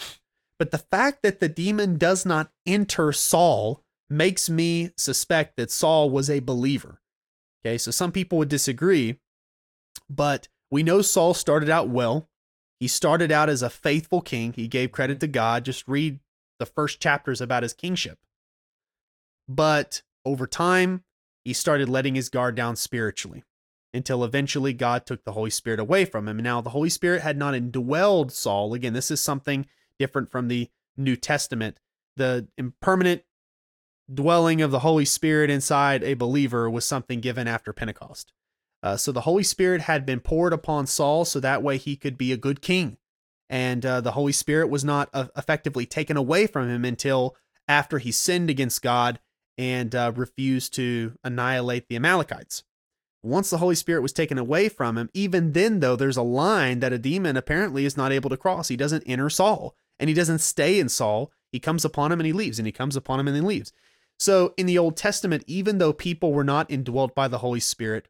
But 0.60 0.70
the 0.70 0.78
fact 0.78 1.24
that 1.24 1.40
the 1.40 1.50
demon 1.50 1.98
does 1.98 2.26
not 2.26 2.52
enter 2.68 3.12
Saul 3.12 3.84
makes 4.10 4.50
me 4.50 4.92
suspect 4.96 5.58
that 5.58 5.72
Saul 5.72 6.12
was 6.12 6.30
a 6.30 6.40
believer. 6.40 7.01
Okay, 7.64 7.78
so 7.78 7.92
some 7.92 8.12
people 8.12 8.38
would 8.38 8.50
disagree, 8.50 9.20
but 10.10 10.48
we 10.72 10.84
know 10.84 11.02
Saul 11.02 11.34
started 11.34 11.70
out 11.70 11.90
well. 11.90 12.28
He 12.80 12.88
started 12.88 13.32
out 13.32 13.50
as 13.50 13.62
a 13.62 13.70
faithful 13.70 14.22
king. 14.22 14.54
He 14.54 14.68
gave 14.68 14.92
credit 14.92 15.20
to 15.20 15.28
God. 15.28 15.66
Just 15.66 15.88
read 15.88 16.20
the 16.58 16.66
first 16.66 17.00
chapters 17.00 17.40
about 17.40 17.64
his 17.64 17.74
kingship. 17.74 18.18
But 19.48 20.02
over 20.26 20.48
time, 20.48 21.04
he 21.44 21.54
started 21.54 21.90
letting 21.90 22.16
his 22.16 22.30
guard 22.30 22.56
down 22.56 22.76
spiritually 22.76 23.44
until 23.94 24.24
eventually 24.24 24.74
God 24.74 25.06
took 25.06 25.24
the 25.24 25.34
Holy 25.34 25.50
Spirit 25.50 25.80
away 25.80 26.06
from 26.06 26.28
him. 26.28 26.38
And 26.38 26.44
now 26.44 26.62
the 26.62 26.70
Holy 26.72 26.90
Spirit 26.90 27.22
had 27.22 27.38
not 27.38 27.54
indwelled 27.54 28.32
Saul. 28.32 28.74
Again, 28.74 28.94
this 28.94 29.12
is 29.12 29.22
something 29.22 29.68
different 30.00 30.32
from 30.32 30.48
the 30.48 30.70
New 30.98 31.16
Testament. 31.16 31.80
The 32.16 32.48
impermanent 32.58 33.24
dwelling 34.14 34.62
of 34.62 34.72
the 34.72 34.80
Holy 34.80 35.06
Spirit 35.06 35.50
inside 35.50 36.04
a 36.04 36.14
believer 36.14 36.70
was 36.70 36.86
something 36.86 37.20
given 37.20 37.48
after 37.48 37.74
Pentecost. 37.74 38.34
Uh, 38.84 38.98
so 38.98 39.12
the 39.12 39.22
Holy 39.22 39.44
Spirit 39.44 39.82
had 39.82 40.06
been 40.06 40.20
poured 40.20 40.54
upon 40.54 40.88
Saul 40.88 41.26
so 41.26 41.40
that 41.40 41.64
way 41.64 41.78
he 41.78 41.96
could 41.96 42.18
be 42.18 42.32
a 42.32 42.38
good 42.38 42.62
king. 42.62 42.98
And 43.50 43.86
uh, 43.86 44.02
the 44.02 44.14
Holy 44.14 44.32
Spirit 44.32 44.70
was 44.70 44.84
not 44.84 45.10
uh, 45.14 45.28
effectively 45.36 45.86
taken 45.86 46.18
away 46.18 46.48
from 46.48 46.70
him 46.70 46.86
until 46.86 47.36
after 47.68 48.00
he 48.00 48.12
sinned 48.12 48.50
against 48.50 48.82
God 48.82 49.20
and 49.58 49.94
uh, 49.94 50.12
refused 50.16 50.74
to 50.76 51.14
annihilate 51.24 51.88
the 51.88 51.96
Amalekites. 51.96 52.64
Once 53.24 53.52
the 53.52 53.58
Holy 53.58 53.76
Spirit 53.76 54.02
was 54.02 54.14
taken 54.14 54.40
away 54.40 54.68
from 54.68 54.98
him, 54.98 55.10
even 55.14 55.52
then, 55.52 55.80
though, 55.80 55.96
there's 55.96 56.18
a 56.18 56.24
line 56.24 56.80
that 56.80 56.94
a 56.94 56.98
demon 56.98 57.38
apparently 57.38 57.86
is 57.86 57.96
not 57.96 58.12
able 58.12 58.32
to 58.32 58.38
cross. 58.38 58.70
He 58.70 58.78
doesn't 58.78 59.04
enter 59.06 59.30
Saul 59.30 59.76
and 60.00 60.10
he 60.10 60.16
doesn't 60.16 60.40
stay 60.40 60.80
in 60.80 60.90
Saul. 60.90 61.32
He 61.52 61.60
comes 61.60 61.86
upon 61.86 62.12
him 62.12 62.20
and 62.20 62.26
he 62.26 62.34
leaves, 62.34 62.58
and 62.58 62.66
he 62.66 62.72
comes 62.72 62.96
upon 62.96 63.20
him 63.20 63.28
and 63.28 63.36
then 63.36 63.46
leaves. 63.46 63.72
So 64.22 64.54
in 64.56 64.68
the 64.68 64.78
Old 64.78 64.98
Testament, 64.98 65.44
even 65.48 65.80
though 65.80 65.94
people 65.94 66.32
were 66.32 66.44
not 66.44 66.70
indwelt 66.70 67.16
by 67.16 67.28
the 67.28 67.40
Holy 67.40 67.60
Spirit, 67.60 68.08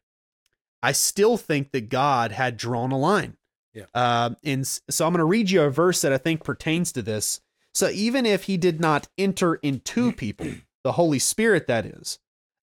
I 0.82 0.92
still 0.92 1.38
think 1.38 1.72
that 1.72 1.88
God 1.88 2.32
had 2.32 2.58
drawn 2.58 2.92
a 2.92 2.98
line. 2.98 3.38
Yeah. 3.72 3.86
Um, 3.94 4.36
and 4.44 4.66
so 4.66 5.06
I'm 5.06 5.14
going 5.14 5.20
to 5.20 5.24
read 5.24 5.50
you 5.50 5.62
a 5.62 5.70
verse 5.70 6.02
that 6.02 6.12
I 6.12 6.18
think 6.18 6.44
pertains 6.44 6.92
to 6.92 7.02
this. 7.02 7.40
So 7.72 7.88
even 7.88 8.26
if 8.26 8.42
he 8.42 8.58
did 8.58 8.78
not 8.78 9.08
enter 9.16 9.54
into 9.54 10.12
people, 10.16 10.48
the 10.84 10.92
Holy 10.92 11.18
Spirit, 11.18 11.66
that 11.68 11.86
is, 11.86 12.18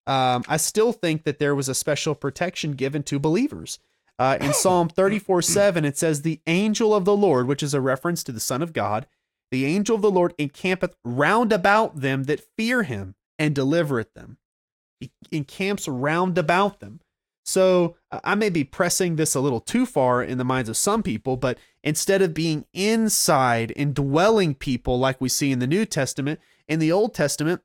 um, 0.06 0.44
I 0.48 0.58
still 0.58 0.94
think 0.94 1.24
that 1.24 1.40
there 1.40 1.56
was 1.56 1.68
a 1.68 1.74
special 1.74 2.14
protection 2.14 2.74
given 2.74 3.02
to 3.04 3.18
believers. 3.18 3.80
Uh, 4.20 4.38
in 4.40 4.54
Psalm 4.54 4.90
34 4.96 5.42
7, 5.42 5.86
it 5.86 5.98
says, 5.98 6.22
The 6.22 6.40
angel 6.46 6.94
of 6.94 7.04
the 7.04 7.18
Lord, 7.18 7.48
which 7.48 7.64
is 7.64 7.74
a 7.74 7.82
reference 7.82 8.24
to 8.26 8.32
the 8.32 8.40
Son 8.40 8.62
of 8.62 8.74
God, 8.74 9.08
the 9.50 9.66
angel 9.66 9.96
of 9.96 10.04
the 10.04 10.12
Lord 10.12 10.36
encampeth 10.38 10.96
round 11.04 11.52
about 11.52 12.02
them 12.02 12.26
that 12.26 12.46
fear 12.56 12.84
him 12.84 13.16
and 13.40 13.56
deliver 13.56 14.04
delivereth 14.04 14.14
them. 14.14 14.38
He 15.00 15.12
encamps 15.32 15.88
round 15.88 16.38
about 16.38 16.80
them. 16.82 17.00
So 17.46 17.96
uh, 18.12 18.20
I 18.24 18.36
may 18.36 18.50
be 18.50 18.64
pressing 18.64 19.16
this 19.16 19.34
a 19.34 19.40
little 19.40 19.62
too 19.62 19.88
far 19.88 20.22
in 20.22 20.38
the 20.38 20.44
minds 20.44 20.70
of 20.70 20.78
some 20.78 21.02
people, 21.02 21.38
but 21.38 21.58
instead 21.84 22.22
of 22.22 22.34
being 22.36 22.66
inside 22.74 23.74
indwelling 23.76 24.54
people 24.54 25.00
like 25.00 25.20
we 25.20 25.30
see 25.30 25.52
in 25.52 25.58
the 25.60 25.66
New 25.66 25.86
Testament, 25.86 26.40
in 26.68 26.78
the 26.80 26.92
Old 26.92 27.16
Testament, 27.16 27.62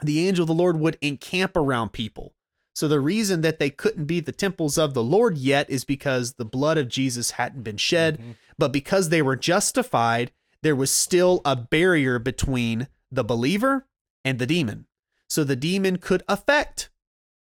the 0.00 0.26
angel 0.26 0.44
of 0.44 0.46
the 0.46 0.54
Lord 0.54 0.78
would 0.80 0.96
encamp 1.02 1.56
around 1.56 1.92
people. 1.92 2.32
So 2.74 2.86
the 2.86 3.00
reason 3.00 3.40
that 3.40 3.58
they 3.58 3.70
couldn't 3.70 4.04
be 4.04 4.20
the 4.20 4.32
temples 4.32 4.78
of 4.78 4.94
the 4.94 5.02
Lord 5.02 5.36
yet 5.36 5.68
is 5.68 5.84
because 5.84 6.34
the 6.34 6.44
blood 6.44 6.78
of 6.78 6.88
Jesus 6.88 7.32
hadn't 7.32 7.64
been 7.64 7.76
shed, 7.76 8.18
Mhm. 8.18 8.36
but 8.56 8.72
because 8.72 9.08
they 9.08 9.20
were 9.20 9.36
justified, 9.36 10.30
there 10.62 10.76
was 10.76 10.92
still 10.92 11.40
a 11.44 11.56
barrier 11.56 12.18
between 12.20 12.86
the 13.10 13.24
believer 13.24 13.86
and 14.24 14.38
the 14.38 14.46
demon. 14.46 14.86
So 15.28 15.44
the 15.44 15.56
demon 15.56 15.98
could 15.98 16.22
affect 16.28 16.90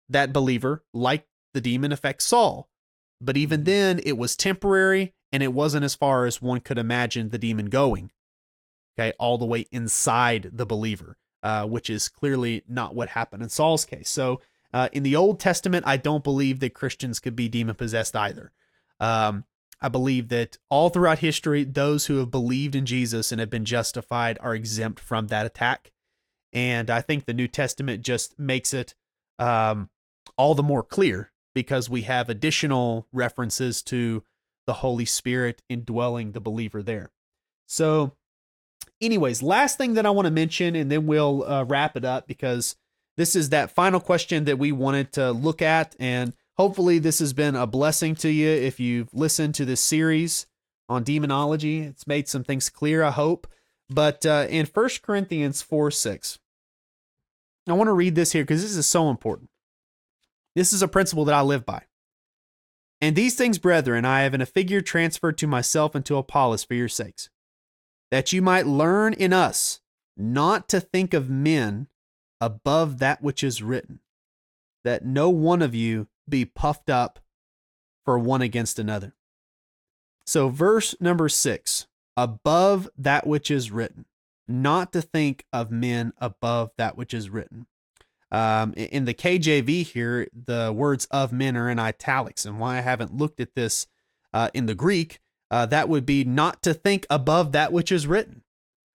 that 0.10 0.34
believer 0.34 0.84
like 0.94 1.28
the 1.54 1.62
demon 1.62 1.92
affects 1.92 2.26
Saul. 2.26 2.70
But 3.22 3.38
even 3.38 3.64
then, 3.64 4.00
it 4.04 4.18
was 4.18 4.36
temporary 4.36 5.14
and 5.32 5.42
it 5.42 5.54
wasn't 5.54 5.86
as 5.86 5.96
far 5.96 6.26
as 6.26 6.42
one 6.42 6.60
could 6.60 6.78
imagine 6.78 7.30
the 7.30 7.38
demon 7.38 7.68
going. 7.68 8.12
Okay, 8.98 9.14
all 9.20 9.38
the 9.38 9.46
way 9.46 9.66
inside 9.72 10.52
the 10.54 10.66
believer, 10.66 11.18
uh, 11.44 11.66
which 11.66 11.90
is 11.90 12.08
clearly 12.08 12.64
not 12.68 12.96
what 12.96 13.10
happened 13.10 13.44
in 13.44 13.50
Saul's 13.50 13.86
case. 13.86 14.10
So 14.10 14.42
uh, 14.74 14.90
in 14.92 15.04
the 15.04 15.16
Old 15.16 15.40
Testament, 15.40 15.86
I 15.88 15.98
don't 15.98 16.24
believe 16.24 16.60
that 16.60 16.74
Christians 16.74 17.20
could 17.20 17.36
be 17.36 17.50
demon 17.50 17.76
possessed 17.76 18.16
either. 18.16 18.52
Um, 19.00 19.46
I 19.82 19.90
believe 19.90 20.30
that 20.30 20.58
all 20.70 20.90
throughout 20.90 21.20
history, 21.20 21.64
those 21.64 22.06
who 22.06 22.18
have 22.18 22.32
believed 22.32 22.76
in 22.76 22.86
Jesus 22.86 23.32
and 23.32 23.40
have 23.40 23.50
been 23.50 23.66
justified 23.66 24.38
are 24.42 24.56
exempt 24.56 25.00
from 25.00 25.28
that 25.28 25.46
attack. 25.46 25.92
And 26.56 26.90
I 26.90 27.02
think 27.02 27.26
the 27.26 27.34
New 27.34 27.50
Testament 27.50 28.02
just 28.02 28.40
makes 28.40 28.74
it 28.74 28.96
um, 29.38 29.90
all 30.38 30.56
the 30.56 30.64
more 30.64 30.82
clear 30.82 31.32
because 31.54 31.90
we 31.90 32.04
have 32.04 32.30
additional 32.30 33.08
references 33.12 33.82
to 33.84 34.24
the 34.66 34.74
Holy 34.74 35.06
Spirit 35.06 35.62
indwelling 35.70 36.32
the 36.32 36.40
believer 36.40 36.82
there. 36.82 37.12
So, 37.68 38.14
anyways, 39.02 39.44
last 39.44 39.78
thing 39.78 39.96
that 39.96 40.06
I 40.06 40.12
want 40.12 40.28
to 40.28 40.32
mention, 40.32 40.76
and 40.76 40.90
then 40.90 41.06
we'll 41.06 41.44
uh, 41.44 41.66
wrap 41.66 41.98
it 41.98 42.06
up 42.06 42.26
because 42.26 42.78
this 43.18 43.36
is 43.36 43.50
that 43.50 43.72
final 43.72 44.00
question 44.00 44.46
that 44.46 44.58
we 44.58 44.72
wanted 44.72 45.12
to 45.14 45.32
look 45.32 45.62
at. 45.62 45.94
And 46.00 46.34
hopefully, 46.58 47.00
this 47.00 47.20
has 47.20 47.34
been 47.34 47.56
a 47.56 47.68
blessing 47.68 48.16
to 48.16 48.30
you 48.30 48.48
if 48.48 48.80
you've 48.80 49.14
listened 49.14 49.56
to 49.56 49.66
this 49.66 49.82
series 49.82 50.46
on 50.88 51.04
demonology. 51.04 51.82
It's 51.82 52.08
made 52.08 52.30
some 52.30 52.46
things 52.46 52.70
clear, 52.70 53.04
I 53.04 53.12
hope. 53.12 53.48
But 53.90 54.26
uh, 54.26 54.48
in 54.50 54.66
1 54.66 54.90
Corinthians 55.04 55.62
4 55.62 55.92
6, 55.92 56.40
I 57.68 57.74
want 57.74 57.88
to 57.88 57.94
read 57.94 58.16
this 58.16 58.32
here 58.32 58.44
because 58.44 58.62
this 58.62 58.76
is 58.76 58.88
so 58.88 59.10
important. 59.10 59.50
This 60.56 60.72
is 60.72 60.82
a 60.82 60.88
principle 60.88 61.26
that 61.26 61.36
I 61.36 61.42
live 61.42 61.66
by. 61.66 61.84
And 63.02 63.16
these 63.16 63.36
things, 63.36 63.58
brethren, 63.58 64.06
I 64.06 64.22
have 64.22 64.34
in 64.34 64.42
a 64.42 64.46
figure 64.46 64.82
transferred 64.82 65.38
to 65.40 65.48
myself 65.48 65.96
and 65.96 66.06
to 66.06 66.18
Apollos 66.18 66.64
for 66.64 66.76
your 66.76 66.88
sakes, 66.88 67.30
that 68.10 68.32
you 68.32 68.42
might 68.42 68.66
learn 68.66 69.14
in 69.14 69.34
us 69.34 69.82
not 70.16 70.70
to 70.70 70.80
think 70.80 71.14
of 71.14 71.30
men 71.30 71.88
above 72.40 73.00
that 73.00 73.22
which 73.22 73.44
is 73.44 73.62
written, 73.62 74.00
that 74.84 75.06
no 75.06 75.30
one 75.30 75.62
of 75.62 75.76
you 75.76 76.08
be 76.28 76.46
puffed 76.46 76.90
up 76.90 77.20
for 78.06 78.18
one 78.18 78.42
against 78.42 78.80
another. 78.80 79.14
So, 80.26 80.50
verse 80.50 80.96
number 81.00 81.30
six 81.30 81.88
above 82.18 82.90
that 82.98 83.28
which 83.28 83.52
is 83.52 83.72
written, 83.72 84.06
not 84.48 84.94
to 84.94 85.02
think 85.02 85.46
of 85.52 85.72
men 85.72 86.14
above 86.20 86.72
that 86.78 86.98
which 86.98 87.14
is 87.14 87.30
written. 87.30 87.68
Um, 88.32 88.74
in 88.74 89.06
the 89.06 89.14
KJV 89.14 89.84
here, 89.86 90.28
the 90.34 90.74
words 90.76 91.06
of 91.12 91.32
men 91.32 91.56
are 91.56 91.70
in 91.70 91.80
italics. 91.80 92.46
And 92.46 92.60
why 92.60 92.78
I 92.78 92.82
haven't 92.82 93.16
looked 93.16 93.40
at 93.40 93.56
this 93.56 93.88
uh, 94.34 94.50
in 94.54 94.66
the 94.66 94.76
Greek, 94.76 95.20
uh, 95.50 95.66
that 95.68 95.90
would 95.90 96.06
be 96.06 96.24
not 96.24 96.62
to 96.64 96.74
think 96.74 97.06
above 97.10 97.52
that 97.54 97.72
which 97.72 97.92
is 97.92 98.08
written. 98.08 98.44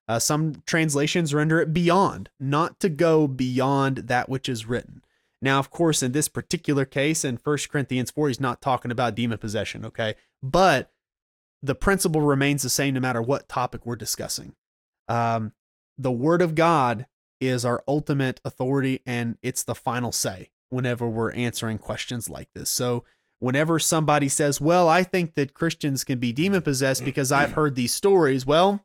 Uh, 0.08 0.18
some 0.18 0.62
translations 0.66 1.32
render 1.32 1.60
it 1.60 1.72
beyond, 1.72 2.30
not 2.40 2.80
to 2.80 2.88
go 2.88 3.28
beyond 3.28 3.98
that 4.08 4.28
which 4.28 4.48
is 4.48 4.66
written. 4.66 5.02
Now, 5.40 5.58
of 5.58 5.70
course, 5.70 6.02
in 6.02 6.12
this 6.12 6.28
particular 6.28 6.84
case, 6.84 7.24
in 7.24 7.38
1 7.42 7.58
Corinthians 7.70 8.10
4, 8.10 8.28
he's 8.28 8.40
not 8.40 8.60
talking 8.60 8.90
about 8.90 9.14
demon 9.14 9.38
possession, 9.38 9.86
okay? 9.86 10.16
But 10.42 10.90
the 11.62 11.74
principle 11.74 12.22
remains 12.22 12.62
the 12.62 12.70
same 12.70 12.94
no 12.94 13.00
matter 13.00 13.22
what 13.22 13.48
topic 13.48 13.86
we're 13.86 13.96
discussing. 13.96 14.54
Um, 15.10 15.52
the 15.98 16.12
Word 16.12 16.40
of 16.40 16.54
God 16.54 17.06
is 17.40 17.64
our 17.64 17.82
ultimate 17.88 18.40
authority 18.44 19.00
and 19.06 19.36
it's 19.42 19.62
the 19.62 19.74
final 19.74 20.12
say 20.12 20.50
whenever 20.68 21.08
we're 21.08 21.32
answering 21.32 21.78
questions 21.78 22.28
like 22.30 22.48
this. 22.54 22.70
So, 22.70 23.04
whenever 23.38 23.78
somebody 23.78 24.28
says, 24.28 24.60
Well, 24.60 24.88
I 24.88 25.02
think 25.02 25.34
that 25.34 25.54
Christians 25.54 26.04
can 26.04 26.18
be 26.18 26.32
demon 26.32 26.62
possessed 26.62 27.04
because 27.04 27.32
I've 27.32 27.52
heard 27.52 27.74
these 27.74 27.92
stories, 27.92 28.46
well, 28.46 28.84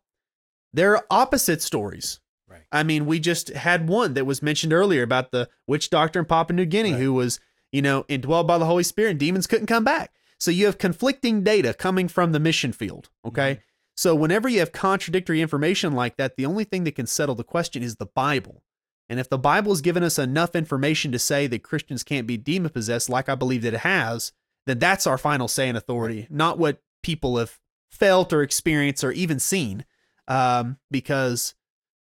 they're 0.73 1.01
opposite 1.11 1.61
stories. 1.61 2.19
Right. 2.47 2.63
I 2.71 2.83
mean, 2.83 3.05
we 3.05 3.19
just 3.19 3.49
had 3.49 3.87
one 3.87 4.13
that 4.13 4.25
was 4.25 4.41
mentioned 4.41 4.73
earlier 4.73 5.03
about 5.03 5.31
the 5.31 5.49
witch 5.67 5.89
doctor 5.89 6.19
in 6.19 6.25
Papua 6.25 6.55
New 6.55 6.65
Guinea 6.65 6.91
Right. 6.93 7.01
who 7.01 7.13
was, 7.13 7.39
you 7.71 7.81
know, 7.81 8.03
indwelled 8.03 8.47
by 8.47 8.57
the 8.57 8.65
Holy 8.65 8.83
Spirit 8.83 9.11
and 9.11 9.19
demons 9.19 9.47
couldn't 9.47 9.67
come 9.67 9.83
back. 9.83 10.11
So 10.39 10.51
you 10.51 10.65
have 10.65 10.77
conflicting 10.77 11.43
data 11.43 11.73
coming 11.73 12.07
from 12.07 12.31
the 12.31 12.39
mission 12.39 12.71
field. 12.71 13.09
Okay. 13.25 13.61
So 13.95 14.13
whenever 14.13 14.49
you 14.49 14.59
have 14.59 14.71
contradictory 14.71 15.41
information 15.41 15.93
like 15.93 16.17
that, 16.17 16.35
the 16.35 16.45
only 16.45 16.65
thing 16.65 16.83
that 16.83 16.95
can 16.95 17.07
settle 17.07 17.35
the 17.35 17.43
question 17.43 17.81
is 17.81 17.95
the 17.95 18.05
Bible. 18.05 18.61
And 19.07 19.19
if 19.19 19.29
the 19.29 19.37
Bible 19.37 19.71
has 19.71 19.81
given 19.81 20.03
us 20.03 20.19
enough 20.19 20.55
information 20.55 21.11
to 21.11 21.19
say 21.19 21.47
that 21.47 21.63
Christians 21.63 22.03
can't 22.03 22.27
be 22.27 22.37
demon 22.37 22.71
possessed, 22.71 23.09
like 23.09 23.29
I 23.29 23.35
believe 23.35 23.61
that 23.61 23.73
it 23.73 23.81
has, 23.81 24.33
then 24.65 24.79
that's 24.79 25.07
our 25.07 25.17
final 25.17 25.47
say 25.47 25.69
in 25.69 25.75
authority, 25.75 26.27
not 26.29 26.57
what 26.57 26.81
people 27.03 27.37
have 27.37 27.59
felt 27.91 28.33
or 28.33 28.41
experienced 28.41 29.03
or 29.03 29.11
even 29.11 29.39
seen, 29.39 29.85
um, 30.27 30.77
because 30.89 31.53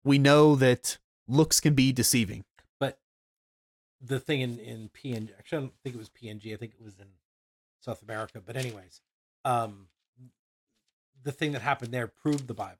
we 0.04 0.18
know 0.18 0.56
that 0.56 0.98
looks 1.28 1.60
can 1.60 1.74
be 1.74 1.92
deceiving. 1.92 2.44
But 2.80 2.98
the 4.00 4.18
thing 4.18 4.40
in 4.40 4.58
in 4.58 4.90
PNG, 4.90 5.30
actually, 5.38 5.58
I 5.58 5.60
don't 5.60 5.72
think 5.82 5.94
it 5.94 5.98
was 5.98 6.10
PNG. 6.10 6.52
I 6.52 6.56
think 6.56 6.72
it 6.74 6.84
was 6.84 6.98
in 6.98 7.06
South 7.80 8.02
America. 8.02 8.42
But 8.44 8.56
anyways, 8.56 9.00
um, 9.44 9.86
the 11.24 11.32
thing 11.32 11.52
that 11.52 11.62
happened 11.62 11.92
there 11.92 12.06
proved 12.06 12.46
the 12.48 12.54
Bible. 12.54 12.78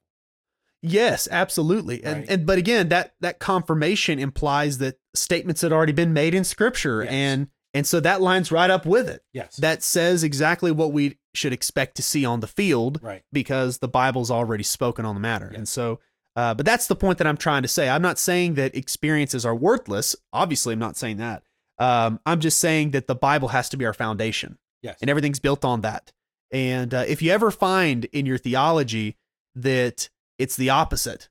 Yes, 0.81 1.27
absolutely. 1.31 2.05
And 2.05 2.19
Right. 2.21 2.27
and 2.31 2.47
but 2.47 2.59
again, 2.59 2.89
that 2.91 3.15
that 3.21 3.39
confirmation 3.41 4.19
implies 4.19 4.79
that 4.79 4.99
statements 5.15 5.61
had 5.63 5.73
already 5.73 5.93
been 5.93 6.13
made 6.13 6.35
in 6.35 6.45
scripture 6.45 7.03
Yes. 7.03 7.13
and 7.13 7.49
and 7.75 7.87
so 7.87 8.01
that 8.01 8.21
lines 8.23 8.51
right 8.51 8.71
up 8.71 8.87
with 8.87 9.09
it. 9.09 9.23
Yes. 9.33 9.57
That 9.57 9.83
says 9.83 10.23
exactly 10.25 10.71
what 10.71 10.93
we 10.93 11.19
should 11.35 11.53
expect 11.53 11.97
to 11.97 12.03
see 12.03 12.25
on 12.25 12.41
the 12.41 12.47
field 12.47 12.99
right. 13.03 13.23
because 13.33 13.79
the 13.79 13.89
Bible's 13.89 14.31
already 14.31 14.65
spoken 14.65 15.05
on 15.05 15.15
the 15.15 15.21
matter. 15.21 15.51
Yeah. 15.53 15.59
And 15.59 15.69
so 15.69 16.01
uh, 16.37 16.55
but 16.55 16.65
that's 16.65 16.87
the 16.87 16.95
point 16.95 17.19
that 17.19 17.27
I'm 17.27 17.37
trying 17.37 17.63
to 17.63 17.69
say. 17.69 17.89
I'm 17.89 18.03
not 18.03 18.17
saying 18.17 18.55
that 18.55 18.77
experiences 18.77 19.45
are 19.45 19.57
worthless. 19.57 20.15
Obviously, 20.33 20.73
I'm 20.75 20.79
not 20.79 20.97
saying 20.97 21.17
that. 21.17 21.43
Um, 21.81 22.21
I'm 22.25 22.39
just 22.39 22.59
saying 22.59 22.93
that 22.93 23.09
the 23.09 23.17
Bible 23.17 23.49
has 23.49 23.69
to 23.71 23.77
be 23.77 23.85
our 23.85 23.93
foundation 23.93 24.57
Yes. 24.81 24.99
and 25.01 25.11
everything's 25.11 25.41
built 25.41 25.65
on 25.65 25.81
that. 25.81 26.13
And 26.51 26.95
uh, 26.95 27.05
if 27.07 27.21
you 27.23 27.31
ever 27.33 27.51
find 27.51 28.05
in 28.07 28.27
your 28.27 28.39
theology 28.39 29.17
that 29.55 30.09
it's 30.39 30.57
the 30.57 30.71
opposite, 30.71 31.29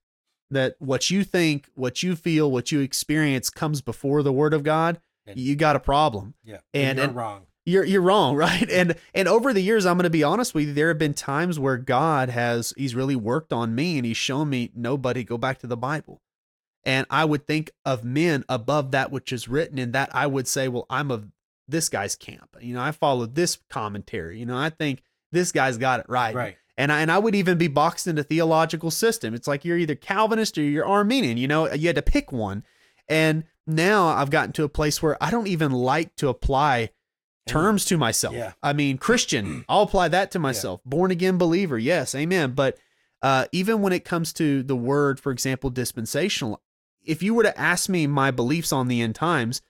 that 0.52 0.76
what 0.80 1.10
you 1.10 1.24
think, 1.24 1.70
what 1.76 2.04
you 2.04 2.16
feel, 2.16 2.52
what 2.52 2.72
you 2.72 2.80
experience 2.82 3.50
comes 3.50 3.82
before 3.82 4.24
the 4.24 4.32
Word 4.34 4.54
of 4.54 4.64
God, 4.64 5.00
And- 5.26 5.40
you 5.40 5.56
got 5.56 5.76
a 5.76 5.80
problem. 5.80 6.36
yeah. 6.44 6.60
and- 6.74 6.98
you're 6.98 7.08
and- 7.08 7.16
wrong. 7.16 7.42
You're 7.66 7.84
you're 7.84 8.02
wrong, 8.02 8.36
right? 8.38 8.70
And 8.72 8.96
and 9.14 9.28
over 9.28 9.52
the 9.52 9.60
years, 9.62 9.86
I'm 9.86 9.98
going 9.98 10.06
to 10.06 10.10
be 10.10 10.24
honest 10.24 10.54
with 10.56 10.68
you. 10.68 10.74
There 10.74 10.88
have 10.88 10.98
been 10.98 11.14
times 11.14 11.60
where 11.60 11.76
God 11.76 12.30
has 12.30 12.74
He's 12.78 12.96
really 12.96 13.18
worked 13.18 13.52
on 13.52 13.76
me, 13.76 13.98
and 13.98 14.06
He's 14.06 14.16
shown 14.16 14.50
me 14.50 14.72
nobody. 14.74 15.26
Go 15.26 15.38
back 15.38 15.60
to 15.60 15.68
the 15.68 15.76
Bible, 15.76 16.22
and 16.86 17.06
I 17.10 17.26
would 17.26 17.46
think 17.46 17.72
of 17.84 18.06
men 18.06 18.46
above 18.48 18.92
that 18.92 19.12
which 19.12 19.34
is 19.34 19.50
written, 19.50 19.80
and 19.80 19.92
that 19.92 20.10
I 20.16 20.28
would 20.28 20.48
say, 20.48 20.70
well, 20.70 20.86
I'm 20.90 21.12
of 21.12 21.28
this 21.68 21.90
guy's 21.90 22.16
camp. 22.16 22.56
You 22.62 22.74
know, 22.76 22.82
I 22.82 22.92
followed 22.94 23.36
this 23.36 23.58
commentary. 23.70 24.40
You 24.40 24.46
know, 24.46 24.58
I 24.58 24.70
think 24.70 25.02
this 25.38 25.52
guy's 25.52 25.78
got 25.78 26.00
it 26.00 26.06
right. 26.10 26.36
Right. 26.36 26.58
And 26.78 26.92
I, 26.92 27.02
and 27.02 27.12
I 27.12 27.18
would 27.18 27.36
even 27.36 27.58
be 27.58 27.68
boxed 27.68 28.08
into 28.08 28.24
theological 28.24 28.92
system. 28.92 29.34
It's 29.34 29.48
like 29.48 29.66
you're 29.66 29.78
either 29.78 29.96
Calvinist 29.96 30.58
or 30.58 30.62
you're 30.62 30.88
Arminian. 30.88 31.38
You 31.38 31.48
know, 31.48 31.72
you 31.74 31.88
had 31.88 31.96
to 31.96 32.02
pick 32.02 32.32
one. 32.32 32.64
And 33.10 33.46
now 33.66 34.08
I've 34.08 34.30
gotten 34.30 34.54
to 34.54 34.64
a 34.64 34.70
place 34.70 35.02
where 35.02 35.22
I 35.22 35.32
don't 35.32 35.48
even 35.48 35.72
like 35.72 36.16
to 36.18 36.30
apply 36.30 36.92
terms 37.48 37.86
to 37.86 37.98
myself. 37.98 38.36
Yeah. 38.36 38.54
I 38.62 38.74
mean, 38.74 38.98
Christian, 38.98 39.66
I'll 39.70 39.84
apply 39.84 40.10
that 40.10 40.32
to 40.32 40.40
myself. 40.40 40.82
Born 40.86 41.10
again 41.10 41.38
believer, 41.38 41.78
yes, 41.78 42.14
amen. 42.14 42.52
But 42.52 42.78
uh, 43.22 43.46
even 43.52 43.82
when 43.82 43.94
it 43.94 44.06
comes 44.06 44.32
to 44.34 44.62
the 44.62 44.76
word, 44.76 45.20
for 45.20 45.32
example, 45.32 45.70
dispensational, 45.70 46.62
if 47.04 47.24
you 47.24 47.34
were 47.34 47.44
to 47.44 47.60
ask 47.60 47.90
me 47.90 48.06
my 48.06 48.30
beliefs 48.32 48.72
on 48.72 48.88
the 48.88 49.02
end 49.02 49.16
times 49.16 49.62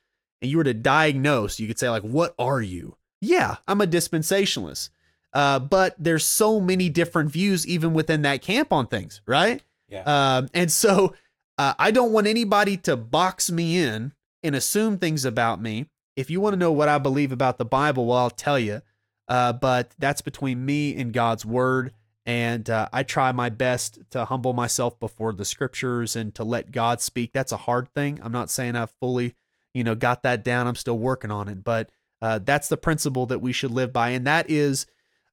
and 0.41 0.51
you 0.51 0.57
were 0.57 0.63
to 0.63 0.74
diagnose, 0.74 1.59
you 1.59 1.68
could 1.68 1.80
say, 1.80 1.89
like, 1.89 2.03
what 2.03 2.36
are 2.38 2.61
you? 2.61 2.97
Yeah, 3.22 3.57
I'm 3.68 3.82
a 3.82 3.88
dispensationalist. 3.88 4.89
Uh, 5.34 5.60
but 5.60 5.96
there's 6.00 6.26
so 6.26 6.60
many 6.60 6.90
different 6.90 7.30
views 7.30 7.68
even 7.68 7.94
within 7.94 8.22
that 8.24 8.42
camp 8.42 8.72
on 8.72 8.88
things, 8.88 9.22
right? 9.26 9.62
Yeah. 9.88 10.04
Um, 10.04 10.50
and 10.54 10.72
so 10.72 11.16
uh, 11.58 11.74
I 11.78 11.92
don't 11.92 12.12
want 12.12 12.28
anybody 12.28 12.78
to 12.78 12.96
box 12.96 13.52
me 13.52 13.78
in 13.78 14.14
and 14.44 14.56
assume 14.56 14.98
things 14.98 15.26
about 15.26 15.62
me. 15.62 15.88
If 16.16 16.30
you 16.30 16.42
want 16.42 16.54
to 16.54 16.58
know 16.58 16.72
what 16.72 16.90
I 16.90 16.98
believe 16.98 17.32
about 17.32 17.58
the 17.58 17.66
Bible, 17.66 18.08
well, 18.08 18.18
I'll 18.18 18.30
tell 18.30 18.58
you. 18.58 18.82
Uh, 19.28 19.54
but 19.54 19.92
that's 20.00 20.22
between 20.22 20.66
me 20.66 20.96
and 20.96 21.14
God's 21.14 21.46
word. 21.46 21.94
And 22.26 22.70
uh, 22.70 22.90
I 22.92 23.04
try 23.04 23.32
my 23.32 23.50
best 23.50 24.00
to 24.12 24.26
humble 24.26 24.54
myself 24.54 25.00
before 25.00 25.34
the 25.34 25.46
scriptures 25.46 26.16
and 26.16 26.34
to 26.36 26.44
let 26.44 26.72
God 26.72 27.00
speak. 27.02 27.32
That's 27.32 27.52
a 27.52 27.58
hard 27.58 27.90
thing. 27.94 28.20
I'm 28.22 28.32
not 28.32 28.50
saying 28.50 28.76
I've 28.76 28.94
fully, 29.00 29.36
you 29.74 29.84
know, 29.84 29.96
got 29.96 30.24
that 30.24 30.44
down. 30.44 30.68
I'm 30.68 30.76
still 30.76 30.98
working 30.98 31.32
on 31.32 31.48
it. 31.48 31.64
But 31.64 31.90
uh, 32.22 32.40
that's 32.40 32.68
the 32.68 32.78
principle 32.78 33.26
that 33.28 33.40
we 33.40 33.54
should 33.54 33.72
live 33.72 33.94
by. 33.94 34.10
And 34.10 34.28
that 34.28 34.50
is 34.50 34.88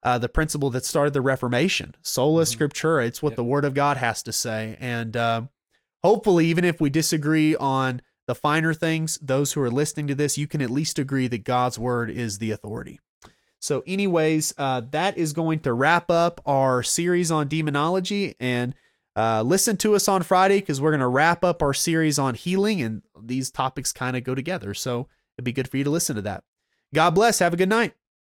uh, 0.05 0.19
the 0.19 0.29
principle 0.29 0.71
that 0.71 0.85
started 0.85 1.15
the 1.15 1.21
Reformation. 1.23 1.95
Sola 2.03 2.43
Mhm. 2.45 2.57
Scriptura. 2.57 3.07
It's 3.07 3.23
what 3.23 3.31
Yep. 3.31 3.37
the 3.37 3.45
Word 3.45 3.65
of 3.65 3.75
God 3.75 3.97
has 3.97 4.23
to 4.25 4.33
say. 4.33 4.77
And 4.79 5.17
uh, 5.17 5.43
hopefully, 6.03 6.47
even 6.47 6.65
if 6.65 6.81
we 6.81 6.91
disagree 6.91 7.57
on 7.57 8.03
the 8.27 8.35
finer 8.35 8.73
things, 8.75 9.19
those 9.23 9.53
who 9.53 9.61
are 9.63 9.71
listening 9.71 10.07
to 10.09 10.15
this, 10.15 10.37
you 10.39 10.47
can 10.47 10.61
at 10.63 10.71
least 10.71 10.99
agree 10.99 11.27
that 11.29 11.45
God's 11.45 11.79
Word 11.79 12.11
is 12.11 12.39
the 12.39 12.51
authority. 12.51 13.01
So, 13.61 13.83
anyways, 13.87 14.53
uh, 14.59 14.83
that 14.91 15.17
is 15.17 15.33
going 15.33 15.61
to 15.61 15.73
wrap 15.73 16.11
up 16.11 16.41
our 16.45 16.83
series 16.83 17.31
on 17.31 17.49
demonology. 17.49 18.35
And 18.39 18.75
uh, 19.17 19.43
listen 19.43 19.77
to 19.79 19.95
us 19.95 20.07
on 20.09 20.23
Friday 20.23 20.59
because 20.61 20.81
we're 20.81 20.91
going 20.91 21.01
to 21.01 21.07
wrap 21.09 21.43
up 21.45 21.63
our 21.63 21.73
series 21.73 22.19
on 22.19 22.35
healing, 22.35 22.83
and 22.83 23.03
these 23.23 23.51
topics 23.51 23.93
kind 23.93 24.17
of 24.17 24.25
go 24.25 24.35
together. 24.35 24.75
So, 24.75 25.09
it'd 25.39 25.45
be 25.45 25.53
good 25.53 25.69
for 25.69 25.79
you 25.79 25.85
to 25.85 25.91
listen 25.91 26.15
to 26.17 26.23
that. 26.23 26.45
God 26.93 27.11
bless. 27.11 27.39
Have 27.39 27.55
a 27.55 27.57
good 27.57 27.69
night. 27.71 27.95